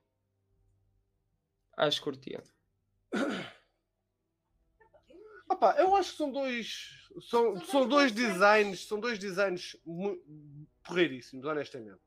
[1.76, 2.44] Acho que curtia.
[5.48, 7.08] Opa, eu acho que são dois.
[7.22, 9.76] São, São são dois designs, são dois designs
[10.84, 11.98] porreiríssimos, honestamente.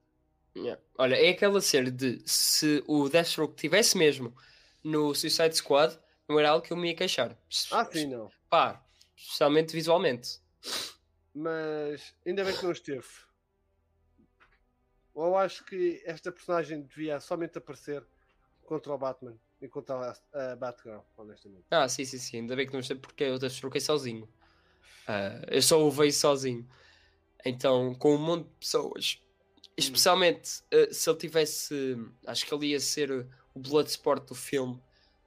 [0.55, 0.81] Yeah.
[0.97, 4.35] Olha, é aquela cena de se o Deathstroke tivesse mesmo
[4.83, 5.97] no Suicide Squad,
[6.27, 7.37] não era algo que eu me ia queixar.
[7.71, 8.29] Ah, sim, não.
[8.49, 8.83] Pá,
[9.15, 10.39] especialmente visualmente.
[11.33, 13.07] Mas ainda bem que não esteve.
[15.15, 18.03] Eu acho que esta personagem devia somente aparecer
[18.65, 21.65] contra o Batman e contra a, Batgirl, honestamente.
[21.71, 22.37] Ah, sim, sim, sim.
[22.37, 24.27] Ainda bem que não sei porque eu Deathstroke é sozinho.
[25.07, 26.67] Ah, eu só o vejo sozinho.
[27.45, 29.21] Então, com um monte de pessoas.
[29.75, 31.97] Especialmente ah, se ele tivesse.
[32.25, 34.81] Acho que ele ia ser o Bloodsport do filme.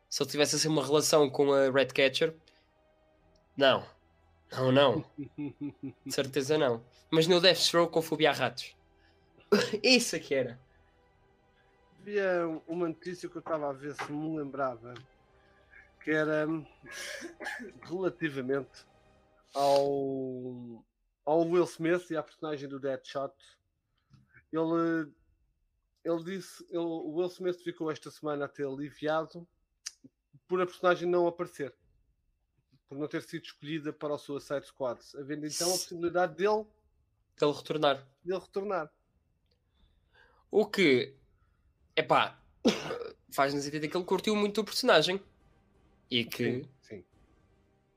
[0.09, 2.35] Se ele tivesse assim uma relação com a Redcatcher.
[3.57, 3.87] Não.
[4.53, 5.05] Não, não.
[6.05, 6.83] De certeza não.
[7.11, 8.77] Mas no Deathstroke com fobia a ratos.
[9.83, 10.59] Isso é que era.
[12.01, 14.95] Havia uma notícia que eu estava a ver se me lembrava
[16.03, 16.47] que era
[17.83, 18.87] relativamente
[19.53, 20.85] ao,
[21.25, 23.35] ao Will Smith e à personagem do Deadshot.
[24.57, 25.13] Ele,
[26.05, 29.47] ele disse, ele, o Will Smith ficou esta semana a ter aliviado
[30.49, 31.75] por a personagem não aparecer,
[32.89, 36.65] por não ter sido escolhida para o Suicide Squad, havendo então a possibilidade dele,
[37.41, 38.07] Ele retornar.
[38.25, 38.91] dele retornar.
[40.51, 41.15] O que,
[41.97, 42.41] epá,
[43.33, 45.21] faz-nos entender que ele curtiu muito o personagem.
[46.11, 47.05] E que, Sim,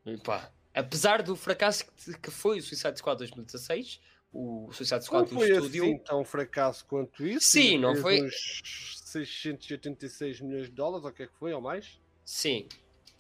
[0.04, 0.14] sim.
[0.14, 1.86] epá, apesar do fracasso
[2.22, 4.02] que foi o Suicide Squad 2016,
[4.32, 7.48] o Suicide Não Squad do foi estúdio, assim tão fracasso quanto isso.
[7.48, 11.62] Sim, não foi- uns 686 milhões de dólares, ou o que é que foi, ou
[11.62, 12.00] mais?
[12.24, 12.68] sim,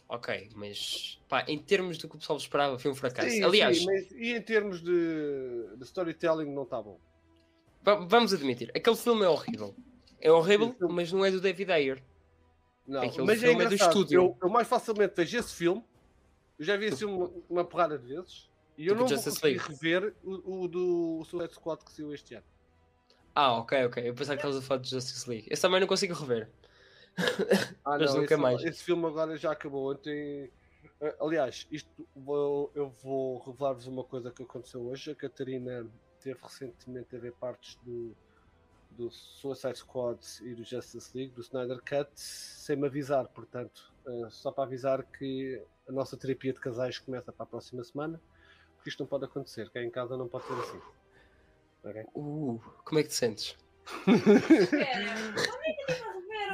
[0.07, 3.30] ok, mas, pá, em termos do que o pessoal esperava, foi um fracasso.
[3.30, 6.99] Sim, Aliás, sim, mas e em termos de, de storytelling não está bom.
[7.82, 9.76] va- vamos admitir, aquele filme é horrível.
[10.22, 12.03] É horrível, Sim, mas não é do David Ayer.
[12.86, 14.20] Não, Aquele mas é filme é do engraçado, estúdio.
[14.22, 15.84] Eu, eu mais facilmente vejo esse filme,
[16.60, 18.49] eu já vi esse filme uma porrada de vezes,
[18.80, 19.74] e eu Tipo não vou Justice conseguir League.
[19.74, 22.46] rever o, o do Suicide Squad que saiu este ano.
[23.36, 24.10] Ah, ok, ok.
[24.10, 25.48] Eu pensava que estavas a falar de Justice League.
[25.52, 26.50] Esse também não consigo rever.
[27.86, 28.64] Ah, Mas não, nunca esse, mais.
[28.64, 30.50] esse filme agora já acabou ontem.
[31.02, 35.12] Eh, Aliás, isto vou- eu vou revelar-vos uma coisa que aconteceu hoje.
[35.12, 35.86] A Catarina
[36.22, 38.16] teve recentemente a ver partes do,
[38.92, 43.28] do Suicide Squad e do Justice League, do Snyder Cut, sem me avisar.
[43.28, 47.84] Portanto, eh, só para avisar que a nossa terapia de casais começa para a próxima
[47.84, 48.22] semana,
[48.80, 49.70] porque isto não pode acontecer.
[49.70, 50.82] Quem em casa não pode ser assim.
[51.84, 52.06] Ok?
[52.16, 53.58] Uh, como é que te sentes?
[54.08, 56.10] Espera, quando é que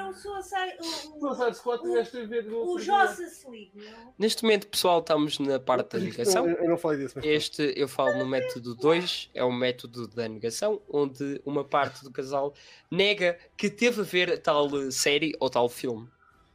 [0.08, 0.78] o Suicide.
[1.20, 3.72] O, Não o, tiveste a ver no League?
[4.18, 6.48] Neste momento, pessoal, estamos na parte da negação.
[6.48, 10.08] Eu, eu não falei disso, mas Este eu falo no método 2, é o método
[10.08, 12.54] da negação, onde uma parte do casal
[12.90, 16.10] nega que teve a ver tal eh, série ou tal filme.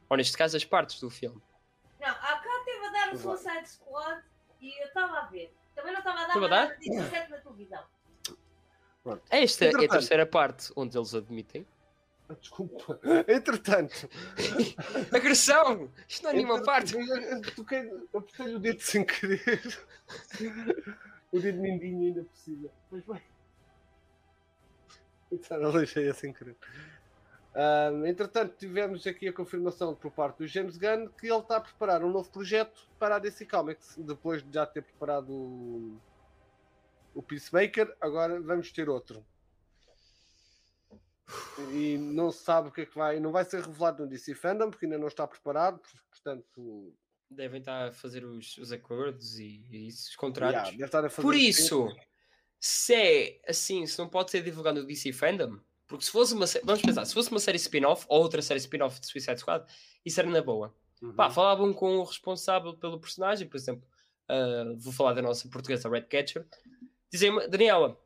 [0.09, 1.41] Ou neste caso, as partes do filme.
[1.99, 3.17] Não, a cá teve a dar o.
[3.17, 4.21] Suicide Squad
[4.59, 5.53] e eu estava a ver.
[5.75, 6.77] Também não estava a dar a nada dar?
[6.79, 7.83] 17 na televisão.
[9.29, 11.65] Esta é a terceira parte, onde eles admitem.
[12.39, 12.99] Desculpa.
[13.27, 14.09] Entretanto,
[15.11, 15.91] Agressão!
[16.07, 16.93] Isto não é nenhuma parte.
[16.95, 19.85] Eu, eu, eu toquei, eu apertei o dedo sem querer.
[21.31, 22.69] o dedo mindinho ainda cima.
[22.89, 23.21] Mas bem.
[25.31, 26.55] Então, deixei sem querer.
[27.53, 31.61] Ahm, entretanto, tivemos aqui a confirmação por parte do James Gunn que ele está a
[31.61, 33.97] preparar um novo projeto para a DC Comics.
[33.97, 36.01] Depois de já ter preparado o,
[37.13, 39.25] o Peacemaker, agora vamos ter outro.
[41.73, 43.19] E não se sabe o que é que vai.
[43.19, 45.79] Não vai ser revelado no DC Fandom porque ainda não está preparado.
[46.09, 46.93] Portanto,
[47.31, 50.73] Devem estar a fazer os, os acordos e, e isso, os contratos.
[50.73, 51.87] yeah, Por isso,
[52.59, 55.57] se é assim, se não pode ser divulgado no DC Fandom,
[55.91, 59.01] porque se fosse uma vamos pensar, se fosse uma série spin-off ou outra série spin-off
[59.01, 59.65] de Suicide Squad,
[60.05, 60.73] isso era na boa.
[61.01, 61.13] Uhum.
[61.13, 63.85] Pá, falavam com o responsável pelo personagem, por exemplo,
[64.29, 66.47] ah, vou falar da nossa portuguesa Red Catcher,
[67.11, 67.99] dizem-me, Daniela,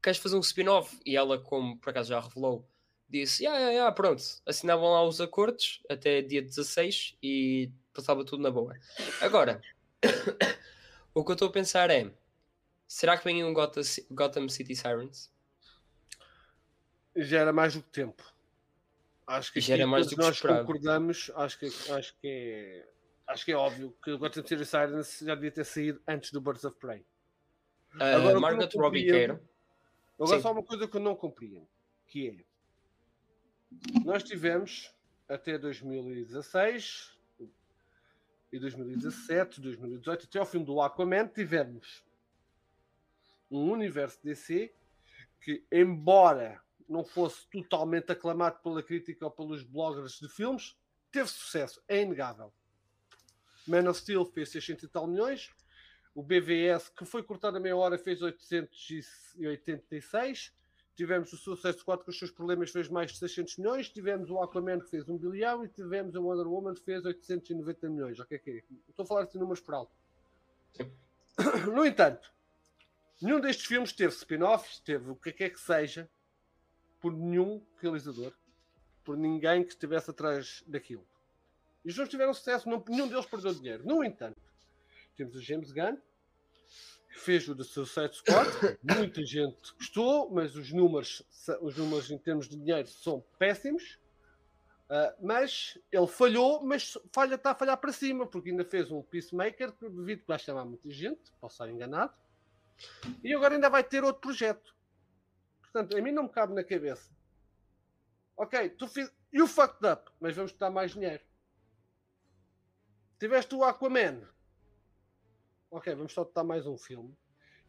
[0.00, 0.96] queres fazer um spin-off?
[1.04, 2.64] E ela, como por acaso já revelou,
[3.08, 8.40] disse, yeah, yeah, yeah, pronto, assinavam lá os acordos até dia 16 e passava tudo
[8.40, 8.78] na boa.
[9.20, 9.60] Agora,
[11.12, 12.08] o que eu estou a pensar é,
[12.86, 15.34] será que vem um Gotham City Sirens?
[17.16, 18.22] Já era mais do que tempo.
[19.26, 21.32] Acho que Já era mais do que nós concordamos.
[21.34, 22.88] Acho que, acho que é.
[23.26, 26.40] Acho que é óbvio que o Gotham City Sirens já devia ter saído antes do
[26.40, 27.04] Birds of Prey.
[27.98, 29.40] Ah, Agora, não Robbie quero.
[30.18, 30.42] Agora Sim.
[30.42, 31.66] só uma coisa que eu não compreendo,
[32.06, 32.56] que é
[34.04, 34.94] nós tivemos
[35.28, 37.18] até 2016
[38.52, 42.04] e 2017, 2018, até ao fim do Aquaman, tivemos
[43.50, 44.72] um universo DC
[45.40, 50.76] que, embora não fosse totalmente aclamado pela crítica ou pelos bloggers de filmes,
[51.10, 52.52] teve sucesso, é inegável.
[53.66, 55.50] Man of Steel fez 600 e tal milhões,
[56.16, 60.54] o BVS, que foi cortado a meia hora, fez 886.
[60.96, 63.90] Tivemos o Suicide Squad com os seus problemas, fez mais de 600 milhões.
[63.90, 65.62] Tivemos o Aquaman, que fez 1 bilhão.
[65.62, 68.18] E tivemos a Wonder Woman, que fez 890 milhões.
[68.18, 68.64] Ok, ok.
[68.88, 69.94] Estou a falar de números por alto.
[71.70, 72.32] No entanto,
[73.20, 76.08] nenhum destes filmes teve spin-offs, teve o que quer que seja,
[77.00, 78.32] por nenhum realizador,
[79.04, 81.06] por ninguém que estivesse atrás daquilo.
[81.84, 83.86] E os filmes tiveram sucesso, não, nenhum deles perdeu dinheiro.
[83.86, 84.40] No entanto,
[85.16, 85.96] temos o James Gunn,
[87.12, 88.48] que fez o The Suicide Squad.
[88.82, 91.22] Muita gente gostou, mas os números,
[91.60, 93.98] os números em termos de dinheiro são péssimos.
[94.88, 99.02] Ah, mas ele falhou, mas falha está a falhar para cima, porque ainda fez um
[99.02, 102.14] Peacemaker devido que vai chamar muita gente, posso estar enganado.
[103.24, 104.75] E agora ainda vai ter outro projeto.
[105.76, 107.10] Portanto, a mim não me cabe na cabeça.
[108.34, 109.12] Ok, tu fiz.
[109.30, 111.22] You fucked up, mas vamos te dar mais dinheiro.
[113.20, 114.26] Tiveste o Aquaman.
[115.70, 117.14] Ok, vamos só te dar mais um filme.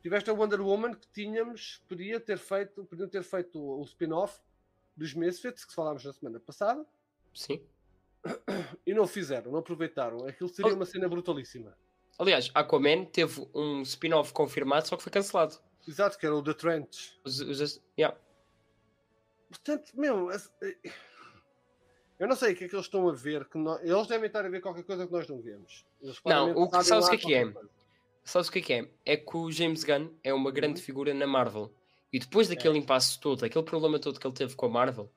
[0.01, 4.39] Tiveste a Wonder Woman que tínhamos, podia ter feito, podiam ter feito o, o spin-off
[4.95, 6.85] dos Misfits, que falámos na semana passada,
[7.33, 7.61] Sim.
[8.85, 10.25] e não fizeram, não aproveitaram.
[10.25, 10.75] Aquilo seria Oh.
[10.75, 11.77] uma cena brutalíssima.
[12.17, 15.59] Aliás, Aquaman teve um spin-off confirmado, só que foi cancelado.
[15.87, 17.17] Exato, que era o The Trench.
[17.23, 18.17] Os- os- yeah.
[19.49, 20.75] Portanto, meu, eh,
[22.19, 23.45] eu não sei o que é que eles estão a ver.
[23.45, 25.85] Que nó- Eles devem estar a ver qualquer coisa que nós não vemos.
[26.25, 27.51] Não, o que- sabes o que é que é?
[27.51, 27.69] coisa.
[28.23, 28.89] Sabes o que é que é?
[29.05, 30.85] É que o James Gunn é uma grande Uhum.
[30.85, 31.71] figura na Marvel.
[32.11, 35.09] E depois daquele impasse todo, aquele problema todo que ele teve com a Marvel,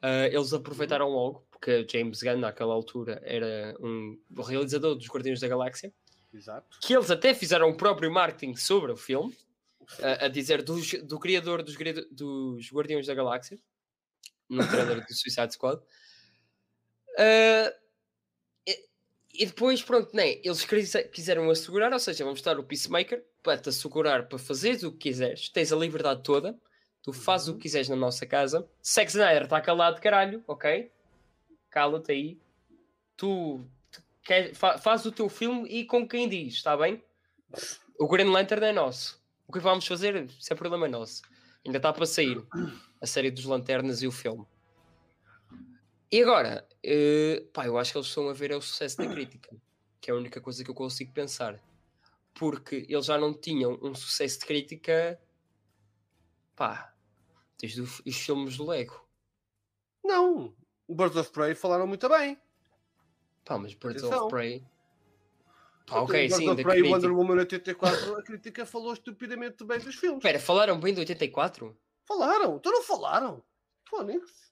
[0.00, 1.14] ah, eles aproveitaram Uhum.
[1.16, 5.92] logo, porque James Gunn, naquela altura, era um realizador dos Guardiões da Galáxia,
[6.32, 6.78] Exato.
[6.80, 9.36] que eles até fizeram o próprio marketing sobre o filme,
[10.02, 11.76] a, a dizer dos- do, criador dos,
[12.10, 13.58] dos Guardiões da Galáxia,
[14.48, 15.80] no trailer do Suicide Squad.
[17.18, 17.72] Ah,
[18.66, 18.84] e,
[19.34, 23.60] e depois, pronto, né, eles quise- quiseram assegurar, ou seja, vamos dar o Peacemaker para
[23.60, 26.58] te assegurar para fazeres o que quiseres, tens a liberdade toda,
[27.02, 27.56] tu fazes o Uhum.
[27.58, 28.68] que quiseres na nossa casa.
[28.84, 30.90] Zack Snyder está calado, caralho, ok?
[31.70, 32.38] Cala-te aí.
[33.16, 37.02] Tu, tu quer, fa, faz o teu filme e com quem diz, está bem?
[37.98, 39.22] O Green Lantern é nosso.
[39.54, 41.22] Que vamos fazer, isso é problema nosso.
[41.64, 42.44] Ainda está para sair
[43.00, 44.44] a série dos Lanternas e o filme.
[46.10, 49.06] E agora, eh, pá, eu acho que eles estão a ver é o sucesso da
[49.06, 49.56] crítica,
[50.00, 51.60] que é a única coisa que eu consigo pensar.
[52.34, 55.20] Porque eles já não tinham um sucesso de crítica,
[56.56, 56.92] pá,
[57.60, 59.08] desde o- os filmes do Lego.
[60.04, 60.52] Não,
[60.88, 62.36] O Birds of Prey falaram muito bem.
[63.44, 64.26] Pá, mas Birds Atenção.
[64.26, 64.66] of Prey.
[65.90, 66.94] Ok, sim, da Prey crítica.
[66.94, 70.18] Wonder Woman 84, a crítica falou estupidamente bem dos filmes.
[70.18, 71.76] Espera, falaram bem do 84?
[72.06, 73.42] Falaram, então não falaram.
[73.88, 74.50] Fónix,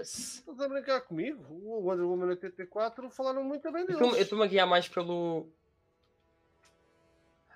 [0.00, 1.44] estás a brincar comigo?
[1.50, 4.00] O Wonder Woman 84 falaram muito bem deles.
[4.00, 5.48] Eu estou-me a guiar mais pelo.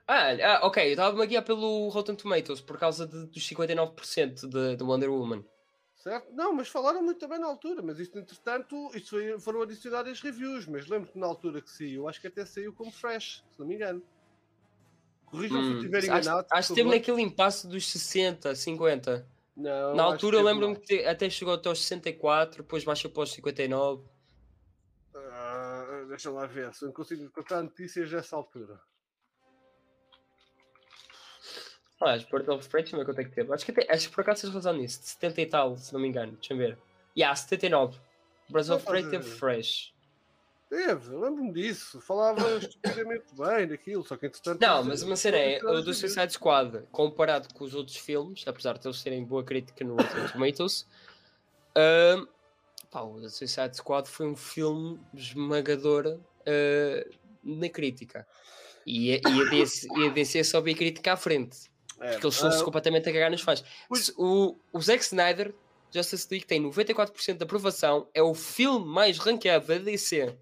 [0.06, 4.48] Ah, ah, ok, eu estava-me a guiar pelo Rotten Tomatoes por causa de- dos 59%
[4.48, 5.44] de, de Wonder Woman.
[6.02, 6.32] Certo?
[6.32, 7.80] Não, mas falaram muito bem na altura.
[7.82, 10.66] Mas isto, entretanto, isto foi, foram adicionadas reviews.
[10.66, 13.76] Mas lembro-te na altura que saiu, acho que até saiu como fresh, se não me
[13.76, 14.02] engano.
[15.24, 16.48] Corrijam se eu Hum, estiver acho, enganado.
[16.50, 19.28] acho por que teve naquele impasse dos 60, 50.
[19.56, 23.10] Não, Na acho altura eu lembro-me que te- até chegou até aos 64, depois baixou
[23.10, 24.08] para os 59.
[25.14, 28.80] Ah, deixa lá ver, se eu consigo encontrar notícias dessa altura.
[32.04, 33.52] Ah, as Birds of Prey, deixa eu ver quanto é que teve.
[33.52, 35.92] Acho que, até, acho que por acaso tens razão nisso, de 70 e tal, se
[35.92, 36.32] não me engano.
[36.32, 36.78] Deixa eu ver.
[37.16, 37.98] Yeah, 79.
[38.48, 39.92] Birds of Prey teve fresh.
[40.68, 42.00] Teve, eu lembro-me disso.
[42.00, 44.60] Falava estupidamente bem daquilo, só que entretanto.
[44.60, 45.92] Não, mas uma cena é, o do.
[45.92, 50.28] Suicide Squad, comparado com os outros filmes, apesar de eles terem boa crítica no Rotten
[50.32, 50.86] Tomatoes,
[51.76, 52.26] ahm,
[52.90, 57.06] pá, o Suicide Squad foi um filme esmagador ah,
[57.44, 58.26] na crítica.
[58.86, 61.70] E, a- e, a DC, e a DC só a crítica à frente,
[62.02, 63.64] É, porque eles estão-se ah, completamente a cagar nos fãs.
[63.94, 65.54] Se- O, o Zack Snyder,
[65.94, 70.36] Justice League, tem 94% de aprovação, é o filme mais ranqueado da DC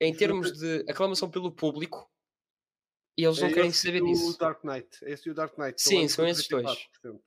[0.00, 2.10] em termos de aclamação pelo público,
[3.18, 4.38] e eles não é querem esse saber e o disso.
[4.38, 4.88] Dark Knight.
[5.02, 5.82] Esse e o Dark Knight.
[5.82, 6.64] Sim, são com esses dois.
[7.04, 7.20] 34%.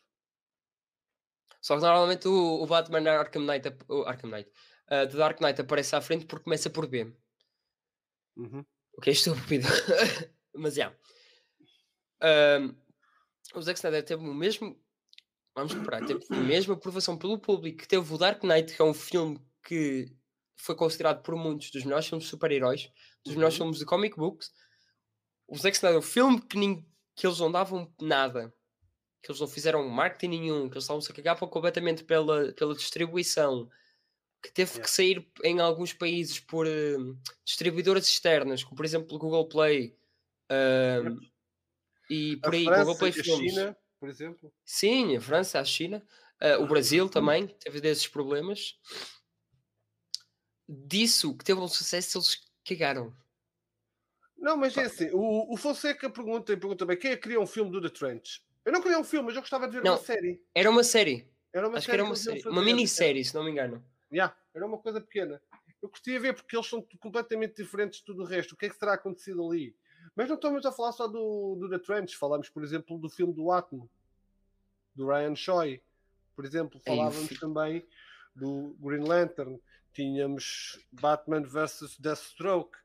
[1.62, 4.50] Só que normalmente o, o Batman Arkham Knight, o Arkham Knight,
[4.88, 7.14] uh, The Dark Knight aparece à frente porque começa por B.
[8.36, 8.66] Uhum.
[8.98, 9.68] O que é estúpido.
[10.54, 10.94] Mas já.
[12.22, 12.76] Um,
[13.56, 14.80] o Zack Snyder teve o mesmo.
[15.56, 18.86] Vamos comparar, teve a mesma aprovação pelo público que teve o Dark Knight, que é
[18.86, 20.12] um filme que
[20.56, 22.90] foi considerado por muitos dos melhores filmes de super-heróis,
[23.26, 23.66] dos melhores Uhum.
[23.66, 24.52] filmes de comic books.
[25.48, 26.86] O Zack Snyder, o filme que, nin-
[27.16, 28.54] que eles não davam nada,
[29.22, 33.70] que eles não fizeram marketing nenhum, que eles estavam-se a cagar completamente pela, pela distribuição,
[34.42, 34.84] que teve Yeah.
[34.84, 36.98] que sair em alguns países por eh,
[37.46, 39.96] distribuidoras externas, como por exemplo o Google Play
[40.50, 41.18] ahm,
[42.14, 43.24] e A por aí, França e a.
[43.24, 44.54] China, por exemplo.
[44.64, 46.06] Sim, a França, a China,
[46.40, 48.80] ah, o Brasil também teve desses problemas.
[50.68, 53.16] Disso que teve um sucesso, eles cagaram.
[54.38, 57.40] Não, mas é assim, o, o Fonseca pergunta e pergunta bem, quem é que queria
[57.40, 58.42] um filme do The Trench?
[58.66, 59.94] Eu não queria um filme, mas eu gostava de ver Não.
[59.94, 60.42] uma série.
[60.54, 63.44] Era uma série, Era uma acho que série era uma série, uma minissérie, se não
[63.44, 63.84] me engano.
[64.12, 65.42] Yeah, era uma coisa pequena.
[65.82, 68.54] Eu gostaria de ver porque eles são completamente diferentes de tudo o resto.
[68.54, 69.76] O que é que terá acontecido ali?
[70.16, 72.16] Mas não estamos a falar só do, do The Trench.
[72.18, 73.90] Falamos, por exemplo, do filme do Atmo,
[74.96, 75.82] do Ryan Choi.
[76.36, 77.86] Por exemplo, o falávamos fi- também
[78.36, 79.60] do Green Lantern.
[79.94, 82.78] Tínhamos Batman vs Deathstroke.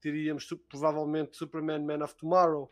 [0.00, 2.70] Teríamos provavelmente Superman Man of Tomorrow.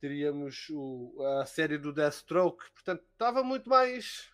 [0.00, 2.70] Teríamos o- a série do Deathstroke.
[2.72, 4.28] Portanto, estava muito mais.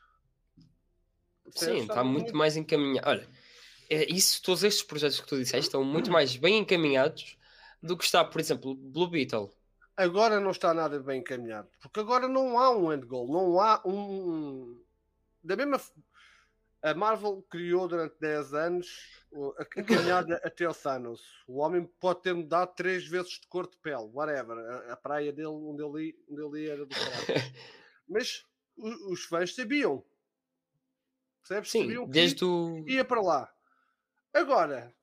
[1.51, 3.09] Sim, está Estava muito mais encaminhado.
[3.09, 3.29] Olha,
[3.91, 7.37] é isso, todos estes projetos que tu disseste estão muito mais bem encaminhados
[7.87, 9.51] do que está, por exemplo, Blue Beetle.
[9.97, 13.81] agora não está nada bem encaminhado, porque agora não há um end goal, não há
[13.87, 14.81] um.
[15.43, 15.81] Da mesma.
[16.83, 19.25] A Marvel criou durante 10 anos
[19.59, 21.21] a, caminhada até o Thanos.
[21.49, 24.57] O homem pode ter mudado três vezes de cor de pele, whatever.
[24.59, 27.25] A, a praia dele, onde ele, onde ele era do caralho.
[28.09, 28.45] Mas
[28.77, 30.05] o- os fãs sabiam.
[31.41, 31.71] Percebes?
[31.71, 32.85] Sim, sabiam que desde o.
[32.87, 33.53] ia para lá.
[34.33, 34.95] Agora,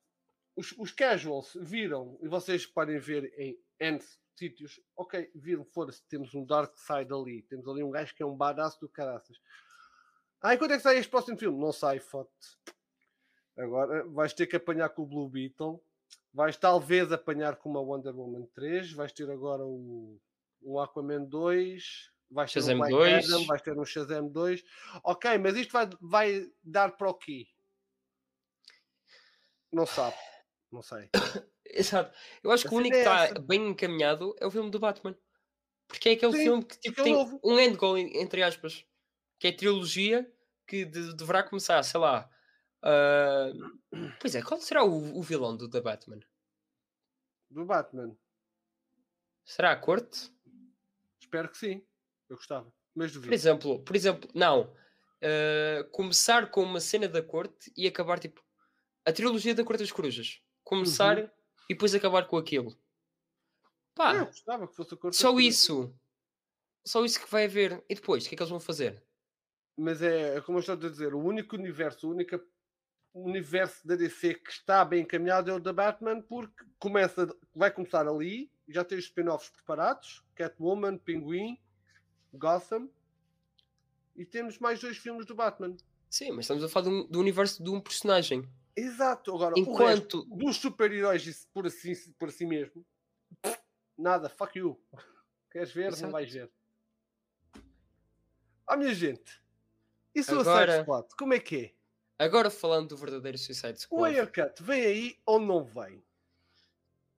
[0.56, 4.00] os, os casuals viram, e vocês podem ver em N
[4.36, 8.26] sítios, ok, viram, foda-se, temos um Dark Side ali, temos ali um gajo que é
[8.26, 9.40] um badass do caraças.
[10.40, 11.58] Ah, e quando é que sai este próximo filme?
[11.58, 12.30] Não sai, foto.
[13.56, 15.82] Agora vais ter que apanhar com o Blue Beetle,
[16.32, 20.20] vais talvez apanhar com uma Wonder Woman 3, vais ter agora o,
[20.62, 23.32] um Aquaman 2, vais ter Shazam um Black 2.
[23.32, 24.64] Adam, vais ter um Shazam 2.
[25.04, 27.46] Ok, mas isto vai, vai dar para o quê?
[29.72, 30.16] Não sabe.
[30.74, 31.08] Não sei.
[31.64, 32.16] Exato.
[32.42, 33.38] Eu acho que o único que é está essa.
[33.38, 35.16] bem encaminhado é o filme do Batman.
[35.88, 37.40] Porque é aquele Sim, filme que tipo, é tem novo.
[37.44, 38.84] um end goal, en- entre aspas,
[39.38, 40.32] que é a trilogia
[40.66, 42.28] que de- deverá começar, sei lá.
[42.82, 43.52] ah,
[44.20, 46.20] Pois é, qual será o, o vilão do The Batman?
[47.50, 48.16] Do Batman.
[49.44, 50.32] Será a corte?
[51.20, 51.86] Espero que sim.
[52.28, 52.72] Eu gostava.
[52.94, 53.34] Mas Por duvido.
[53.34, 54.74] exemplo, por exemplo, não.
[55.22, 58.42] ah, começar com uma cena da corte e acabar tipo
[59.06, 60.40] a trilogia da Corte das Corujas.
[60.64, 61.30] Começar Uhum.
[61.68, 62.76] e depois acabar com aquilo.
[63.94, 65.94] Pá, Eu gostava que fosse a cor só isso.
[66.84, 67.82] Só isso que vai haver.
[67.88, 69.02] E depois, o que é que eles vão fazer?
[69.76, 72.40] mas é, é como eu estou a dizer, o único universo, o único
[73.12, 78.06] universo da DC que está bem encaminhado é o da Batman, porque começa, vai começar
[78.06, 81.58] ali, já tem os spin-offs preparados, Catwoman, Pinguim,
[82.32, 82.88] Gotham,
[84.14, 85.76] e temos mais dois filmes do Batman.
[86.08, 88.48] Sim, mas estamos a falar do, do universo de um personagem.
[88.76, 90.24] Exato, agora o resto Enquanto.
[90.36, 92.84] dos super-heróis por assim, por assim mesmo,
[93.96, 94.80] nada, fuck you.
[95.50, 95.88] Queres ver?
[95.88, 96.02] Exato.
[96.02, 96.50] Não vais ver.
[98.66, 99.40] Ah, minha gente,
[100.14, 101.56] isso o Agora- Suicide Squad, como é que
[102.18, 102.24] é?
[102.24, 104.14] Agora falando do verdadeiro Suicide O Squad.
[104.16, 106.02] haircut vem aí ou não vem?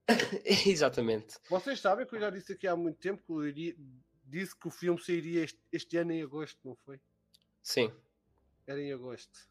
[0.67, 1.39] Exatamente.
[1.49, 3.77] Vocês sabem que eu já disse aqui há muito tempo que eu iria,
[4.25, 7.01] disse que o filme sairia este, este ano em agosto, não foi?
[7.63, 7.93] Sim.
[8.67, 9.49] Era em agosto.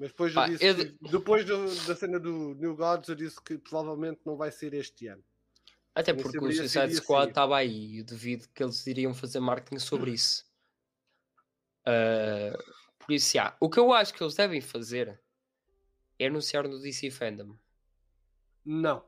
[0.00, 0.74] Mas depois eu Pá, disse eu
[1.10, 5.06] depois do- da cena do New Gods eu disse que provavelmente não vai ser este
[5.08, 5.22] ano.
[5.94, 7.98] Até porque o Suicide Squad estava aí.
[7.98, 10.46] Eu duvido que eles iriam fazer marketing sobre isso.
[11.84, 12.56] Ah,
[12.98, 13.54] por isso, já.
[13.60, 15.20] O que eu acho que eles devem fazer
[16.18, 17.54] é anunciar no DC Fandom.
[18.64, 19.04] Não,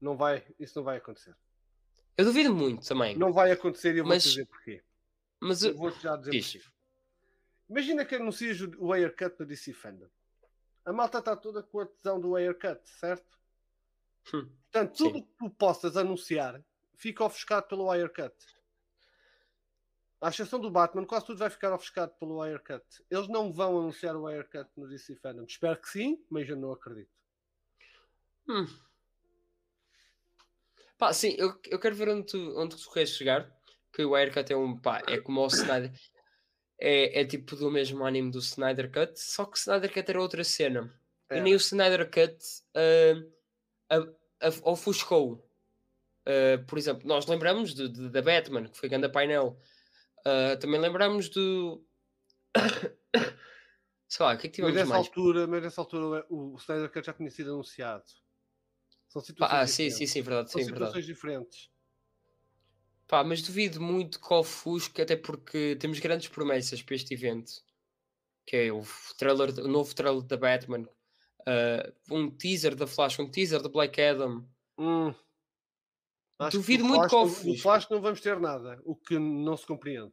[0.00, 1.34] não vai, isso não vai acontecer.
[2.16, 3.16] Eu duvido muito também.
[3.16, 4.80] Não vai acontecer e eu vou Mas- dizer porquê.
[5.40, 6.62] Mas Eu eu- vou já dizer.
[7.68, 10.08] Imagina que anuncias o o haircut no DC Fandom.
[10.86, 13.26] A malta está toda com a tesão do haircut, certo?
[14.32, 16.64] Hum, Portanto, tudo que tu possas anunciar
[16.94, 18.34] fica ofuscado pelo haircut.
[20.20, 22.84] À exceção do Batman, quase tudo vai ficar ofuscado pelo haircut.
[23.10, 25.44] Eles não vão anunciar o haircut no DC Fandom.
[25.44, 27.10] Espero que sim, mas eu não acredito.
[28.48, 28.66] Hum.
[30.96, 33.54] Pá, sim, eu, eu quero ver onde tu, onde tu queres chegar.
[33.92, 34.78] Que o Haircut é um.
[34.78, 35.92] Pá, é como o Snyder.
[36.78, 40.20] É, é tipo do mesmo anime do Snyder Cut, só que o Snyder Cut era
[40.20, 40.92] outra cena.
[41.30, 41.42] E Era.
[41.42, 42.36] nem o Snyder Cut
[42.74, 43.22] ah,
[43.96, 45.48] a- a- ofuscou.
[46.26, 49.58] Ah, por exemplo, nós lembramos de- de- da Batman, que foi grande painel.
[50.24, 51.84] Ah, também lembramos do.
[54.08, 55.06] Sei lá, o que é que Mas tivemos nessa mais?
[55.08, 58.04] altura, mas nessa altura o Snyder Cut já tinha sido anunciado.
[59.08, 59.98] São situações ah, sim, diferentes.
[59.98, 60.90] sim, sim, verdade, São sim, verdade.
[60.90, 61.70] situações diferentes.
[63.08, 67.52] Pá, mas duvido muito que ofusque, até porque temos grandes promessas para este evento.
[68.44, 68.82] Que é o
[69.16, 70.88] trailer, o novo trailer da Batman,
[71.46, 74.48] ah, um teaser da Flash, um teaser da Black Adam.
[74.78, 75.14] Hum.
[76.50, 77.52] Que Duvido do muito que ofusque.
[77.52, 80.12] Do Flash não vamos ter nada, o que não se compreende.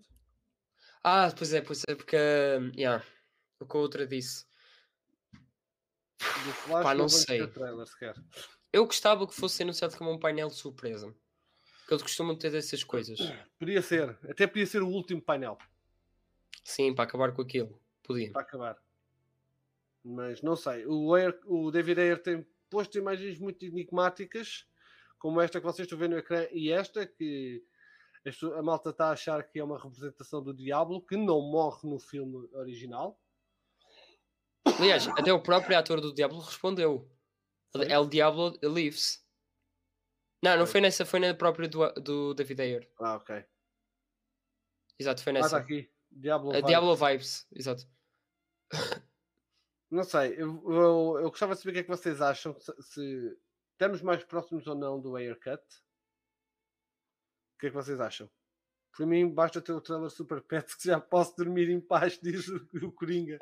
[1.04, 2.16] Ah, pois é, pois é, porque.
[2.16, 3.06] ah, yeah,
[3.60, 4.46] o que a outra disse.
[6.20, 7.46] Do Flash Pá, não, não sei.
[7.48, 8.16] trailer sequer.
[8.72, 11.14] Eu gostava que fosse anunciado como um painel de surpresa.
[11.88, 13.20] Que eles costumam ter dessas coisas.
[13.60, 15.58] Podia ser, até podia ser o último painel
[16.64, 17.80] Sim, para acabar com aquilo.
[18.04, 18.32] Podia.
[18.32, 18.78] para acabar.
[20.04, 20.86] Mas não sei.
[20.86, 24.66] O, Ayer, o David Ayer tem posto imagens muito enigmáticas,
[25.18, 27.64] como esta que vocês estão vendo no ecrã e esta que
[28.58, 32.00] a malta está a achar que é uma representação do Diablo que não morre no
[32.00, 33.20] filme original.
[34.80, 37.10] Aliás, até o próprio ator do Diablo respondeu.
[37.72, 37.92] Foi?
[37.92, 39.23] El Diablo lives.
[40.44, 40.82] Não, não Foi.
[40.82, 42.90] nessa, foi na própria do, do David Ayer.
[43.00, 43.46] Ah, ok.
[45.00, 45.58] Exato, foi Ah, está nessa.
[45.58, 45.90] aqui.
[46.12, 46.50] Diablo.
[46.50, 46.64] A vai.
[46.64, 47.88] Diablo Vibes, exato.
[49.90, 52.74] Não sei, eu, eu, eu gostava de saber o que é que vocês acham, se,
[52.82, 53.38] se
[53.74, 55.62] estamos mais próximos ou não do haircut.
[57.56, 58.30] O que é que vocês acham?
[58.96, 62.48] Para mim, basta ter o trailer Super Pet que já posso dormir em paz, diz
[62.48, 63.38] o, o Coringa.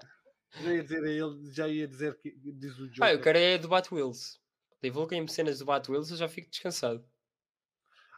[0.52, 3.04] Já ia dizer a ele, já ia dizer que diz o Joker.
[3.04, 4.41] Ah, eu quero é do Batwheels.
[4.82, 7.06] Divulguem-me cenas do Batwheels, eu já fico descansado.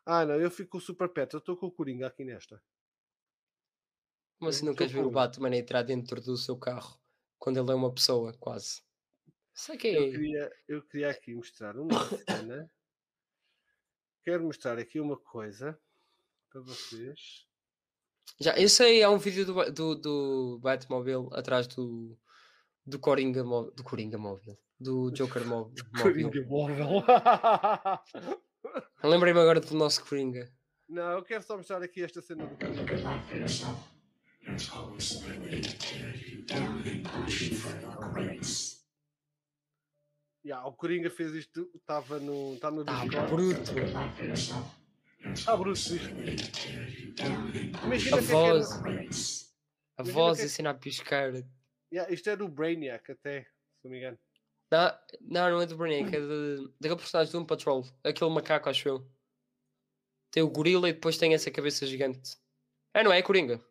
[0.06, 2.62] Ah, não, eu fico com o Super Pet, eu estou com o Coringa aqui nesta.
[4.38, 5.12] Como Eu assim não queres ver o.
[5.12, 7.00] Batman entrar dentro do seu carro
[7.40, 8.82] quando ele é uma pessoa, quase?
[9.54, 10.12] Sei que Eu é.
[10.12, 11.90] queria, eu queria aqui mostrar uma
[12.26, 12.72] cena.
[14.24, 15.80] Quero mostrar aqui uma coisa
[16.50, 17.46] para vocês.
[18.40, 22.18] Já, eu sei, há um vídeo do, do, do Batmobile atrás do,
[22.86, 23.72] do Coringa móvel.
[23.72, 24.58] Do Coringa móvel.
[24.84, 25.74] Do Joker móvel.
[26.02, 27.04] Coringa móvel.
[29.04, 30.50] Lembrei-me agora do nosso Coringa.
[30.90, 32.84] Não, eu quero só mostrar aqui esta cena do Coringa.
[40.46, 43.32] Ya, o Coringa fez isto, estava no, está no Tá Discord.
[43.32, 43.72] bruto.
[45.34, 46.00] Está bruto isto.
[47.86, 48.72] Imagina A que voz.
[48.72, 48.90] É que A
[50.04, 51.32] Imagina voz que- ensina a piscar.
[51.94, 53.48] Ya, isto é do Brainiac até, se
[53.86, 54.18] não me engano.
[54.74, 57.86] Não, não, não é do Brainiac, é de, daquele personagem do Doom Patrol.
[58.04, 59.08] Aquele macaco, acho eu.
[60.32, 62.38] Tem o gorila e depois tem essa cabeça gigante.
[62.92, 63.20] É, não é?
[63.20, 63.60] É Coringa.
[63.60, 63.66] tá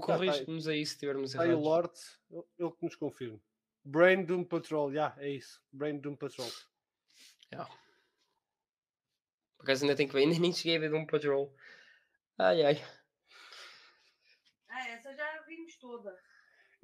[0.00, 1.64] Corrigimos aí se tivermos Está aí o errados.
[1.64, 3.40] Lord, ele- que nos confirma.
[3.84, 5.62] Brain Doom Patrol, já, é isso.
[5.70, 6.50] Brain Doom Patrol.
[9.56, 11.54] Por acaso ainda tenho que ver, ainda nem cheguei a ver Doom Patrol.
[12.36, 12.84] Ai ai.
[14.68, 16.18] Ah, essa já vi toda.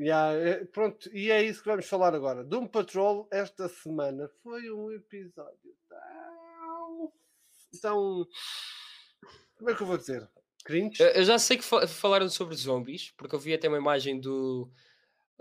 [0.00, 2.42] Yeah, é- pronto, e é isso que vamos falar agora.
[2.42, 7.12] Doom Patrol, esta semana, foi um episódio tão.
[7.82, 8.26] tão.
[9.56, 10.26] Como é que eu vou dizer?
[10.64, 11.02] Cringe?
[11.02, 14.70] Eu, já sei que fa- falaram sobre zombies, porque eu vi até uma imagem do,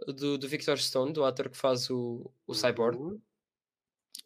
[0.07, 2.97] do, do Victor Stone, do ator que faz o, o Cyborg.
[2.97, 3.21] Uhum.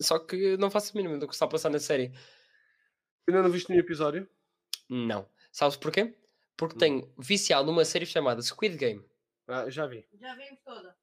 [0.02, 2.12] Só que não faço a mínima do que está a passar na série.
[3.28, 4.28] Ainda não viste nenhum episódio?
[4.90, 5.28] Não.
[5.52, 6.16] Sabes porquê?
[6.58, 6.80] Porque Hum.
[6.80, 9.04] tenho viciado numa série chamada Squid Game.
[9.48, 10.07] Ah, já vi.
[10.14, 10.95] Já vimos toda.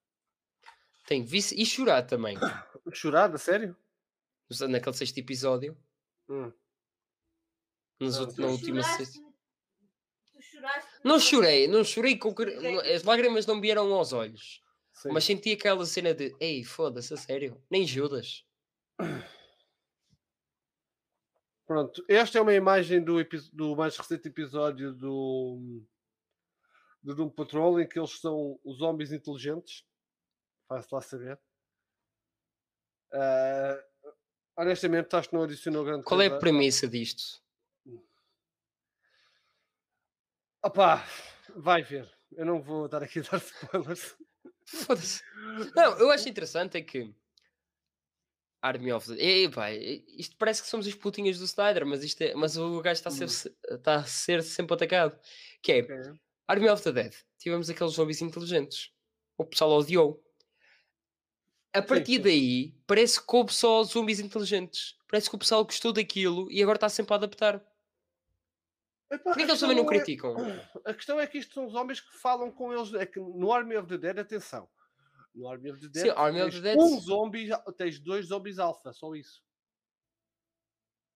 [1.06, 1.60] Tenho vici...
[1.60, 2.36] E chorar também.
[2.92, 3.76] Chorada, sério?
[4.68, 5.76] Naquele sexto episódio.
[6.28, 6.52] Hum.
[8.00, 9.20] nos Ah, tu na última sexta.
[10.32, 10.90] Tu choraste.
[11.04, 14.62] Não chorei, não chorei com não- As lágrimas não me vieram aos olhos.
[14.92, 15.10] Sim.
[15.12, 17.62] Mas senti aquela cena de Ei, foda-se, a sério.
[17.70, 18.44] Nem Judas.
[21.66, 23.16] Pronto, esta é uma imagem do,
[23.52, 25.84] do mais recente episódio do,
[27.02, 29.84] do Doom Patrol em que eles são os zombies inteligentes.
[30.68, 31.40] Faz-se lá saber.
[33.12, 33.82] Ah,
[34.56, 36.36] honestamente, acho que não adicionou grande Qual é coisa.
[36.36, 37.42] a premissa disto?
[40.62, 41.04] Opá,
[41.56, 42.10] vai ver.
[42.32, 44.16] Eu não vou dar aqui a dar spoilers.
[44.66, 45.22] Foda-se.
[45.74, 47.12] Não, eu acho interessante é que
[48.62, 52.20] Army of the Ei, pá, isto parece que somos as putinhas do Snyder, mas, isto
[52.20, 52.34] é...
[52.34, 55.18] mas o gajo está a, ser, está a ser sempre atacado.
[55.62, 56.20] Que é Ok.
[56.50, 57.14] Army of the Dead.
[57.38, 58.90] Tivemos aqueles zombies inteligentes.
[59.38, 60.20] O pessoal odiou.
[61.72, 62.22] A partir sim.
[62.22, 64.98] daí, parece que coube só zombies inteligentes.
[65.08, 67.64] Parece que o pessoal gostou daquilo e agora está sempre a adaptar.
[69.08, 70.34] Epá, Porquê que eles também não é- criticam?
[70.84, 72.92] A questão é que isto são zombies que falam com eles.
[72.94, 74.68] É que no Army of the Dead, atenção.
[75.32, 78.58] No Army of the Dead, Sim, Army of the Dead- um zombie, tens dois zombies
[78.58, 79.40] alfa, só isso.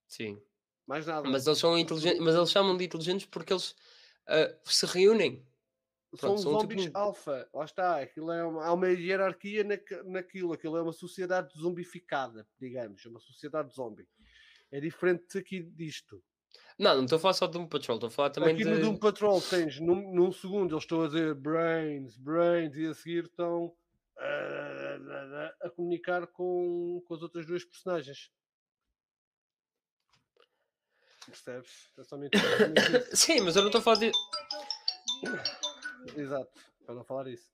[0.07, 0.41] Sim.
[0.87, 1.27] Mais nada.
[1.29, 3.75] Mas eles são inteligentes, mas eles chamam de inteligentes porque eles
[4.27, 5.45] ah, se reúnem.
[6.15, 7.49] são pronto, são zombies tipo- alfa.
[7.53, 8.01] Lá está.
[8.01, 10.53] Aquilo é uma, há uma hierarquia naque- naquilo.
[10.53, 13.05] Aquilo é uma sociedade zombificada, digamos.
[13.05, 14.07] É uma sociedade zombie.
[14.71, 16.23] É diferente aqui disto.
[16.79, 18.69] Não, não estou a falar só de um patrol, estou a falar também aqui de.
[18.69, 22.93] no Doom Patrol tens, num, num segundo, eles estão a dizer brains, brains, e a
[22.93, 23.73] seguir estão
[24.17, 28.31] ah, a comunicar com, com as outras duas personagens.
[31.25, 31.91] Percebes?
[31.97, 32.37] É somente.
[33.13, 34.11] Sim, mas eu não estou a falar de.
[36.15, 36.51] Exato,
[36.85, 37.49] para não falar isso.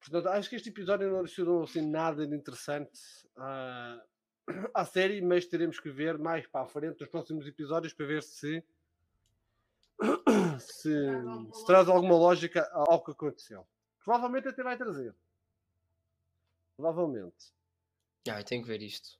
[0.00, 3.00] Portanto, acho que este episódio não adicionou assim, nada de interessante
[3.36, 4.00] à,
[4.74, 8.22] à série, mas teremos que ver mais para a frente nos próximos episódios para ver
[8.22, 8.62] se
[10.60, 10.92] se,
[11.52, 13.66] se traz alguma lógica ao que aconteceu.
[14.04, 15.14] Provavelmente até vai trazer.
[16.76, 17.52] Provavelmente.
[18.28, 19.18] Ah, eu tenho que ver isto.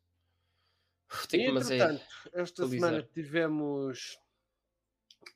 [1.52, 1.76] Mas é.
[1.76, 2.90] Entretanto, esta atualizar.
[2.90, 4.18] semana tivemos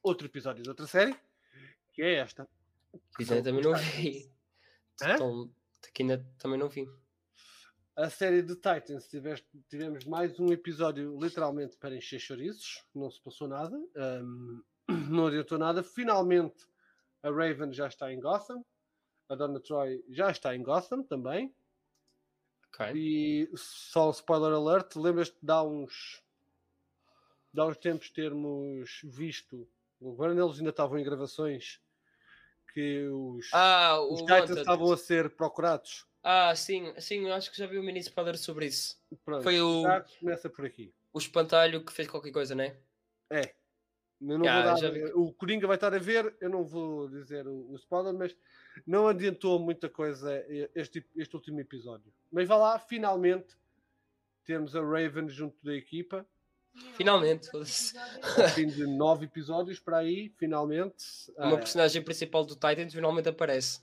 [0.02, 1.16] outro episódio de outra série,
[1.92, 2.48] que é esta.
[3.16, 4.32] que ainda também não vi.
[5.02, 5.50] Então,
[5.94, 6.88] que ainda também não vi.
[7.96, 13.20] A série de Titans tiveste- tivemos mais um episódio literalmente para encher chouriços, não se
[13.20, 13.76] passou nada,
[14.22, 14.62] hum,
[15.10, 15.82] não adiantou nada.
[15.82, 16.66] Finalmente
[17.22, 18.64] a Raven já está em Gotham,
[19.28, 21.54] a Donna Troy já está em Gotham também.
[22.74, 22.80] Ok.
[22.94, 26.22] E só um spoiler alert, lembras-te de há uns,
[27.52, 29.68] de há uns tempos termos visto,
[30.00, 31.80] agora eles ainda estavam em gravações,
[32.72, 36.06] que os, Ah, os Titans estavam a ser procurados.
[36.22, 39.00] Ah, sim, sim, eu acho que já vi um mini spoiler sobre isso.
[39.24, 39.82] Pronto, Foi o-
[40.20, 40.94] começa por aqui.
[41.12, 42.76] O espantalho que fez qualquer coisa, né?
[43.30, 43.54] É.
[44.20, 45.04] Eu não Ah, vou dar, vi.
[45.14, 48.36] O Coringa vai estar a ver, eu não vou dizer o, o spoiler, mas
[48.86, 50.44] não adiantou muita coisa
[50.74, 52.12] este, este último episódio.
[52.30, 53.56] Mas vá lá, finalmente
[54.44, 56.26] temos a Raven junto da equipa.
[56.94, 57.48] Finalmente.
[57.54, 57.64] Ao
[58.50, 61.04] fim de nove episódios para aí, finalmente.
[61.36, 63.80] Uma ah, personagem principal do Titans finalmente aparece.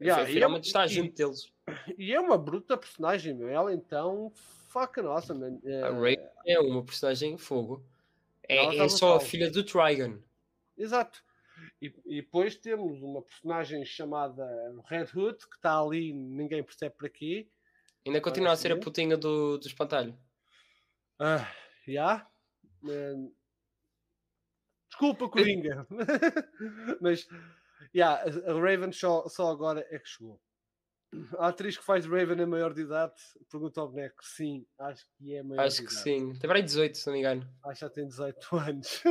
[0.00, 1.50] yeah, e é- finalmente está e- junto deles.
[1.98, 3.48] E é uma bruta personagem, meu.
[3.48, 4.30] Ela então,
[4.68, 5.58] fucking awesome, man.
[5.64, 7.82] A Eh, Raven é uma personagem em fogo.
[8.48, 10.18] É, é só a filha do Trigon.
[10.76, 11.22] Exato.
[11.82, 14.44] E, e depois temos uma personagem chamada
[14.86, 17.48] Red Hood, que está ali, ninguém percebe para quê.
[18.06, 20.18] Ainda continua a ser a putinha do, do espantalho.
[21.18, 21.52] Ah,
[21.86, 22.26] já?
[22.88, 23.28] Eh,
[24.88, 25.86] Desculpa, Coringa.
[27.00, 27.28] Mas,
[27.94, 30.40] já, a Raven só, só agora é que chegou.
[31.38, 33.14] A atriz que faz Raven é maior de idade?
[33.50, 34.22] Pergunta ao boneco.
[34.22, 36.04] Sim, acho que é maior Acho de que idade.
[36.04, 36.32] sim.
[36.34, 37.50] Tem para aí 18, se não me engano.
[37.64, 39.02] Acho que já tem 18 anos.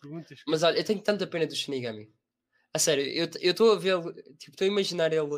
[0.00, 0.42] Perguntas.
[0.46, 2.12] Mas olha, eu tenho tanta pena do Shinigami.
[2.74, 3.98] A sério, eu estou a ver,
[4.36, 5.34] tipo, estou a imaginar ele.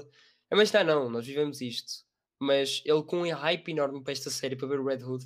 [0.50, 2.04] A imaginar não, nós vivemos isto.
[2.40, 5.24] Mas ele com um hype enorme para esta série, para ver o Red Hood,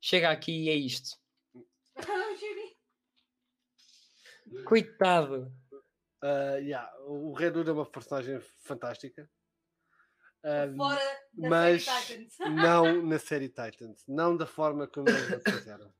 [0.00, 1.18] chega aqui e é isto.
[4.64, 5.52] Coitado!
[6.22, 9.28] Ah, yeah, o Red Hood é uma personagem fantástica.
[10.42, 12.38] Ah, Fora da mas série Titans.
[12.54, 15.92] não na série Titans, não da forma como eles fizeram.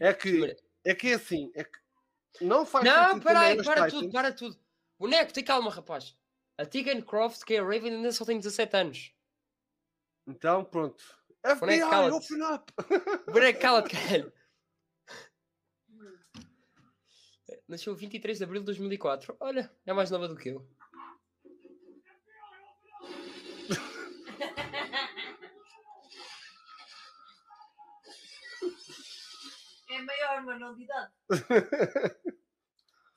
[0.00, 1.78] É que é que é assim, é que
[2.40, 4.58] não faz Não, sentido para Titans- tudo, para tudo.
[4.98, 6.16] Boneco, tem calma, rapaz.
[6.58, 9.14] A Tegan Croft, que é a Raven, ainda só tem 17 anos.
[10.26, 11.02] Então, pronto.
[11.44, 12.72] FBI, Boneco, open up!
[13.32, 14.32] Boneco, cala-te, caralho.
[17.68, 19.36] Nasceu 23 de abril de 2004.
[19.40, 20.68] Olha, é mais nova do que eu.
[29.90, 31.12] É maior, mas não de idade.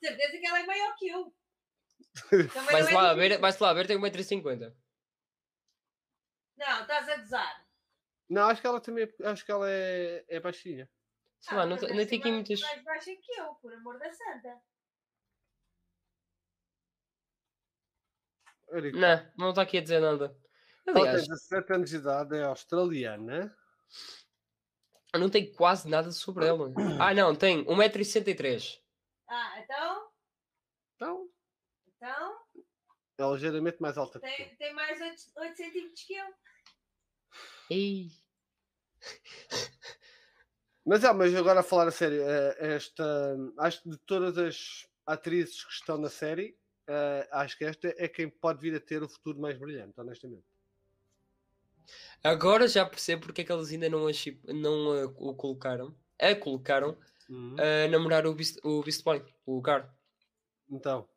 [0.03, 1.33] Certeza que ela é maior que eu.
[2.31, 3.15] Não é lá difícil.
[3.15, 4.75] ver, vais lá ver, tem 1,50m.
[6.57, 7.65] Não, estás a gozar.
[8.29, 10.89] Não, acho que ela também acho que ela é, é baixinha.
[11.39, 12.61] Sei lá, Ah, não, deve nem ser tem aqui mais- muitas.
[12.61, 14.61] Mais baixa que eu, por amor da santa.
[18.71, 18.91] Aqui.
[18.93, 20.35] Não, não está aqui a dizer nada.
[20.87, 23.55] Ela tem Aliás, 17 anos de idade, é australiana.
[25.17, 26.71] não tenho quase nada sobre ela.
[27.01, 28.79] Ah, não, tem 1,63m.
[29.27, 30.07] Ah, então,
[30.95, 31.29] Então,
[31.97, 32.35] então
[33.17, 36.27] é ligeiramente mais alta tem, tem mais 8, 8 centímetros que eu.
[37.69, 38.07] Ei.
[40.87, 44.87] Mas é, mas agora a falar a sério, eh, esta acho que de todas as
[45.03, 46.55] atrizes que estão na série,
[46.87, 50.45] eh, acho que esta é quem pode vir a ter o futuro mais brilhante, honestamente.
[52.25, 55.95] Agora já percebo porque é que eles ainda não, a, chip- não a- o colocaram.
[56.19, 56.97] A colocaram
[57.29, 57.55] Uhum.
[57.59, 59.93] a namorar o Beast, o Beast Boy, o Gar.
[60.69, 61.07] Então,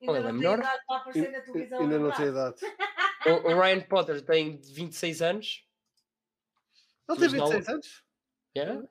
[0.00, 0.58] Ainda Olha, não tem menor.
[0.60, 1.80] idade para aparecer ai- na televisão.
[1.80, 2.56] ainda não tem idade.
[3.26, 5.66] O, o Ryan Potter tem 26 anos.
[7.08, 8.04] Ele tem Mas não- 26 anos?
[8.56, 8.88] Yeah.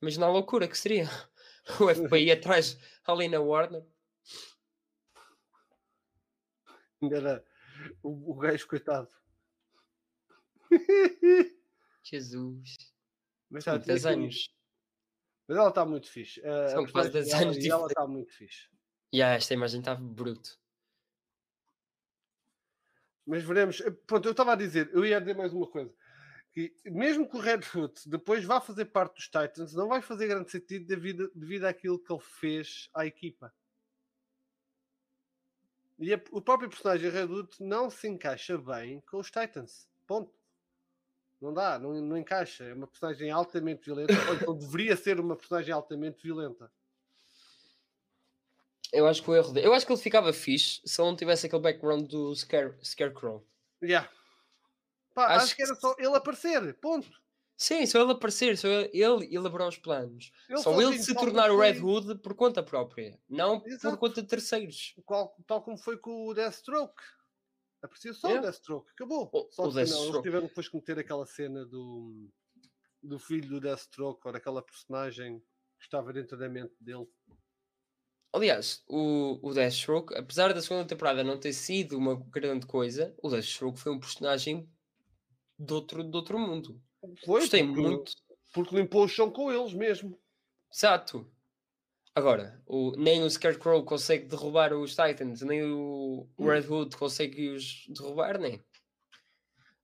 [0.00, 1.06] Mas na loucura que seria.
[1.80, 3.84] O FBI atrás ali na Warner.
[7.02, 7.44] Ainda era
[8.02, 9.08] o, o gajo coitado.
[12.02, 12.76] Jesus.
[13.50, 14.54] Mas, São já tinha 10 aqui- anos.
[15.48, 16.40] mas ela está muito fixe.
[16.46, 18.68] A São quase personagem 10 dela- anos E ela está muito fixe.
[19.12, 20.58] E yeah, esta imagem está bruto.
[23.26, 23.80] Mas veremos.
[23.80, 25.94] Eh, Pronto, eu estava a dizer, eu ia dizer mais uma coisa.
[26.52, 30.26] Que mesmo que o Red Hood depois vá fazer parte dos Titans, não vai fazer
[30.28, 33.54] grande sentido devido, devido àquilo que ele fez à equipa.
[35.98, 39.88] E a- o próprio personagem Red Hood não se encaixa bem com os Titans.
[40.06, 40.32] Ponto.
[41.42, 42.62] Não dá, não, não encaixa.
[42.62, 46.70] É uma personagem altamente violenta, ou então deveria ser uma personagem altamente violenta.
[48.92, 49.66] Eu acho que o erro dele.
[49.66, 53.44] Eu acho que ele ficava fixe se ele não tivesse aquele background do Scare, Scarecrow.
[53.82, 54.08] Yeah.
[55.14, 56.74] Pá, acho, Acho que era só ele aparecer.
[56.74, 57.10] Ponto.
[57.56, 60.30] Sim, só ele aparecer, só ele, elaborar os planos.
[60.58, 63.96] só ele sozinho, se tornar o Red Hood por conta própria, não por Exato.
[63.98, 64.94] conta de terceiros.
[65.04, 67.02] qual- tal como foi com o Deathstroke.
[67.82, 68.46] Apareceu só Yeah.
[68.46, 69.28] o Deathstroke, acabou.
[69.32, 70.22] O- só o que não, eles Deathstroke.
[70.22, 72.30] tiveram depois que meter aquela cena do,
[73.02, 77.06] do filho do Deathstroke, ou daquela personagem que estava dentro da mente dele.
[78.32, 83.28] Aliás, o, o Deathstroke, apesar da segunda temporada não ter sido uma grande coisa, o
[83.28, 84.70] Deathstroke foi um personagem
[85.58, 86.80] de outro, de outro mundo.
[87.24, 88.12] Foi, Gostei porque, muito.
[88.54, 90.18] porque limpou o chão com eles mesmo.
[90.72, 91.30] Exato.
[92.14, 97.48] Agora, o, nem o Scarecrow consegue derrubar os Titans, nem o, o Red Hood consegue
[97.50, 98.62] os derrubar, nem.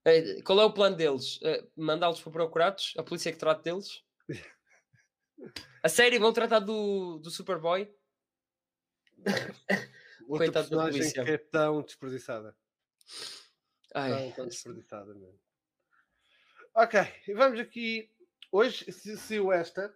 [0.05, 1.39] Eh, Qual é o plano deles?
[1.43, 2.93] Eh, Mandá-los para procurados?
[2.97, 4.03] A polícia que trata deles?
[5.81, 7.89] A sério, vão tratar do, do Superboy?
[10.27, 11.23] Outra Coitado personagem polícia.
[11.23, 12.55] que é tão desperdiçada.
[13.95, 15.39] Ai, Tão, tão desperdiçada mesmo.
[16.75, 18.11] Ok, e vamos aqui.
[18.51, 19.93] Hoje se- saiu esta,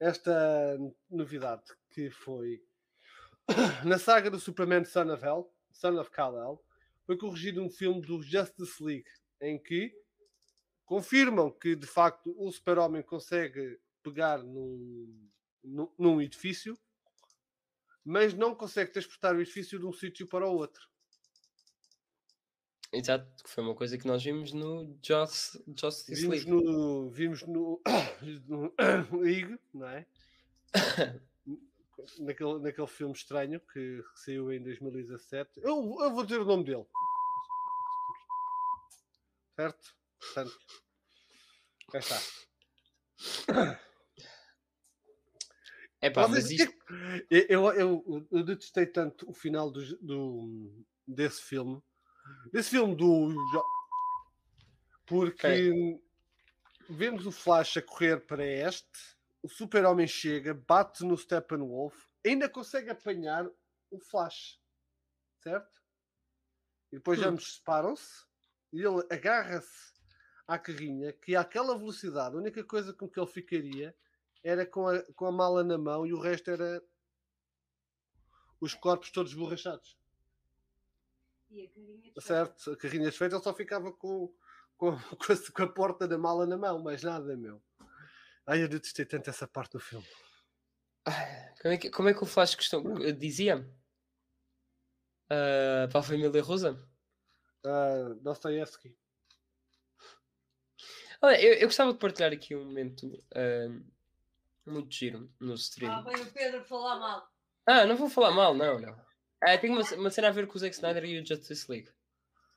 [0.00, 0.78] esta
[1.10, 2.64] novidade que foi
[3.84, 6.64] na saga do Superman Son of Hell, Son of Kal-El,
[7.04, 9.10] foi corrigido um filme do Justice League
[9.40, 9.94] em que
[10.86, 15.30] confirmam que de facto o Super-Homem consegue pegar num,
[15.62, 16.78] num, num edifício,
[18.04, 20.89] mas não consegue transportar o edifício de um sítio para o outro.
[22.92, 26.50] Exato, que foi uma coisa que nós vimos no Just, Justice Vimos League.
[26.50, 27.80] no, vimos no,
[28.48, 28.74] no
[29.22, 30.06] League, não é?
[32.18, 35.60] naquele, naquele filme estranho que saiu em 2017.
[35.60, 36.84] Eu, eu vou dizer o nome dele.
[39.54, 39.94] Certo?
[40.18, 40.58] Portanto,
[41.92, 42.20] cá está.
[46.00, 46.74] É pá, Vocês- mas isto.
[47.30, 51.80] eu, eu, eu, eu detestei tanto o final do, do- desse filme.
[52.52, 53.34] Desse filme do.
[55.06, 56.00] Porque
[56.88, 62.90] vemos o Flash a correr para este, o Super-Homem chega, bate no Steppenwolf ainda consegue
[62.90, 63.48] apanhar
[63.90, 64.60] o Flash,
[65.38, 65.80] certo?
[66.92, 67.28] E depois Hum.
[67.28, 68.26] ambos separam-se
[68.72, 69.92] e ele agarra-se
[70.46, 73.96] à carrinha que àquela velocidade, a única coisa com que ele ficaria
[74.42, 76.82] era com a, com a mala na mão e o resto era
[78.60, 79.98] os corpos todos borrachados.
[81.50, 82.70] E a carinha de Certo?
[82.70, 84.32] A carrinha desfeita, ele só ficava com,
[84.76, 87.62] com, com, a, com a porta da mala na mão, mais nada, meu.
[88.46, 90.06] Ai, eu detestei tanto essa parte do filme.
[91.62, 93.68] Como é que, como é que o Flash costum, dizia?
[95.30, 96.72] Ah, para a família Rosa?
[97.64, 98.96] Uh, Dostoevsky.
[101.22, 103.80] Olha, eu, eu gostava de partilhar aqui um momento ah,
[104.66, 105.92] muito giro no stream.
[105.92, 107.30] Ah, vem o Pedro falar mal.
[107.66, 109.09] Ah, não vou falar mal, não, não.
[109.60, 111.88] Tem uma, uma cena a ver com o Zack Snyder e o Justice League.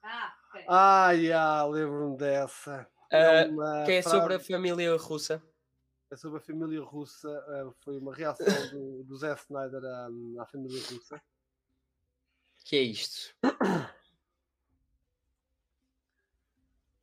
[0.01, 0.65] Ah, ok.
[0.68, 2.88] Ah, já, lembro-me dessa.
[3.10, 5.41] É uma que é sobre a frase- família russa.
[6.11, 7.73] é sobre a família russa.
[7.84, 10.10] foi uma reação do, do Zé Snyder à,
[10.41, 11.22] à família russa.
[12.65, 13.35] Que é isto.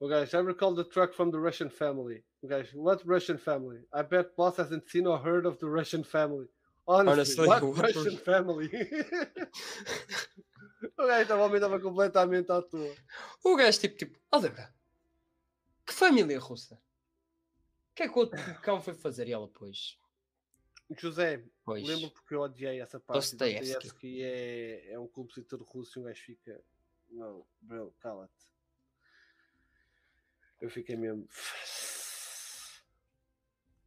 [0.02, 2.24] Oh, guys, I recall the truck from the Russian family.
[2.46, 3.80] Guys, what Russian family?
[3.92, 6.46] I bet boss hasn't seen or heard of the Russian family.
[6.90, 8.66] Honestly, Honestly, what, Russian Rus- family?
[10.98, 12.96] o gajo estava, homem estava completamente à toa.
[13.44, 14.74] O gajo tipo, tipo, oh Débora,
[15.86, 16.74] que família russa?
[16.74, 19.28] O que é que o outro cão foi fazer?
[19.28, 19.96] E ela, pois,
[20.98, 21.86] José, pois.
[21.86, 23.20] lembro porque eu odiei essa parte.
[23.20, 23.72] Dostoevsky.
[23.72, 26.60] Dostoevsky é, é um compositor russo e um gajo fica.
[27.08, 28.32] Não, bro, cala-te.
[30.60, 31.28] Eu fiquei mesmo.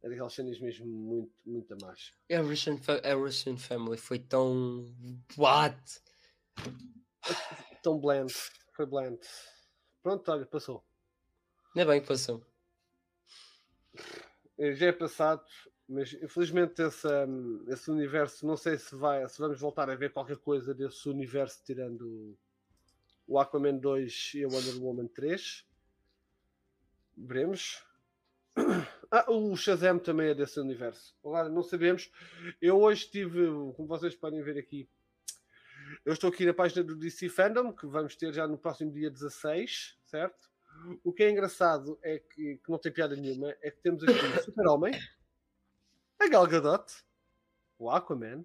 [0.04, 2.12] É daquelas cenas mesmo muito, muito a mais.
[2.30, 4.84] A Russian Family foi tão.
[5.34, 5.82] What?
[7.82, 8.30] Tão bland.
[8.74, 9.18] Foi bland.
[10.02, 10.84] Pronto, olha, passou.
[11.74, 12.44] Ainda bem que passou.
[14.58, 15.42] Eh, Já é passado,
[15.88, 20.12] mas infelizmente esse, hum, esse universo, não sei se, vai, se vamos voltar a ver
[20.12, 22.38] qualquer coisa desse universo tirando
[23.26, 25.66] o Aquaman 2 e a Wonder Woman 3.
[27.16, 27.82] Veremos.
[29.10, 31.14] Ah, o Shazam também é desse universo.
[31.24, 32.10] Agora, não sabemos.
[32.60, 34.88] Eu hoje tive, como vocês podem ver aqui,
[36.04, 39.10] eu estou aqui na página do DC Fandom, que vamos ter já no próximo dia
[39.10, 40.50] 16, certo?
[41.04, 44.12] O que é engraçado é que, que não tem piada nenhuma, é que temos aqui
[44.12, 44.92] o Super-Homem,
[46.18, 46.92] a Gal Gadot,
[47.78, 48.44] o Aquaman,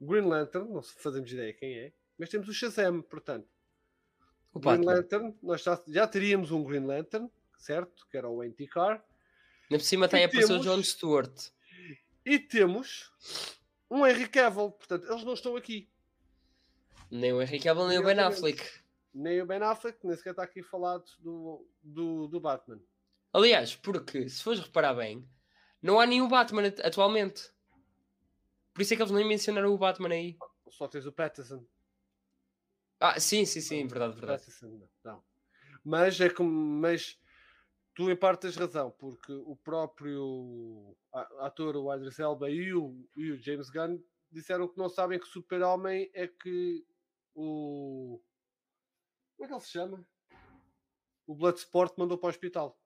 [0.00, 3.48] o Green Lantern, não fazemos ideia quem é, mas temos o Shazam, portanto.
[4.52, 4.92] O Green Batman.
[4.94, 7.30] Lantern, nós já, já teríamos um Green Lantern,
[7.64, 8.06] certo?
[8.10, 9.04] Que era o Anticar.
[9.70, 11.50] Na por cima tem a pessoa John Stewart.
[12.24, 13.10] E temos
[13.90, 15.90] um Henry Cavill, portanto, eles não estão aqui.
[17.10, 18.18] Nem o Henry Cavill, nem o Ben.
[18.18, 18.62] Affleck.
[19.12, 22.80] Nem o Ben Affleck, nem sequer está aqui falado do, do, do Batman.
[23.32, 25.28] Aliás, porque, se fores reparar bem,
[25.82, 27.50] não há nenhum Batman at- atualmente.
[28.72, 30.36] Por isso é que eles nem mencionaram o Batman aí.
[30.70, 31.64] Só tens o Patterson.
[32.98, 34.42] Ah, sim, sim, sim, verdade, verdade.
[34.44, 35.24] Pattinson, não, não.
[35.84, 36.50] Mas é como.
[36.50, 37.20] Mas
[37.94, 40.96] tu em parte tens razão, porque o próprio
[41.40, 45.26] ator, o Idris Elba e o, e o James Gunn disseram que não sabem que
[45.26, 46.84] Super-Homem é que
[47.34, 48.20] o.
[49.36, 50.06] Como é que ele se chama?
[51.26, 52.78] O Bloodsport mandou para o hospital.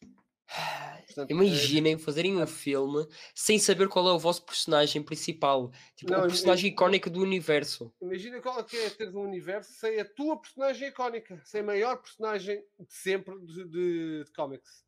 [0.00, 5.70] Portanto, é- Imaginem fazerem um filme sem saber qual é o vosso personagem principal.
[5.96, 7.92] Tipo, Não, o personagem icónico do universo.
[8.00, 11.64] Imagina qual é que é teres um universo sem a tua personagem icónica, sem a
[11.64, 14.84] maior personagem de sempre de, de, de comics.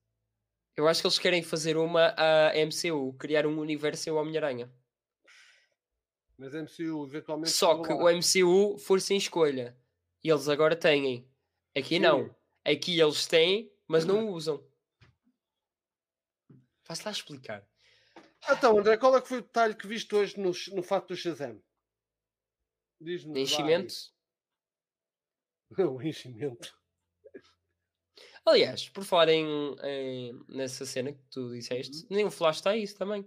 [0.76, 4.70] Eu acho que eles querem fazer uma a MCU, criar um universo sem o Homem-Aranha.
[6.38, 7.50] Mas a MCU eventualmente.
[7.50, 8.04] Só que lá.
[8.04, 9.76] o MCU for sem escolha.
[10.24, 11.28] E eles agora têm.
[11.76, 12.00] Aqui Sim.
[12.00, 12.34] não.
[12.64, 14.64] Aqui eles têm, mas não usam.
[16.90, 17.64] Faço lá explicar.
[18.50, 21.16] Então, André, qual é que foi o detalhe que viste hoje no, no fato do
[21.16, 21.62] Shazam?
[23.00, 23.38] Diz-nos.
[23.38, 23.94] Enchimento.
[25.78, 26.76] o enchimento.
[28.44, 29.46] Aliás, por falar em,
[29.84, 33.24] em- nessa cena que tu disseste, nem o Flash está isso também.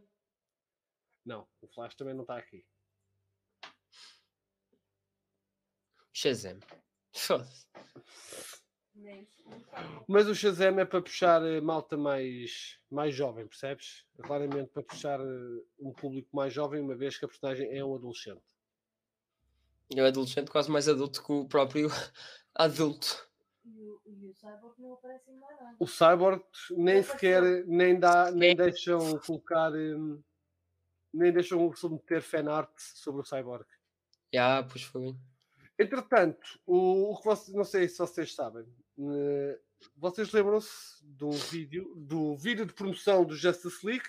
[1.25, 2.67] Não, o Flash também não está aqui.
[6.11, 6.59] Shazam.
[7.15, 7.65] Foda-se.
[10.07, 14.05] Mas o Shazam é para puxar eh, malta mais, mais jovem, percebes?
[14.17, 17.83] É claramente para puxar eh, um público mais jovem, uma vez que a personagem é
[17.83, 18.43] um adolescente.
[19.95, 21.89] É um adolescente quase mais adulto que o próprio
[22.55, 23.27] adulto.
[23.65, 25.75] E o, e o Cyborg não aparece em mais nada.
[25.79, 28.55] O Cyborg nem Não sequer nem dá, nem É.
[28.55, 29.71] deixam colocar,
[31.13, 33.65] nem deixam submeter fanart sobre o Cyborg.
[34.33, 35.15] Já, pois foi.
[35.79, 38.82] Entretanto, o, o que vocês, não sei se vocês sabem, eh,
[39.97, 44.07] vocês lembram-se um vídeo, do vídeo de promoção do Justice League,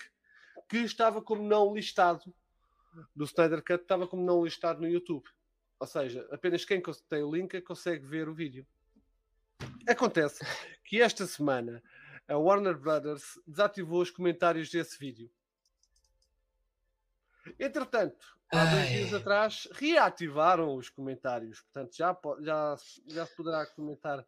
[0.69, 2.33] que estava como não listado
[3.15, 5.25] do Snyder Cut, estava como não listado no YouTube.
[5.79, 8.65] Ou seja, apenas quem tem o link consegue ver o vídeo.
[9.87, 10.45] Acontece
[10.83, 11.83] que esta semana
[12.27, 15.29] a Warner Brothers desativou os comentários desse vídeo.
[17.59, 18.87] Entretanto, há dois Ai.
[18.87, 21.61] dias atrás reativaram os comentários.
[21.61, 22.75] Portanto, já, já,
[23.07, 24.25] já se poderá comentar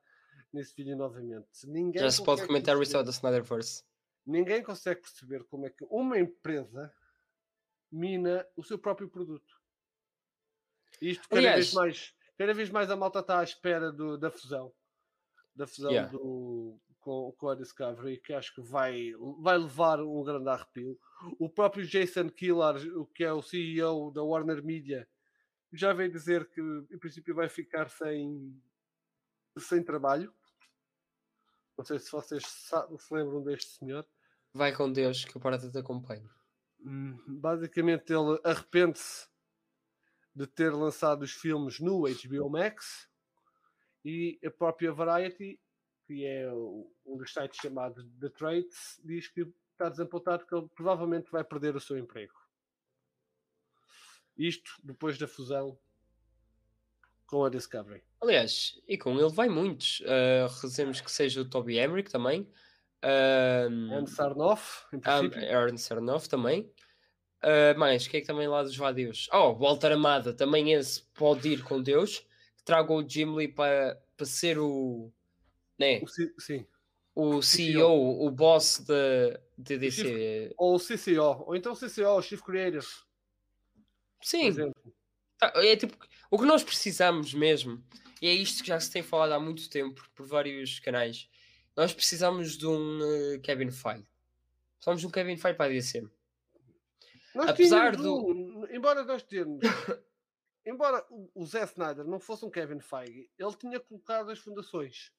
[0.58, 1.48] nesse vídeo novamente.
[1.68, 3.84] Ninguém Já se pode comentar perceber- Restore the Snyderverse.
[4.26, 6.94] Ninguém consegue perceber como é que uma empresa
[7.92, 9.54] mina o seu próprio produto.
[11.02, 14.30] Isto cada Aliás- vez mais, cada vez mais a malta está à espera do- da
[14.32, 14.74] fusão,
[15.56, 16.12] da fusão Yeah.
[16.12, 21.00] do, com, com a Discovery, que acho que vai, vai levar um grande arrepio.
[21.40, 25.08] O próprio Jason Killar, o que é o CEO da Warner Media,
[25.72, 28.62] já veio dizer que em princípio vai ficar sem,
[29.60, 30.34] sem trabalho.
[31.78, 34.06] Não sei se vocês se lembram deste senhor.
[34.54, 36.28] Vai com Deus que o Parata te acompanhe.
[36.80, 39.28] Hum, Basicamente, ele arrepende-se
[40.34, 43.08] de ter lançado os filmes no HBO Max
[44.04, 45.60] e a própria Variety,
[46.06, 51.30] que é um dos sites chamados The Trades, diz que está desapontado que ele provavelmente
[51.32, 52.34] vai perder o seu emprego.
[54.38, 55.78] Isto depois da fusão
[57.28, 58.02] com a Discovery.
[58.22, 60.00] Aliás, e com ele vai muitos.
[60.00, 62.50] Uh, rezemos que seja o Toby Emmerich também.
[63.04, 65.56] Um, Anne Sarnoff, em princípio.
[65.56, 66.72] Aaron Sarnoff também.
[67.42, 69.30] Ah, mais, quem é que também lá dos Vadios?
[69.32, 72.26] Oh, Walter Amada, também esse pode ir com Deus.
[72.66, 75.14] Traga o Jim Lee para, ser o,
[75.80, 76.66] né, O C- sim.
[77.16, 80.54] o CEO, o boss da de DC.
[80.58, 82.82] Ou o CCO, ou então o CCO, o Chief Creator.
[82.82, 84.97] por Sim, exemplo.
[85.38, 85.98] Tá, é tipo
[86.32, 87.84] o que nós precisamos mesmo.
[88.22, 91.30] E é isto que já se tem falado há muito tempo por vários canais.
[91.76, 93.00] Nós precisamos de um
[93.36, 94.08] eh, Kevin Feige.
[94.76, 96.02] Precisamos de um Kevin Feige para a DC.
[97.36, 99.60] Nós Apesar tínhamos um- embora nós termos,
[100.66, 101.06] embora
[101.36, 105.12] o, Zé Snyder não fosse um Kevin Feige, ele tinha colocado as fundações.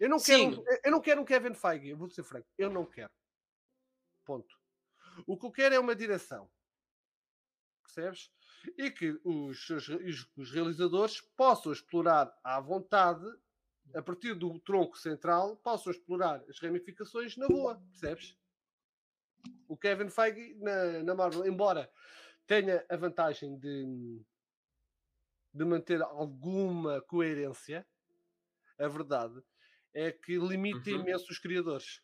[0.00, 0.58] Eu não quero, Sim.
[0.58, 3.12] um- eu não quero um Kevin Feige, eu vou ser franco, eu não quero.
[4.24, 4.58] Ponto.
[5.26, 6.50] O que eu quero é uma direção.
[7.84, 8.32] Percebes?
[8.78, 13.24] E que os, os- os realizadores possam explorar à vontade,
[13.94, 17.76] a partir do tronco central, possam explorar as ramificações na boa.
[17.90, 18.36] Percebes?
[19.68, 21.90] o Kevin Feige na, na Marvel, embora
[22.46, 24.20] tenha a vantagem de,
[25.52, 27.86] de manter alguma coerência,
[28.78, 29.42] a verdade
[29.92, 31.00] é que limita Uhum.
[31.00, 32.02] imenso os criadores.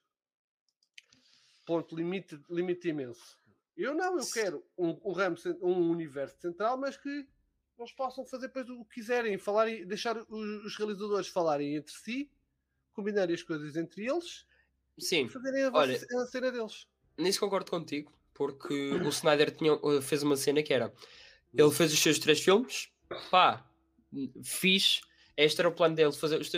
[1.66, 3.38] Ponto, limite, limite imenso.
[3.76, 7.26] Eu não, eu quero um, um, ramo, um universo central, mas que
[7.78, 11.92] eles possam fazer depois o que quiserem, falar e deixar os, os realizadores falarem entre
[11.92, 12.30] si,
[12.92, 14.46] combinarem as coisas entre eles
[14.98, 16.86] Sim, e fazerem a, olha, a cena deles.
[17.16, 20.92] nisso concordo contigo, porque o Snyder tinha, uh, fez uma cena que era
[21.52, 22.92] ele fez os seus três filmes,
[23.30, 23.66] pá,
[24.44, 25.00] fiz.
[25.36, 26.50] Este era o plano dele, fazer os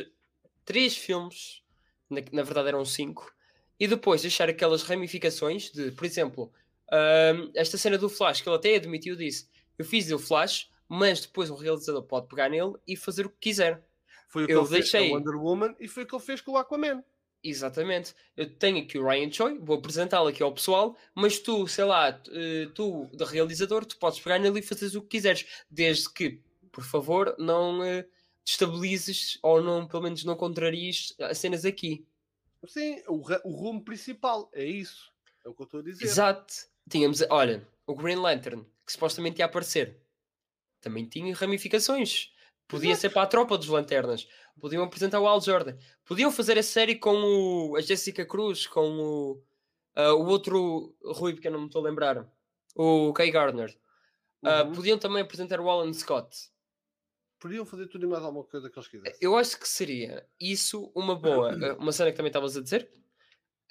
[0.64, 1.62] três filmes,
[2.10, 3.32] na, na verdade eram cinco,
[3.78, 6.52] e depois deixar aquelas ramificações de, por exemplo,
[7.54, 9.48] esta cena do Flash, que ele até admitiu, disse:
[9.78, 13.38] Eu fiz o Flash, mas depois o realizador pode pegar nele e fazer o que
[13.40, 13.82] quiser.
[14.28, 16.14] Foi o que Eu ele fez deixei- com a Wonder Woman e foi o que
[16.14, 17.02] ele fez com o Aquaman.
[17.44, 18.14] Exatamente.
[18.36, 22.08] Eu tenho aqui o Ryan Choi, vou apresentá-lo aqui ao pessoal, mas tu, sei lá,
[22.30, 26.40] eh, tu, da realizador, tu podes pegar nele e fazeres o que quiseres, desde que,
[26.70, 28.06] por favor, não eh,
[28.44, 32.06] destabilizes ou não, pelo menos não contraries as cenas aqui.
[32.68, 35.10] Sim, o, o rumo principal é isso.
[35.44, 36.04] É o que eu estou a dizer.
[36.04, 36.54] Exato.
[36.92, 39.98] Tínhamos, olha, o Green Lantern, que supostamente ia aparecer,
[40.78, 42.30] também tinha ramificações.
[42.68, 43.00] Podia Exato.
[43.00, 44.28] ser para a tropa dos lanternas.
[44.60, 45.74] Podiam apresentar o Al Jordan.
[46.04, 47.14] Podiam fazer a série com
[47.70, 49.42] o, a Jessica Cruz, com o,
[49.94, 52.30] ah, o outro Rui, que eu não me estou a lembrar,
[52.74, 53.74] o Kay Gardner.
[54.44, 54.72] Ah, Uhum.
[54.74, 56.50] podiam também apresentar o Alan Scott.
[57.40, 59.18] Podiam fazer tudo e mais alguma coisa que eles quisessem.
[59.18, 62.90] Eu acho que seria isso uma boa, eh, uma cena que também estavas a dizer,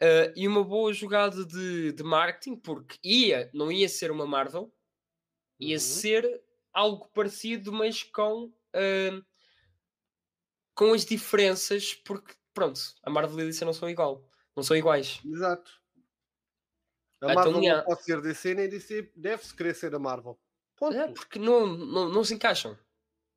[0.01, 4.73] eh, e uma boa jogada de, de marketing, porque ia, não ia ser uma Marvel,
[5.59, 5.79] ia Uhum.
[5.79, 9.21] ser algo parecido, mas com, eh,
[10.75, 14.75] com as diferenças, porque pronto, a Marvel e a DC não são igual, não são
[14.75, 15.21] iguais.
[15.23, 15.71] Exato.
[17.21, 17.79] A Então, Marvel yeah.
[17.79, 20.39] não pode ser DC, nem DC deve-se querer ser a Marvel.
[20.75, 20.95] Ponto.
[20.95, 22.77] É, porque não, não, não se encaixam.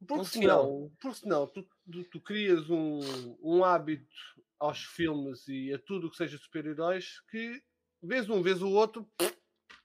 [0.06, 4.06] Porque senão, porque senão tu, tu, tu crias um, um hábito
[4.58, 7.62] aos filmes e a tudo o que seja super-heróis que
[8.02, 9.08] vez um, vez o outro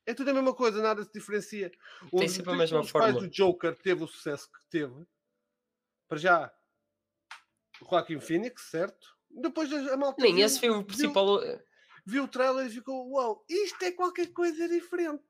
[0.06, 1.72] é tudo a mesma coisa, nada se diferencia.
[2.12, 3.26] Um dos sempre a mesma fórmula.
[3.26, 5.06] O Joker teve o sucesso que teve,
[6.08, 6.54] para já,
[7.82, 9.08] o Joaquin Phoenix, certo?
[9.30, 11.44] Depois a, malta Nem viu- esse foi o viu- principal.
[11.44, 11.64] eh,
[12.06, 15.24] viu o trailer e ficou: Uau, isto é qualquer coisa diferente.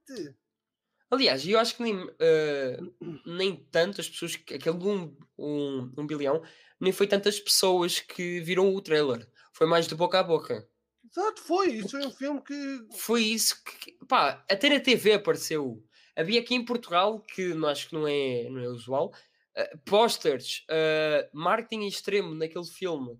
[1.11, 2.77] Aliás, eu acho que nem, eh,
[3.26, 6.41] nem tantas pessoas, que- aquele um, um, um bilhão,
[6.80, 9.27] nem foi tantas pessoas que viram o trailer.
[9.53, 10.68] Foi mais de boca a boca.
[11.11, 11.73] Exato, foi.
[11.73, 12.88] Isso foi um filme que.
[12.98, 15.84] Foi isso que, pá, até na TV apareceu.
[16.15, 19.11] Havia aqui em Portugal, que não acho que não é, não é usual,
[19.56, 23.18] eh, posters, eh, marketing extremo naquele filme.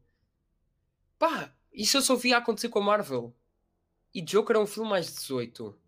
[1.18, 3.36] Pá, isso eu só via acontecer com a Marvel.
[4.14, 5.80] E Joker é um filme mais de 18.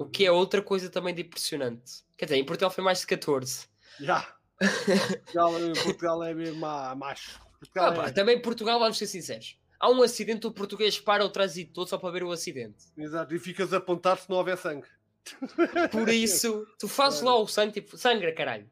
[0.00, 2.02] O que é outra coisa também de impressionante.
[2.16, 3.66] Quer dizer, em Portugal foi mais de 14.
[4.00, 4.34] Já.
[4.58, 5.52] Portugal,
[5.84, 7.38] Portugal é mesmo a macho.
[7.58, 9.58] Portugal Ah, pá, é- também Portugal, vamos ser sinceros.
[9.78, 12.84] Há um acidente, o português para o trânsito todo só para ver o acidente.
[12.96, 14.86] Exato, e ficas a apontar se não houver sangue.
[15.92, 18.70] Por isso, tu fazes lá o sangue, tipo, sangra, caralho.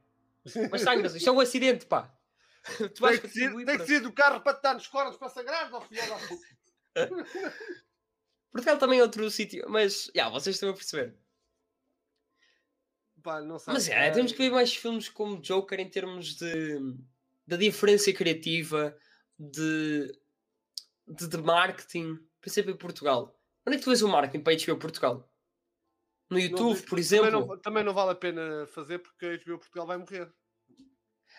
[0.71, 2.11] Mas sangra, isto é um acidente, pá.
[2.95, 4.75] Tu vais Tem que, ser, contribuir tem para- que ser do carro para te dar
[4.75, 6.49] nos cornos para sagrar, ó filho da puta.
[8.51, 11.15] Portugal também é outro sítio, mas, já, vocês estão a perceber.
[13.23, 13.73] Pá, não sei.
[13.75, 16.79] Mas, é, temos que ver mais filmes como Joker em termos de,
[17.47, 18.97] de diferença criativa,
[19.39, 20.13] de,
[21.07, 23.39] de, de marketing, principalmente em Portugal.
[23.67, 25.31] Onde é que tu vês o marketing para HBO Portugal?
[26.31, 27.31] No não- YouTube, por também exemplo?
[27.47, 30.33] Não, também não vale a pena fazer porque a HBO Portugal vai morrer.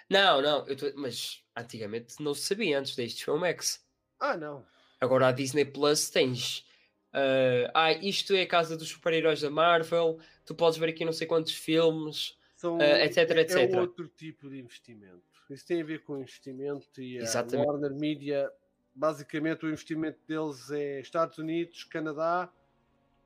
[0.09, 3.85] Não, não, eu tô- mas antigamente não se sabia antes deste filme Max.
[4.19, 4.65] Ah, não.
[4.99, 6.65] Agora a Disney Plus tens.
[7.13, 10.19] Ah, ah, isto é a casa dos super-heróis da Marvel.
[10.45, 12.37] Tu podes ver aqui não sei quantos filmes.
[12.55, 13.71] São, Ah, etc, etc.
[13.71, 15.21] É outro tipo de investimento.
[15.49, 17.67] Isso tem a ver com investimento e a Exatamente.
[17.67, 18.51] Warner Media,
[18.93, 22.51] basicamente o investimento deles é Estados Unidos, Canadá,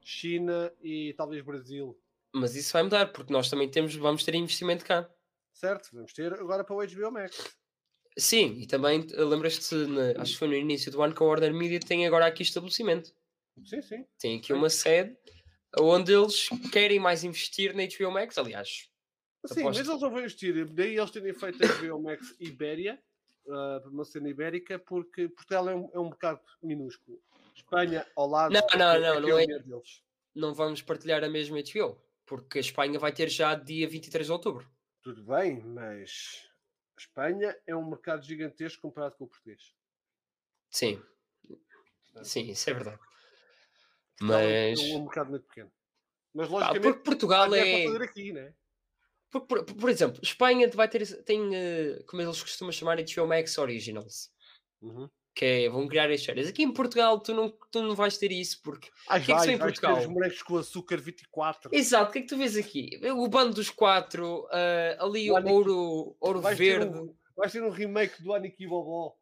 [0.01, 1.97] China e talvez Brasil.
[2.31, 5.09] Mas isso vai mudar, porque nós também temos, vamos ter investimento cá.
[5.51, 5.89] Certo?
[5.93, 7.55] Vamos ter agora para o HBO Max.
[8.17, 9.75] Sim, e também eh, lembras-te,
[10.17, 13.13] acho que foi no início do ano que a Warner Media tem agora aqui estabelecimento.
[13.65, 14.05] Sim, sim.
[14.19, 15.15] Tem aqui uma sede
[15.79, 18.37] onde eles querem mais investir na HBO Max.
[18.37, 18.89] Aliás,
[19.45, 19.79] Sim, Aposto.
[19.79, 20.65] mas eles não vão investir.
[20.69, 23.01] Daí eles terem feito a HBO Max Ibéria,
[23.49, 27.21] ah, uma cena ibérica, porque Portugal é um, é um mercado minúsculo.
[27.53, 28.53] Espanha ao lado.
[28.53, 29.45] Não, não, não, que não o é.
[29.45, 30.03] Deles.
[30.33, 34.31] não vamos partilhar a mesma HBO, porque a Espanha vai ter já dia 23 de
[34.31, 34.69] outubro.
[35.01, 36.49] Tudo bem, mas
[36.95, 39.75] a Espanha é um mercado gigantesco comparado com o português.
[40.69, 41.03] Sim,
[42.23, 42.99] sim, isso é verdade.
[44.31, 44.79] É Mas.
[44.81, 45.71] um mercado muito pequeno.
[46.33, 46.81] Mas logicamente.
[46.83, 47.83] porque Portugal é.
[47.83, 48.53] para fazer aqui, né?
[49.29, 53.57] Por, por, por exemplo, Espanha vai ter, tem, eh, como eles costumam chamar, HBO Max
[53.57, 54.31] Originals.
[54.81, 55.09] Uhum.
[55.35, 56.47] Que é, vão criar as séries.
[56.47, 58.91] Aqui em Portugal tu não, tu não vais ter isso porque.
[59.09, 59.97] Ai, que é que em Portugal?
[59.97, 61.71] os bonecos com açúcar 24.
[61.73, 62.99] Exato, o que é que tu vês aqui?
[63.15, 66.95] O bando dos quatro, ah, ali O o Aniki- ouro, ouro verde.
[66.95, 69.15] um, vais ter um remake do Aniki Bobó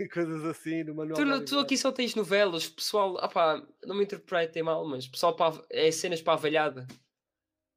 [0.00, 4.04] e coisas assim do Manuel Tu, tu aqui só tens novelas, pessoal, opá, não me
[4.04, 6.86] interpretem mal, mas pessoal para, é cenas para a velhada.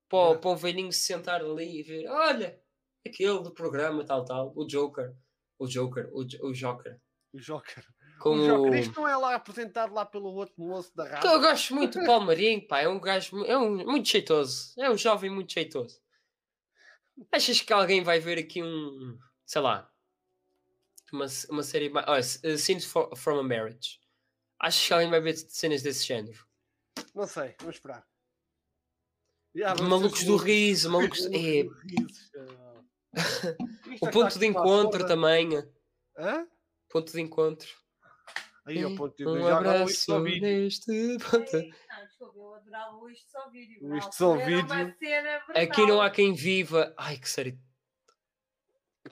[0.10, 0.40] Para, Yeah.
[0.40, 2.58] para o velhinho se sentar ali e ver, olha,
[3.06, 5.14] aquele do programa, tal, tal, o Joker,
[5.60, 6.98] o Joker, o, o Joker.
[7.34, 7.84] O Joker.
[8.22, 8.74] Com O Joker.
[8.80, 11.42] Isto não é lá apresentado lá pelo outro moço da Que eu rádio.
[11.42, 15.30] gosto muito do Palmarinho, pá, é um gajo, é um, muito jeitoso, é um jovem
[15.30, 16.00] muito jeitoso.
[17.32, 19.18] Achas que alguém vai ver aqui um,
[19.48, 19.92] sei lá,
[21.12, 24.00] uma, uma série, ma- olha, uh, Scenes for- from a Marriage?
[24.60, 26.46] Achas que alguém vai ver cenas desse género?
[27.16, 28.06] Não sei, vamos esperar.
[29.56, 31.26] Vamos ter malucos os do riso, malucos.
[31.34, 31.64] É,
[34.02, 35.50] o é ponto de encontro também.
[36.18, 36.48] Hã?
[36.90, 37.68] Ponto de encontro.
[38.66, 41.56] Aí, o ponto de um já agora o isto abraço neste ponto.
[41.56, 43.80] Ei, Não, desculpa, eu adorava o isto só vídeo.
[43.82, 44.96] O Isto Só Vídeo.
[45.56, 46.94] Aqui não há quem viva.
[46.98, 47.58] Ai, que série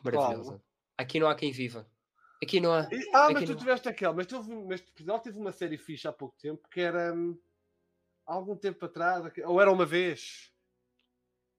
[0.06, 0.62] maravilhosa.
[0.98, 1.86] Aqui não há quem viva.
[2.42, 2.88] Aqui não há.
[2.92, 3.58] E- Ah, mas tu não.
[3.58, 7.14] tiveste aquela, mas, tu, mas Portugal teve uma série fixe há pouco tempo que era
[7.14, 7.38] hum,
[8.26, 10.52] há algum tempo atrás, ou era uma vez.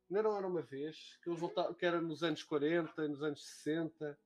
[0.08, 3.44] Não era, era uma vez, que, eles voltavam, que era nos anos 40, nos anos
[3.44, 4.16] 60.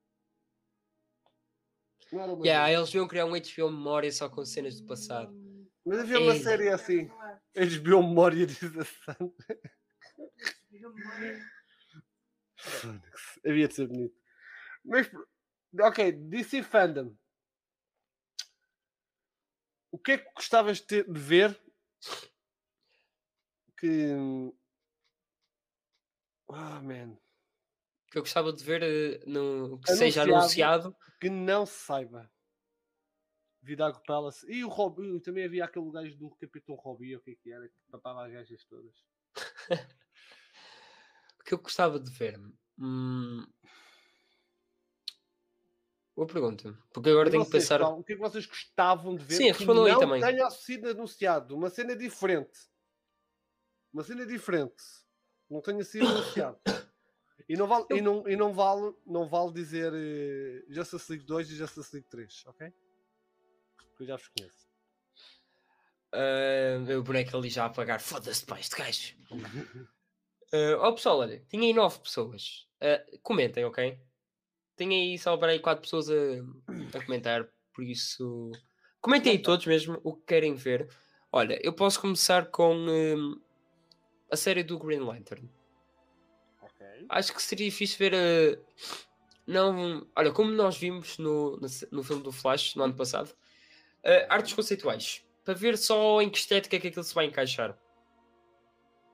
[2.12, 2.78] Não era uma Yeah, vez.
[2.78, 5.32] eles deviam criar um HBO Memória só com cenas do passado.
[5.84, 7.08] Mas havia uma série assim,
[7.56, 9.16] HBO Memória diz a
[13.46, 14.16] Havia de ser bonito.
[14.84, 15.10] Mas,
[15.80, 17.16] ok, DC Fandom.
[19.92, 21.60] O que é que gostavas de, ter- de ver
[23.78, 24.12] que.
[26.48, 27.16] Ah, man.
[28.10, 30.34] Que eu gostava de ver eh, no, que seja Anunciado.
[30.40, 30.96] anunciado.
[31.20, 32.30] Que não se saiba.
[33.62, 34.44] Vidago Palace.
[34.50, 35.20] E o Robbie.
[35.20, 37.68] Também havia aquele gajo do Capitão Robbie, o que é que era?
[37.68, 38.94] Que papava as gajas todas.
[41.50, 42.38] Que eu gostava de ver.
[42.78, 43.44] Hum,
[46.14, 46.78] Boa pergunta.
[46.92, 47.78] Porque agora E tenho que vocês, pensar.
[47.80, 50.20] pessoal, o que é que vocês gostavam de ver Sim, que respondam aí não também.
[50.20, 51.56] tenha sido anunciado?
[51.56, 52.56] Uma cena diferente.
[53.92, 54.80] Uma cena diferente.
[55.50, 56.60] Não tenha sido anunciado.
[57.48, 61.50] E não vale, e não, e não vale, não vale dizer eh, Justice League 2
[61.50, 62.72] e Justice League 3, ok?
[63.76, 64.68] Porque eu já vos conheço.
[66.12, 68.00] Ah, o boneco ali já a apagar.
[68.00, 69.16] Foda-se, pá, este gajo.
[70.52, 72.68] Ah, ó pessoal, olha, tinha aí nove pessoas.
[72.80, 73.98] Ah, comentem, ok?
[74.76, 76.14] Tem aí só para aí quatro pessoas a,
[76.98, 78.50] a comentar, por isso
[79.00, 80.88] comentem aí todos mesmo o que querem ver.
[81.32, 83.40] Olha, eu posso começar com hum,
[84.30, 85.48] a série do Green Lantern.
[86.62, 86.86] Ok.
[87.08, 88.58] Acho que seria fixe ver a.
[89.46, 91.58] Não, olha, como nós vimos no,
[91.90, 93.34] no, filme do Flash no ano passado,
[94.04, 97.76] ah, artes conceituais para ver só em que estética é que aquilo se vai encaixar.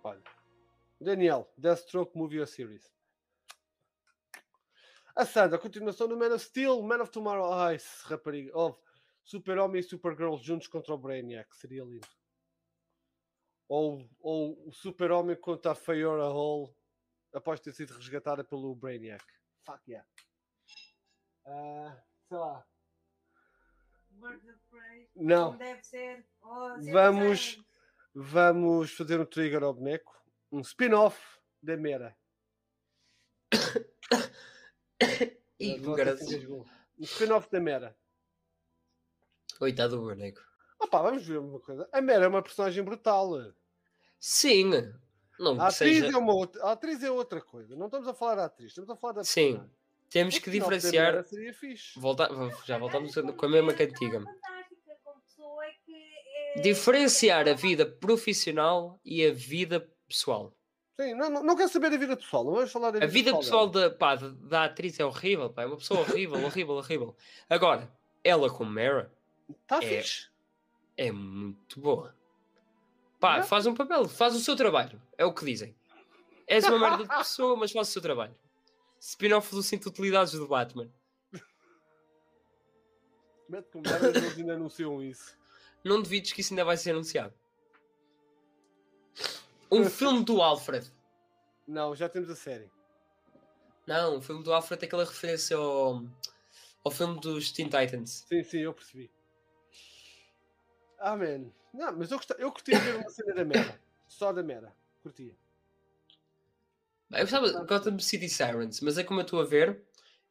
[0.03, 0.36] Olha.
[1.01, 2.91] Daniel, Deathstroke Movie or Series.
[5.15, 8.77] A Sandra, continuação do Man of Steel, Man of Tomorrow, ai, rapariga, oh,
[9.25, 12.07] Super-Homem e Supergirl juntos contra o Brainiac, seria lindo.
[13.69, 16.75] Ou, ou o Super-Homem contra a Fiora Hall
[17.33, 19.25] após ter sido resgatada pelo Brainiac.
[19.65, 20.09] Fuck yeah.
[21.47, 22.67] Ah, sei lá.
[24.23, 24.41] Of
[24.71, 25.09] Prey.
[25.15, 25.47] Não.
[25.47, 26.27] Como deve ser.
[26.43, 27.63] Oh, Vamos-.
[28.15, 30.17] Vamos fazer um trigger ao boneco.
[30.57, 31.19] Um spin-off
[31.63, 32.17] da Mera.
[35.61, 35.79] Ih.
[36.99, 37.95] Um spin-off da Mera.
[39.59, 40.41] Coitado do boneco.
[40.81, 41.87] Opa, vamos ver uma coisa.
[41.93, 43.33] A Mera é uma personagem brutal.
[44.19, 44.71] Sim,
[45.39, 46.07] não A atriz, seja.
[46.07, 47.77] é uma outra, a atriz é outra coisa.
[47.77, 49.77] Não estamos a falar da atriz, estamos a falar da Sim, personagem.
[50.09, 51.13] Temos que diferenciar.
[51.13, 52.01] Mera Seria fixe.
[52.01, 52.31] Volta...
[52.65, 54.25] Já voltamos com a mesma cantiga.
[54.25, 60.53] É que é- Diferenciar a vida profissional e a vida pessoal.
[60.99, 62.45] Sim, não, não, não quero saber da vida pessoal.
[62.45, 63.91] Não vamos falar da A vida pessoal dela.
[63.91, 67.17] da, pá, da- atriz é horrível, pá, é uma pessoa horrível, horrível, horrível.
[67.51, 67.91] Agora,
[68.25, 69.13] ela como Mara
[69.63, 70.29] Está é- fixe.
[70.97, 72.15] é muito boa.
[73.21, 73.43] Pá, É?
[73.43, 75.75] faz um papel, faz o seu trabalho, é o que dizem.
[76.47, 78.35] És uma merda de pessoa, mas faz o seu trabalho.
[78.99, 80.89] Spin-off do Cinto de Utilidades do Batman.
[83.49, 85.37] Mete eles ainda anunciam isso.
[85.85, 87.35] Não duvides que isso ainda vai ser anunciado.
[89.71, 90.91] Um filme do Alfred.
[91.67, 92.71] Não, já temos a série.
[93.87, 96.03] Não, o filme do Alfred é aquela referência ao,
[96.85, 98.25] ao filme dos Teen Titans.
[98.29, 99.11] Sim, sim, eu percebi.
[100.99, 101.51] Ah, man.
[101.73, 103.81] Não, mas eu, gostava, eu curtia ver uma cena da Mera.
[104.09, 104.75] Só da Mera.
[105.03, 105.37] Curtia.
[107.13, 109.85] Eu gostava de Gotham City Sirens, mas é como eu estou a ver,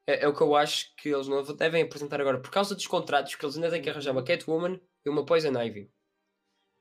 [0.05, 2.87] é, é o que eu acho que eles não devem apresentar agora, por causa dos
[2.87, 5.89] contratos que eles ainda têm que arranjar uma Catwoman e uma Poison Ivy.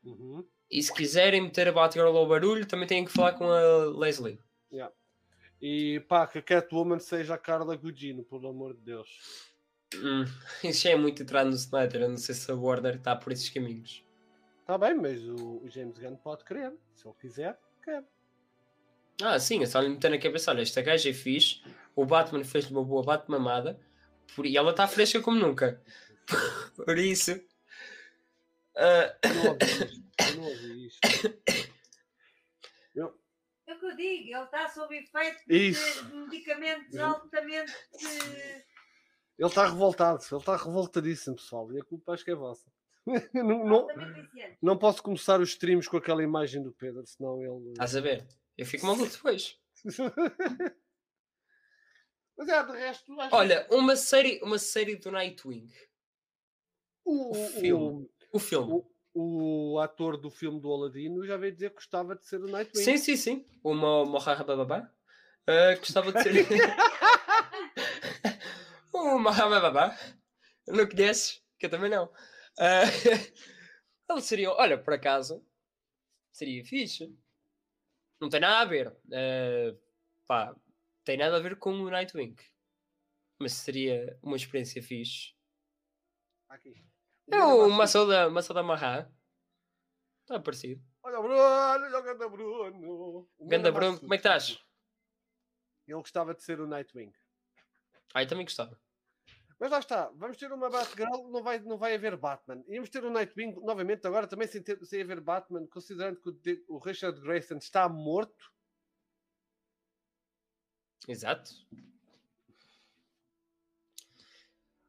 [0.02, 0.44] Uhum.
[0.74, 4.40] E se quiserem meter a Batgirl ao barulho, também têm que falar com a Leslie.
[5.62, 9.08] E pá, que a Catwoman seja a Carla Gugino, pelo amor de Deus.
[9.94, 10.24] Hum,
[10.64, 13.32] isso já é muito entrar no Snyder, eu não sei se a Warner está por
[13.32, 14.04] esses caminhos.
[14.62, 16.72] Está bem, mas o, o James Gunn pode querer.
[16.92, 18.02] Se ele quiser, quer.
[19.22, 21.62] Ah, sim, é só lhe meter na cabeça, olha, esta gaja é fixe,
[21.94, 23.78] o Batman fez-lhe uma boa Batmamada,
[24.34, 24.44] por...
[24.44, 25.80] e ela está fresca como nunca.
[26.84, 27.40] por isso...
[28.74, 29.94] não
[30.44, 31.00] ouvi isto.
[32.94, 33.18] Eu.
[33.66, 36.04] É o que eu digo, ele está sob efeito Isso.
[36.04, 37.72] de, medicamentos Eu- altamente.
[39.36, 40.22] Ele está revoltado.
[40.30, 41.72] Ele está revoltadíssimo, pessoal.
[41.72, 42.70] E a culpa acho que é vossa.
[43.34, 43.88] não, não,
[44.62, 47.72] não posso começar os streams com aquela imagem do Pedro, senão ele.
[47.72, 48.24] estás a ver?
[48.56, 49.58] Eu fico maluco depois.
[52.36, 55.68] Mas é, de resto, acho Olha, uma série, uma série do Nightwing.
[57.04, 58.10] o, o o, filme.
[58.32, 58.72] O filme.
[58.72, 62.48] o, o ator do filme do Aladino já veio dizer que gostava de ser o
[62.48, 62.82] Nightwing.
[62.82, 63.46] Sim, sim, sim.
[63.62, 64.90] O Mo- Mohaha Bababá.
[65.46, 66.32] Ah, gostava de ser.
[68.92, 69.98] o Mohaha Babá.
[70.66, 71.42] Não conheces?
[71.58, 72.10] Que eu também não.
[72.58, 72.82] Ah,
[74.10, 74.50] ele seria.
[74.52, 75.44] Olha, por acaso.
[76.32, 77.14] Seria fixe.
[78.20, 78.88] Não tem nada a ver.
[79.12, 79.76] Ah,
[80.26, 80.56] pá,
[81.04, 82.36] tem nada a ver com o Nightwing.
[83.38, 85.34] Mas seria uma experiência fixe.
[86.48, 86.84] Aqui.
[87.30, 89.10] É o maçã da, maçã da Mahá.
[90.22, 90.82] Está parecido.
[91.02, 93.28] Olha o Bruno, olha o Ganda Bruno.
[93.38, 94.58] O Ganda Bruno como é que estás?
[95.86, 97.12] Ele gostava de ser o Nightwing.
[98.14, 98.78] Ai, também gostava.
[99.58, 102.62] Mas lá está, vamos ter uma Batgirl, não vai, não vai haver Batman.
[102.68, 106.32] Íamos ter o Nightwing novamente, agora também sem, ter, sem haver Batman, considerando que o,
[106.32, 108.52] De- o Richard Grayson está morto.
[111.06, 111.50] Exato.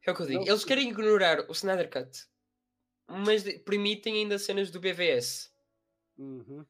[0.06, 0.40] É o que eu digo.
[0.40, 2.26] Não Eles querem ignorar o Snyder Cut,
[3.08, 5.52] mas permitem ainda cenas do BVS.
[6.18, 6.66] Uhum.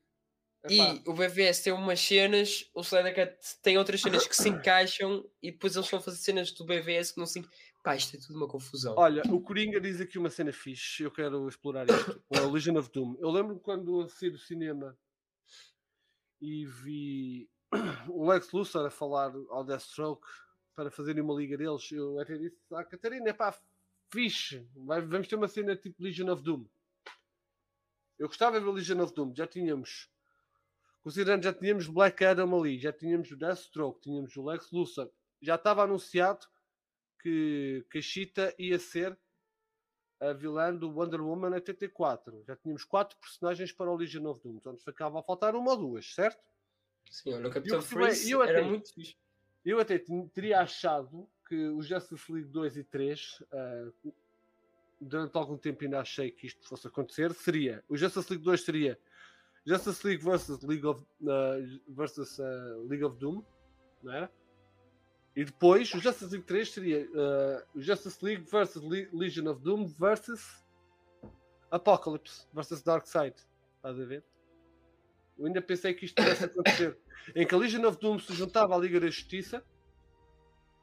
[0.70, 5.24] E o BVS tem umas cenas, o Snyder Cut tem outras cenas que se encaixam
[5.42, 7.48] e depois eles vão fazer cenas do BVS que não se.
[7.84, 8.96] Pá, isto é tudo uma confusão.
[8.98, 12.24] Olha, o Coringa diz aqui uma cena fixe, eu quero explorar isto.
[12.30, 13.16] O Legion of Doom.
[13.20, 14.98] Eu lembro quando eu saí do cinema
[16.42, 17.48] e vi
[18.10, 20.28] o Lex Luthor a falar ao Deathstroke
[20.76, 23.58] para fazerem uma liga deles, eu até disse à Catarina, pá,
[24.12, 26.66] fixe, vai- vamos ter uma cena tipo Legion of Doom.
[28.20, 30.10] Eu gostava de ver Legion of Doom, já tínhamos,
[31.02, 35.10] considerando já tínhamos Black Adam ali, já tínhamos o Deathstroke, tínhamos o Lex Luthor,
[35.42, 36.46] já estava anunciado
[37.22, 39.18] que, que a Cheetah ia ser
[40.20, 42.44] a vilã do Wonder Woman 84.
[42.48, 45.78] Já tínhamos quatro personagens para o Legion of Doom, então ficava a faltar uma ou
[45.78, 46.42] duas, certo?
[47.12, 49.16] Sim, olha, o Capitão Freeze era muito fixe.
[49.66, 49.98] Eu até
[50.32, 53.92] teria achado que o Justice League 2 e 3, ah,
[55.02, 59.00] durante algum tempo ainda achei que isto fosse acontecer, seria, o Justice League 2 seria
[59.66, 61.56] Justice League versus League of, ah,
[61.90, 63.44] versus, ah, League of Doom,
[64.04, 64.32] não era?
[65.36, 67.10] E depois o Justice League 3 seria
[67.74, 70.64] o Justice League versus Le- Legion of Doom versus
[71.70, 73.36] Apocalypse versus Darkseid.
[73.76, 74.24] Estás a ver?
[75.38, 76.98] Eu ainda pensei que isto pudesse acontecer.
[77.36, 79.64] em que a Legion of Doom se juntava à Liga da Justiça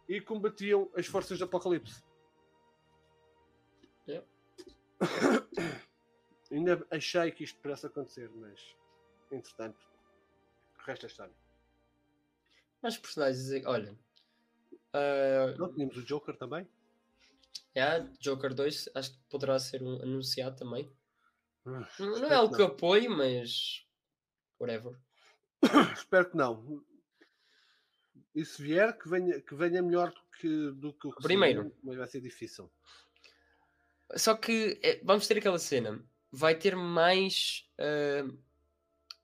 [0.08, 2.02] e combatiam as forças do Apocalipse.
[4.06, 4.26] Yeah.
[6.50, 8.76] Ainda achei que isto pudesse acontecer, mas
[9.30, 9.78] entretanto,
[10.78, 11.34] resta a história.
[12.82, 13.96] Mas personagens, olha.
[14.92, 16.68] ah, Não, tínhamos o Joker também.
[17.74, 20.92] yeah, Joker 2, acho que poderá ser um, anunciado também.
[21.64, 23.86] Ah, Não, é algo que apoio, mas.
[24.62, 24.96] Whatever.
[25.96, 26.82] Espero que não.
[28.32, 31.62] E se vier, que venha, que venha melhor do que, do que o que Primeiro.
[31.62, 32.70] saiu, mas vai ser difícil.
[34.14, 36.00] Só que é, vamos ter aquela cena.
[36.30, 37.68] Vai ter mais.
[37.78, 38.28] ah,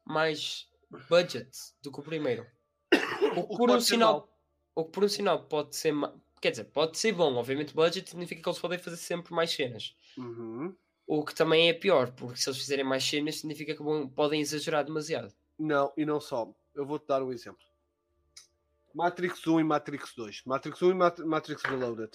[0.05, 0.69] mais
[1.09, 1.51] budget
[1.83, 2.47] do que o primeiro.
[3.37, 4.37] O que por um sinal.
[4.75, 5.93] O que por um sinal pode ser.
[6.41, 7.35] Quer dizer, pode ser bom.
[7.35, 9.95] Obviamente, budget significa que eles podem fazer sempre mais cenas.
[10.17, 10.75] Uhum.
[11.11, 13.83] O que também é pior, porque se eles fizerem mais cenas, significa que
[14.15, 15.35] podem exagerar demasiado.
[15.59, 16.55] Não, e não só.
[16.75, 17.67] Eu vou-te dar um exemplo.
[18.95, 20.43] Matrix 1 e Matrix 2.
[20.45, 22.11] Matrix 1 e Mat- Matrix Reloaded.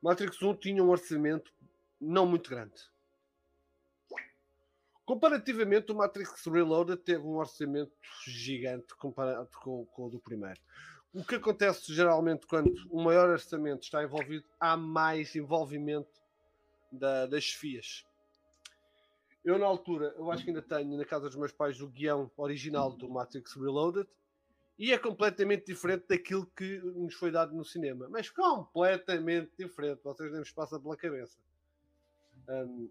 [0.00, 1.52] Matrix 1 tinha um orçamento
[2.00, 2.80] não muito grande.
[5.04, 7.92] Comparativamente, o Matrix Reloaded teve um orçamento
[8.26, 10.60] gigante comparado com, com o do primeiro.
[11.14, 16.20] O que acontece geralmente quando um maior orçamento está envolvido, há mais envolvimento
[16.92, 18.04] da- das chefias.
[19.48, 22.30] Eu, na altura, eu acho que ainda tenho na casa dos meus pais o guião
[22.36, 24.06] original do Matrix Reloaded
[24.78, 28.10] e é completamente diferente daquilo que nos foi dado no cinema.
[28.10, 30.02] Mas completamente diferente.
[30.04, 31.38] Vocês nem vos passa pela cabeça.
[32.46, 32.90] Um,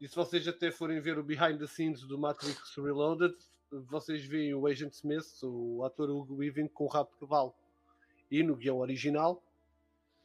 [0.00, 3.34] e se vocês até forem ver o behind the scenes do Matrix Reloaded,
[3.72, 7.52] vocês veem o Agent Smith, o ator Hugo Weaving, com o rabo de cavalo.
[8.30, 9.42] E no guião original,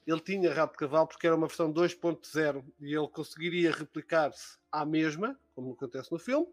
[0.07, 4.85] ele tinha rabo de cavalo porque era uma versão 2.0 e ele conseguiria replicar-se à
[4.85, 6.47] mesma, como acontece no filme,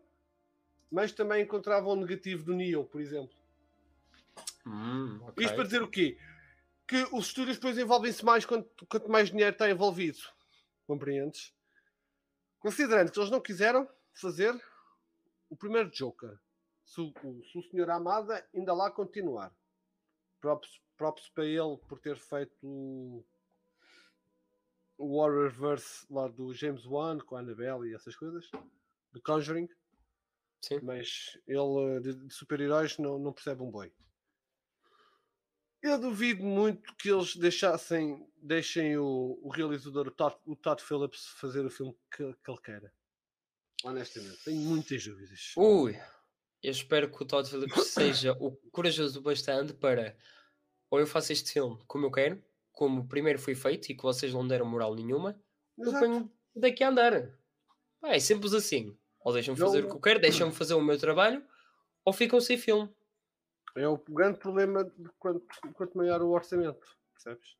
[0.90, 3.34] mas também encontrava um negativo do Neo, por exemplo.
[4.66, 5.44] Hum, ok.
[5.44, 6.18] Isto para dizer o quê?
[6.86, 10.18] Que os estúdios depois envolvem-se mais quanto, quanto mais dinheiro está envolvido.
[10.86, 11.54] Compreendes?
[12.58, 14.54] Considerando que eles não quiseram fazer
[15.48, 16.38] o primeiro Joker.
[16.84, 19.52] Se o, o- se o senhor Amada ainda lá continuar.
[20.40, 23.24] Props, props para ele por ter feito
[24.98, 28.50] o, o Horrorverse lá do James Wan com a Annabelle e essas coisas.
[29.12, 29.68] Do Conjuring.
[30.62, 30.80] Sim.
[30.82, 33.92] Mas ele eh, de, de super-heróis não, não percebe um boi.
[35.82, 41.26] Eu duvido muito que eles deixassem deixem o, o realizador, o Todd, o Todd Phillips,
[41.38, 42.92] fazer o filme que, que ele queira.
[43.84, 45.52] Honestamente, tenho muitas dúvidas.
[45.56, 45.94] Ui,
[46.62, 50.16] eu espero que o Todd Phillips seja o corajoso bastante para
[50.90, 52.42] ou eu faço este filme como eu quero,
[52.74, 55.40] como primeiro foi feito e que vocês não deram moral nenhuma,
[55.78, 56.04] eu Exato.
[56.06, 57.38] ponho daqui a andar.
[58.00, 58.94] Pá, é simples assim.
[59.20, 61.42] Ou deixam-me fazer Eu- o que eu quero, deixam-me fazer o meu trabalho,
[62.04, 62.88] ou ficam sem filme.
[63.76, 67.56] É o grande problema de quanto, quanto maior o orçamento, percebes?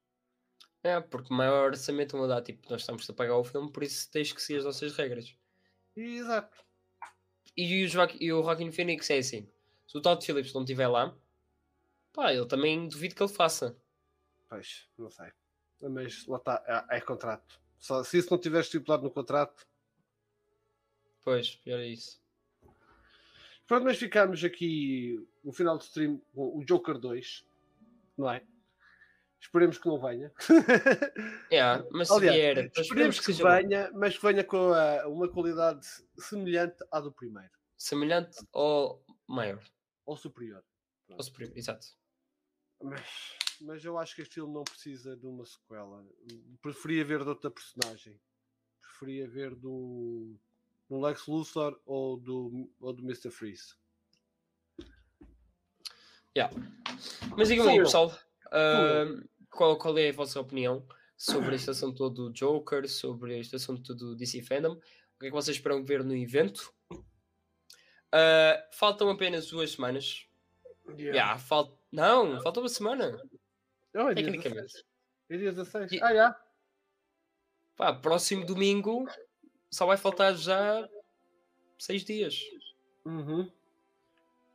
[0.82, 4.10] É, porque maior orçamento vão dar, tipo, nós estamos a pagar o filme, por isso
[4.10, 5.34] tens que seguir as nossas regras.
[5.96, 6.56] Exato.
[7.56, 9.48] E o, Joaquim, e o Joaquin Phoenix é assim:
[9.86, 11.16] se o Todd Phillips não estiver lá,
[12.12, 13.76] pá, eu também duvido que ele faça.
[14.48, 15.30] Pois, não sei.
[15.82, 17.60] Mas lá está, é, é contrato.
[17.78, 19.66] Só, se isso não tiver estipulado no contrato.
[21.22, 22.22] Pois, pior é isso.
[23.66, 27.46] Pronto, mas ficamos aqui no final do stream com o Joker 2,
[28.16, 28.44] não é?
[29.40, 30.32] Esperemos que não venha.
[31.50, 31.60] É,
[31.90, 33.50] mas se Aliás, vier, Esperemos esperemos que que seja bom.
[33.68, 35.86] venha, mas que venha com a- uma qualidade
[36.18, 39.62] semelhante à do primeiro, semelhante ou maior.
[40.04, 40.64] ou superior.
[41.10, 41.86] Ou superior, exato.
[42.82, 43.06] Mas
[43.60, 46.04] mas eu acho que este filme não precisa de uma sequela.
[46.60, 48.20] Preferia ver de outra personagem.
[48.80, 50.36] Preferia ver do,
[50.88, 53.30] do Lex Luthor ou do, ou do Mr.
[53.30, 53.74] Freeze.
[56.36, 56.54] Yeah.
[57.36, 58.18] Mas digam aí, pessoal, eu.
[58.50, 60.84] ah, qual, qual é a vossa opinião
[61.16, 64.72] sobre este assunto todo do Joker, sobre este assunto do DC Fandom?
[64.72, 66.74] O que é que vocês esperam ver no evento?
[68.12, 70.26] Ah, faltam apenas duas semanas.
[70.98, 71.78] Yeah, fal...
[71.90, 73.20] Não, falta uma semana.
[73.94, 74.62] Não, é dia Tecnicamente.
[74.62, 74.84] 16.
[75.30, 75.92] É dia 16.
[75.92, 76.40] E- Ah, já.
[77.76, 79.06] Pá, próximo domingo
[79.70, 80.88] só vai faltar já
[81.78, 82.40] seis dias.
[83.04, 83.50] Uhum.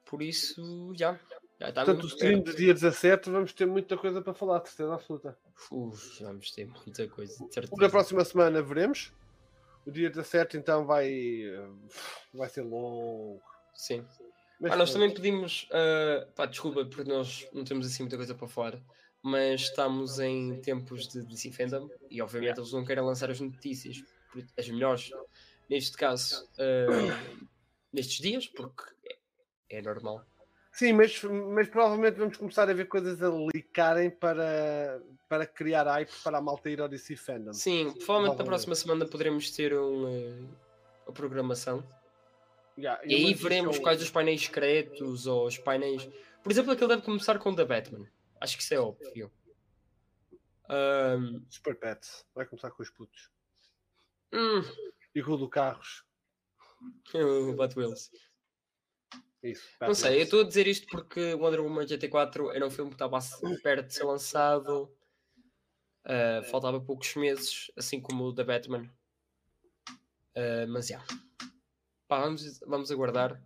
[0.05, 1.19] Por isso, já.
[1.59, 4.69] Já está Portanto, o stream do dia 17 vamos ter muita coisa para falar, de
[4.69, 5.37] certeza absoluta.
[5.69, 7.33] Uf, vamos ter muita coisa.
[7.45, 7.89] de certeza.
[7.89, 9.11] próxima semana veremos.
[9.85, 11.09] O dia 17 então vai,
[12.33, 13.41] vai ser longo.
[13.73, 14.05] Sim.
[14.59, 18.33] Mas Ah, nós também pedimos, ah, pá, desculpa, porque nós não temos assim muita coisa
[18.35, 18.79] para falar,
[19.21, 24.03] mas estamos em tempos de DC Fandom e obviamente eles não querem lançar as notícias,
[24.57, 25.11] as melhores,
[25.69, 27.45] neste caso, ah,
[27.91, 28.83] nestes dias, porque
[29.69, 30.25] é, é normal.
[30.71, 36.11] Sim, mas, mas provavelmente vamos começar a ver coisas a likarem para, para criar hype
[36.23, 37.53] para a malta ir ao DC Fandom.
[37.53, 41.83] Sim, provavelmente na próxima semana poderemos ter um, ah, uma programação
[42.79, 46.07] Yeah, e aí veremos é quais os painéis secretos ou os painéis.
[46.41, 48.05] Por exemplo, aquele deve começar com o da Batman.
[48.39, 49.31] Acho que isso é óbvio.
[50.69, 52.25] Ahm, Super Pets.
[52.33, 53.29] Vai começar com os putos.
[54.33, 54.61] hum,
[55.15, 56.05] E com o do carros.
[57.13, 57.75] o Bat.
[59.41, 59.69] Isso.
[59.81, 62.95] Não sei, eu estou a dizer isto porque Wonder Woman GT4 era um filme que
[62.95, 63.19] estava
[63.63, 64.93] perto de ser lançado.
[66.03, 68.89] Ah, faltava poucos meses, assim como o da Batman.
[70.35, 71.03] Ah, mas já.
[72.07, 73.41] Pá, vamos, vamos aguardar.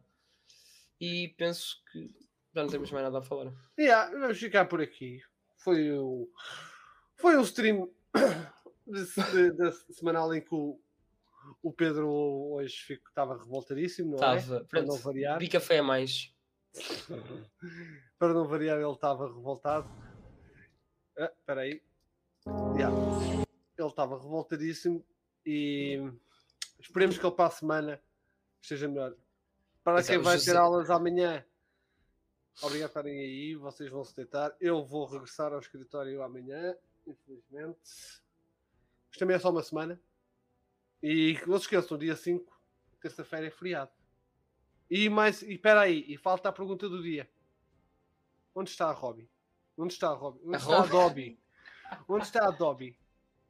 [0.99, 2.09] E penso que
[2.53, 3.51] já não temos mais nada a falar.
[3.79, 5.21] Yeah, vamos ficar por aqui.
[5.57, 6.29] Foi o,
[7.17, 7.89] foi o stream
[9.57, 10.79] da semanal em que o,
[11.61, 14.37] o Pedro hoje fico- estava revoltadíssimo, não é?
[14.37, 14.65] Estava.
[14.65, 15.39] Para não variar.
[15.39, 16.33] vi café a mais.
[18.19, 19.87] Para não variar, ele estava revoltado.
[21.17, 21.81] Ah, Espera aí.
[22.75, 22.95] Yeah.
[23.77, 25.05] Ele estava revoltadíssimo
[25.45, 26.01] e
[26.79, 28.01] esperemos que ele para a semana
[28.61, 29.15] esteja melhor.
[29.83, 31.45] Para quem vai José- ter aulas amanhã,
[32.61, 33.55] obrigado por estarem aí.
[33.55, 34.55] Vocês vão se deitar.
[34.59, 36.75] Eu vou regressar ao escritório amanhã,
[37.07, 37.79] infelizmente.
[37.83, 39.99] Isto também é só uma semana.
[41.01, 42.61] E não se esqueçam, dia 5,
[43.01, 43.91] terça-feira é feriado.
[44.89, 47.29] E mais, e espera aí, e falta a pergunta do dia.
[48.55, 49.27] Onde está a Robin?
[49.77, 50.39] Onde está a Robin?
[50.45, 50.85] Onde está a?
[50.85, 51.39] Dobby?
[52.07, 52.97] Onde está a Dobby?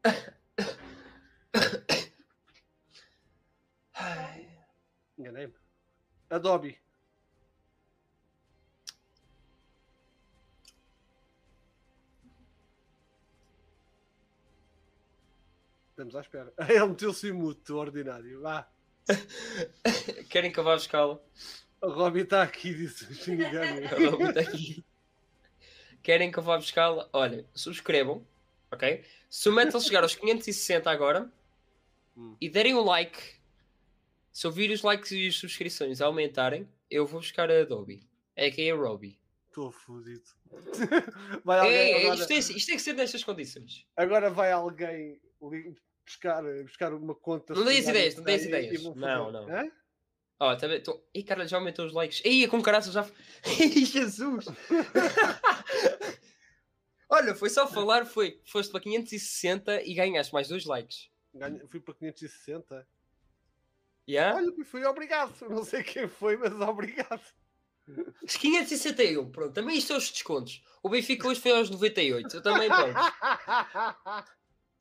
[5.18, 5.54] Enganei-me.
[6.30, 6.83] A Dobby.
[16.04, 16.54] Estamos à espera.
[16.70, 18.42] Ele meteu-se em mute, ordinário.
[18.42, 18.68] Vá.
[20.30, 21.22] Querem que eu vá buscá-lo?
[21.82, 23.82] A Robin está aqui, disse o Shinigami.
[24.02, 24.84] Eu vou botar aqui.
[26.02, 27.10] Querem que eu vá buscá-la?
[27.14, 28.26] Olha, subscrevam,
[28.72, 29.04] ok?
[29.30, 31.32] Se o Metal chegar aos 560 agora
[32.16, 32.38] Hum.
[32.40, 33.18] e derem um like,
[34.32, 38.08] se eu vir os likes e as subscrições aumentarem, eu vou buscar a Adobe.
[38.36, 39.18] É que é a Robbie.
[39.48, 40.22] Estou fodido.
[41.44, 43.88] Vai alguém, É, é, agora, isto, é, isto tem que ser nestas condições.
[43.98, 45.20] agora vai alguém
[46.06, 47.54] buscar, buscar uma conta.
[47.54, 48.84] Não deis secundária ideias, não e- ideias.
[48.96, 49.50] Não, não.
[49.50, 49.72] Hã?
[50.40, 50.82] Ó, tá bem?
[50.82, 51.02] Tô...
[51.14, 52.22] Ih, cara, já aumentou os likes.
[52.26, 53.08] Ih, com caraças já.
[53.60, 54.46] Ih, Jesus!
[57.10, 58.42] Olha, foi só falar, foi.
[58.46, 61.10] Foste para 560 e ganhaste mais dois likes.
[61.70, 62.88] Fui para 560.
[64.10, 64.36] Yeah?
[64.38, 65.34] Olha, fui obrigado.
[65.48, 67.22] Não sei quem foi, mas obrigado.
[68.28, 69.54] 561, pronto.
[69.54, 70.64] Também isto são os descontos.
[70.82, 72.38] O Benfica hoje foi aos 98.
[72.38, 73.00] Eu também, pronto.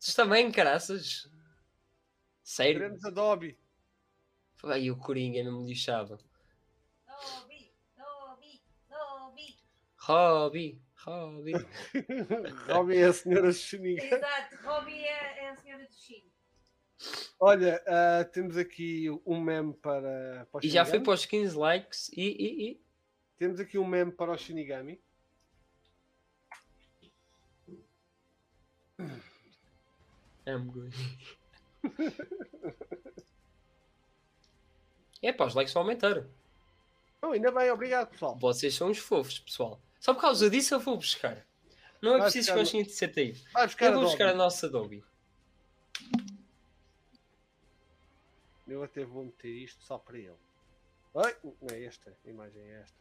[0.03, 1.31] Vocês também, caraças.
[2.43, 2.81] Sério?
[2.81, 3.57] Queremos a Dobby.
[4.65, 6.19] Ai, o Coringa é mesmo lixado.
[7.07, 9.57] Dobby, Dobby, Dobby.
[10.01, 11.53] Hobby, hobby.
[12.66, 14.12] Robin é a senhora Shinigami.
[14.12, 16.33] Exato, Robby é, é a senhora do Chino.
[17.39, 21.57] Olha, ah, temos aqui um meme para, para o E já foi para os 15
[21.57, 22.23] likes e.
[22.23, 22.85] e, e...
[23.37, 25.01] Temos aqui um meme para o Shinigami.
[30.59, 30.95] Good.
[35.23, 36.27] É pá, os likes vão aumentar.
[37.23, 38.37] Oh, ainda bem, obrigado, pessoal.
[38.39, 39.81] Vocês são os fofos, pessoal.
[40.01, 41.47] Só por causa disso eu vou buscar.
[42.01, 43.41] Não é Vai preciso que eu no- chegue de 70.
[43.53, 45.05] Vai buscar Eu a vou buscar a nossa Adobe.
[48.66, 50.35] Eu até vou meter isto só para ele.
[51.15, 52.97] Ai, não é esta, a imagem é esta.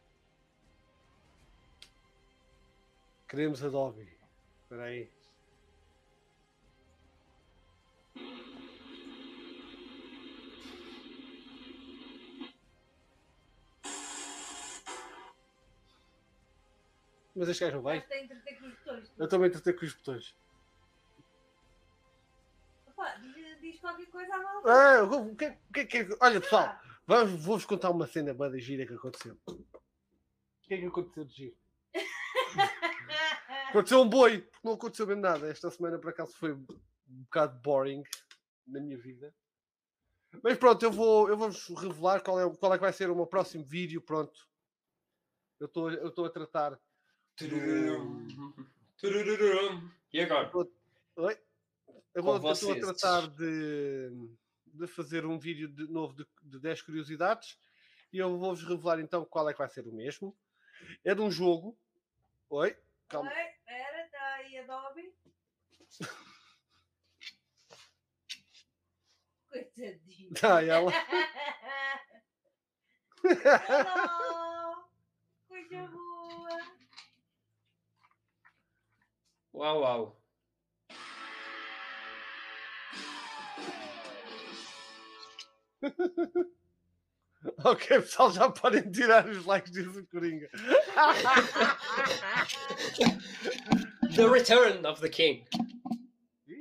[3.28, 4.06] Queremos Adobe.
[4.62, 5.10] Espera aí.
[17.34, 17.98] Mas este gajo não vai.
[17.98, 19.12] Estás-te a entreter com os botões.
[19.18, 20.36] Eu também tratei com os botões.
[22.88, 24.70] Opa, diz, diz qualquer coisa à malta.
[24.72, 28.86] Ah, o que, o que, é que- olha pessoal, vou-vos contar uma cena bada gira
[28.86, 29.38] que aconteceu.
[29.46, 29.54] O
[30.62, 31.56] que é que aconteceu de giro?
[33.70, 35.48] Aconteceu um boi, não aconteceu mesmo nada.
[35.48, 36.54] Esta semana por acaso foi
[37.12, 38.02] um bocado boring
[38.66, 39.34] na minha vida.
[40.42, 43.16] Mas pronto, eu vou, eu vou-vos revelar qual é, qual é que vai ser o
[43.16, 44.00] meu próximo vídeo.
[44.00, 44.48] Pronto,
[45.60, 46.80] eu estou eu estou a tratar.
[47.36, 48.26] Tururum.
[48.96, 49.90] Tururum.
[50.12, 50.50] E agora?
[51.16, 51.38] Oi?
[52.14, 54.10] Eu vou eu estou a tratar de,
[54.66, 57.58] de fazer um vídeo de novo de, de 10 curiosidades
[58.12, 60.36] e eu vou-vos revelar então qual é que vai ser o mesmo.
[61.04, 61.78] É de um jogo.
[62.50, 62.76] Oi?
[63.08, 63.30] Calma.
[63.30, 65.14] Oi, Espera, está aí Adobe.
[69.74, 70.32] Coitadinho.
[70.42, 70.92] Ah, ela.
[73.24, 74.84] Olá!
[75.48, 76.58] Coisa boa!
[79.54, 80.22] Uau, uau.
[87.64, 90.48] ok, pessoal, já podem tirar os likes disso o Coringa.
[94.14, 95.44] The Return of the King.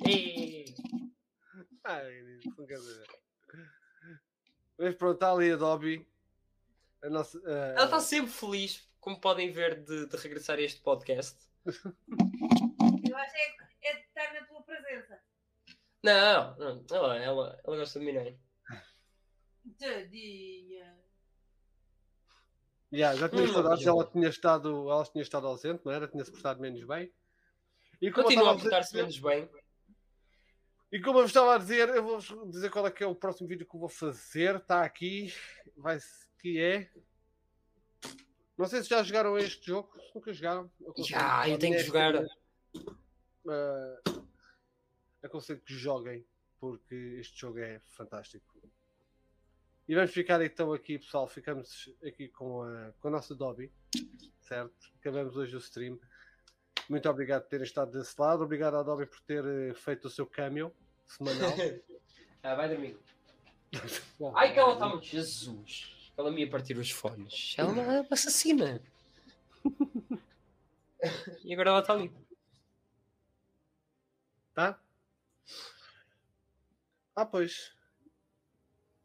[0.06, 0.51] Ei.
[2.68, 3.08] Dizer.
[4.78, 6.08] Mas pronto, está ali a Dobby.
[7.04, 10.82] A nossa, eh, Ela está sempre feliz, como podem ver, de, de regressar a este
[10.82, 11.38] podcast.
[11.66, 13.50] Eu acho é,
[13.80, 15.20] que é de estar na tua presença.
[16.04, 18.36] Não, não ela, ela, ela gosta de mim, não é?
[19.80, 20.98] Tadinha.
[22.94, 26.08] Yeah, já tinha Hum, saudades, ela tinha estado, ela tinha estado ausente, não era?
[26.08, 27.12] Tinha-se portado menos bem.
[28.02, 29.50] E Continua a portar-se menos bem.
[30.92, 32.20] E como eu vos estava a dizer, eu vou
[32.50, 34.58] dizer qual é que é o próximo vídeo que eu vou fazer.
[34.58, 35.34] Está aqui,
[35.78, 35.98] vai
[36.38, 36.92] que é.
[38.58, 40.70] Não sei se já jogaram este jogo, se nunca jogaram.
[40.82, 42.16] aconselho Já, eu tenho que jogar.
[43.46, 44.26] Uh,
[45.24, 46.26] aconselho que joguem,
[46.60, 48.62] porque este jogo é fantástico.
[49.88, 51.26] E vamos ficar então aqui, pessoal.
[51.28, 53.72] Ficamos aqui com a, com a nossa Dobby,
[54.42, 54.92] certo?
[55.00, 55.98] Acabamos hoje o stream.
[56.90, 58.44] Muito obrigado por terem estado desse lado.
[58.44, 60.76] Obrigado à Dobby por ter eh, feito o seu cameo
[61.18, 61.52] semanal.
[62.44, 62.98] ah, vai dormir.
[64.36, 65.06] Ai, que ela está muito.
[65.06, 66.12] Jesus.
[66.18, 67.56] Ela me ia partir os fones.
[67.58, 68.82] Ela é uma assassina.
[71.44, 72.12] e agora ela está ali.
[74.54, 74.80] Tá?
[77.16, 77.72] Ah, pois.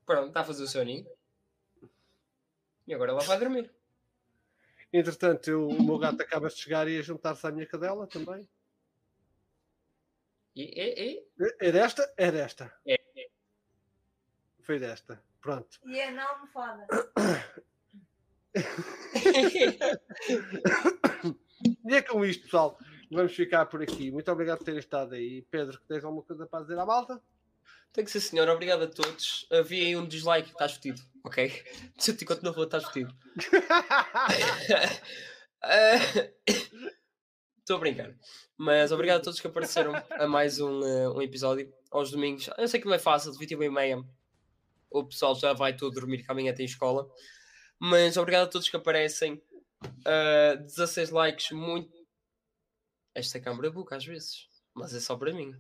[0.05, 1.07] Pronto, está a fazer o seu ninho.
[2.87, 3.71] E agora ela vai dormir.
[4.93, 8.49] Entretanto, eu- o meu gato acaba de chegar e a juntar-se à minha cadela também.
[10.57, 11.23] E, e, e.
[11.61, 12.11] É desta?
[12.17, 12.73] É desta.
[12.87, 12.97] É,
[14.63, 15.23] Foi desta.
[15.39, 15.79] Pronto.
[15.85, 16.87] E é na almofada.
[21.85, 22.79] E é com isto, pessoal.
[23.11, 24.11] Vamos ficar por aqui.
[24.11, 25.43] Muito obrigado por terem estado aí.
[25.51, 27.23] Pedro, tens alguma coisa para dizer à malta?
[27.93, 28.49] Tem que ser, senhor.
[28.49, 29.47] Obrigado a todos.
[29.53, 30.49] Havia aí um dislike.
[30.51, 31.53] Estás vestido, ok?
[31.99, 33.15] Se eu te encontro na rua, estás vestido.
[37.67, 38.15] Estou a brincar.
[38.57, 42.49] Mas obrigado a todos que apareceram a mais um, eh, um episódio aos domingos.
[42.57, 44.05] Eu sei que não é fácil, de 21 e meia.
[44.89, 47.11] O pessoal já vai todo dormir, que amanhã tem escola.
[47.77, 49.43] Mas obrigado a todos que aparecem.
[49.83, 51.93] Uh, 16 likes, muito.
[53.13, 55.53] Esta câmara buca às vezes, mas é só para mim.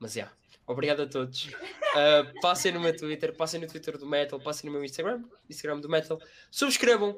[0.00, 0.32] Mas já.
[0.66, 1.44] Obrigado a todos.
[1.44, 5.78] Uh, passem no meu Twitter, passem no Twitter do Metal, passem no meu Instagram, Instagram
[5.78, 6.20] do Metal.
[6.50, 7.16] Subscrevam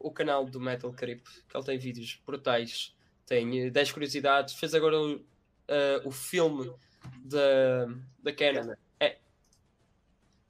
[0.00, 2.94] o canal do Metal Carip, que ele tem vídeos brutais.
[3.26, 4.54] Tem eh, 10 curiosidades.
[4.54, 5.20] Fez agora o,
[5.68, 6.72] eh, o filme
[7.24, 7.86] da,
[8.22, 8.74] da Canon.
[8.98, 9.18] É.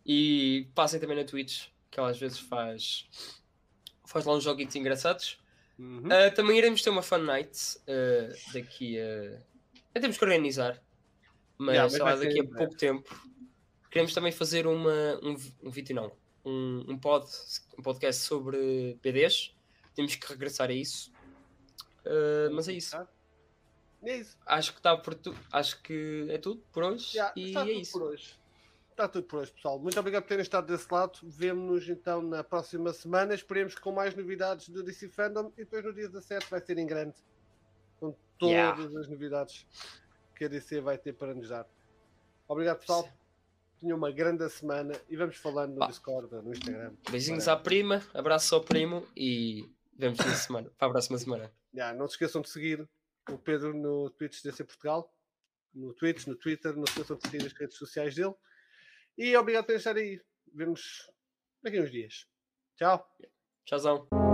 [0.05, 3.09] E passem também na Twitch, que ela às vezes faz,
[4.07, 5.39] faz lá uns joguitos engraçados.
[5.79, 6.03] Uhum.
[6.07, 9.39] Uh, também iremos ter uma fan night uh, daqui a.
[9.95, 10.83] a temos que organizar,
[11.57, 13.29] mas, Yeah, mas sei lá, ser daqui a pouco tempo.
[13.91, 16.13] Queremos também fazer uma, um, um vídeo, não,
[16.49, 17.27] um, um, pod,
[17.79, 19.55] um podcast sobre PDs.
[19.95, 21.13] Temos que regressar a isso.
[22.05, 22.97] Uh, mas é isso.
[24.03, 24.37] É isso.
[24.47, 25.35] Acho que está por tu...
[25.53, 27.15] Acho que é tudo por hoje.
[27.15, 27.93] Já, e está é tudo isso.
[27.93, 28.39] por hoje.
[28.91, 29.79] Está tudo por hoje, pessoal.
[29.79, 31.19] Muito obrigado por terem estado desse lado.
[31.23, 33.35] Vemo-nos então na próxima semana.
[33.35, 35.53] Esperemos com mais novidades do DC Fandom.
[35.57, 37.15] E depois no dia 17 vai ser em grande.
[38.01, 39.01] Com todas Yeah.
[39.01, 39.67] as novidades
[40.35, 41.67] que a DC vai ter para nos dar.
[42.49, 43.09] Obrigado, pessoal.
[43.81, 45.87] Tenham uma grande semana e vamos falando no Pá.
[45.87, 46.93] Discord, no Instagram.
[47.11, 49.69] Beijinhos à prima, abraço ao primo e
[49.99, 51.53] Vemos na semana, para a próxima semana.
[51.75, 52.89] Já, não se esqueçam de seguir
[53.29, 55.13] o Pedro no Twitch DC Portugal,
[55.75, 58.35] no Twitch, no Twitter, não se esqueçam de seguir as redes sociais dele.
[59.17, 60.23] E obrigado por estar aí.
[60.55, 61.11] Vemos
[61.61, 62.29] daqui a uns dias.
[62.77, 63.05] Tchau.
[63.65, 64.28] Tchauzão.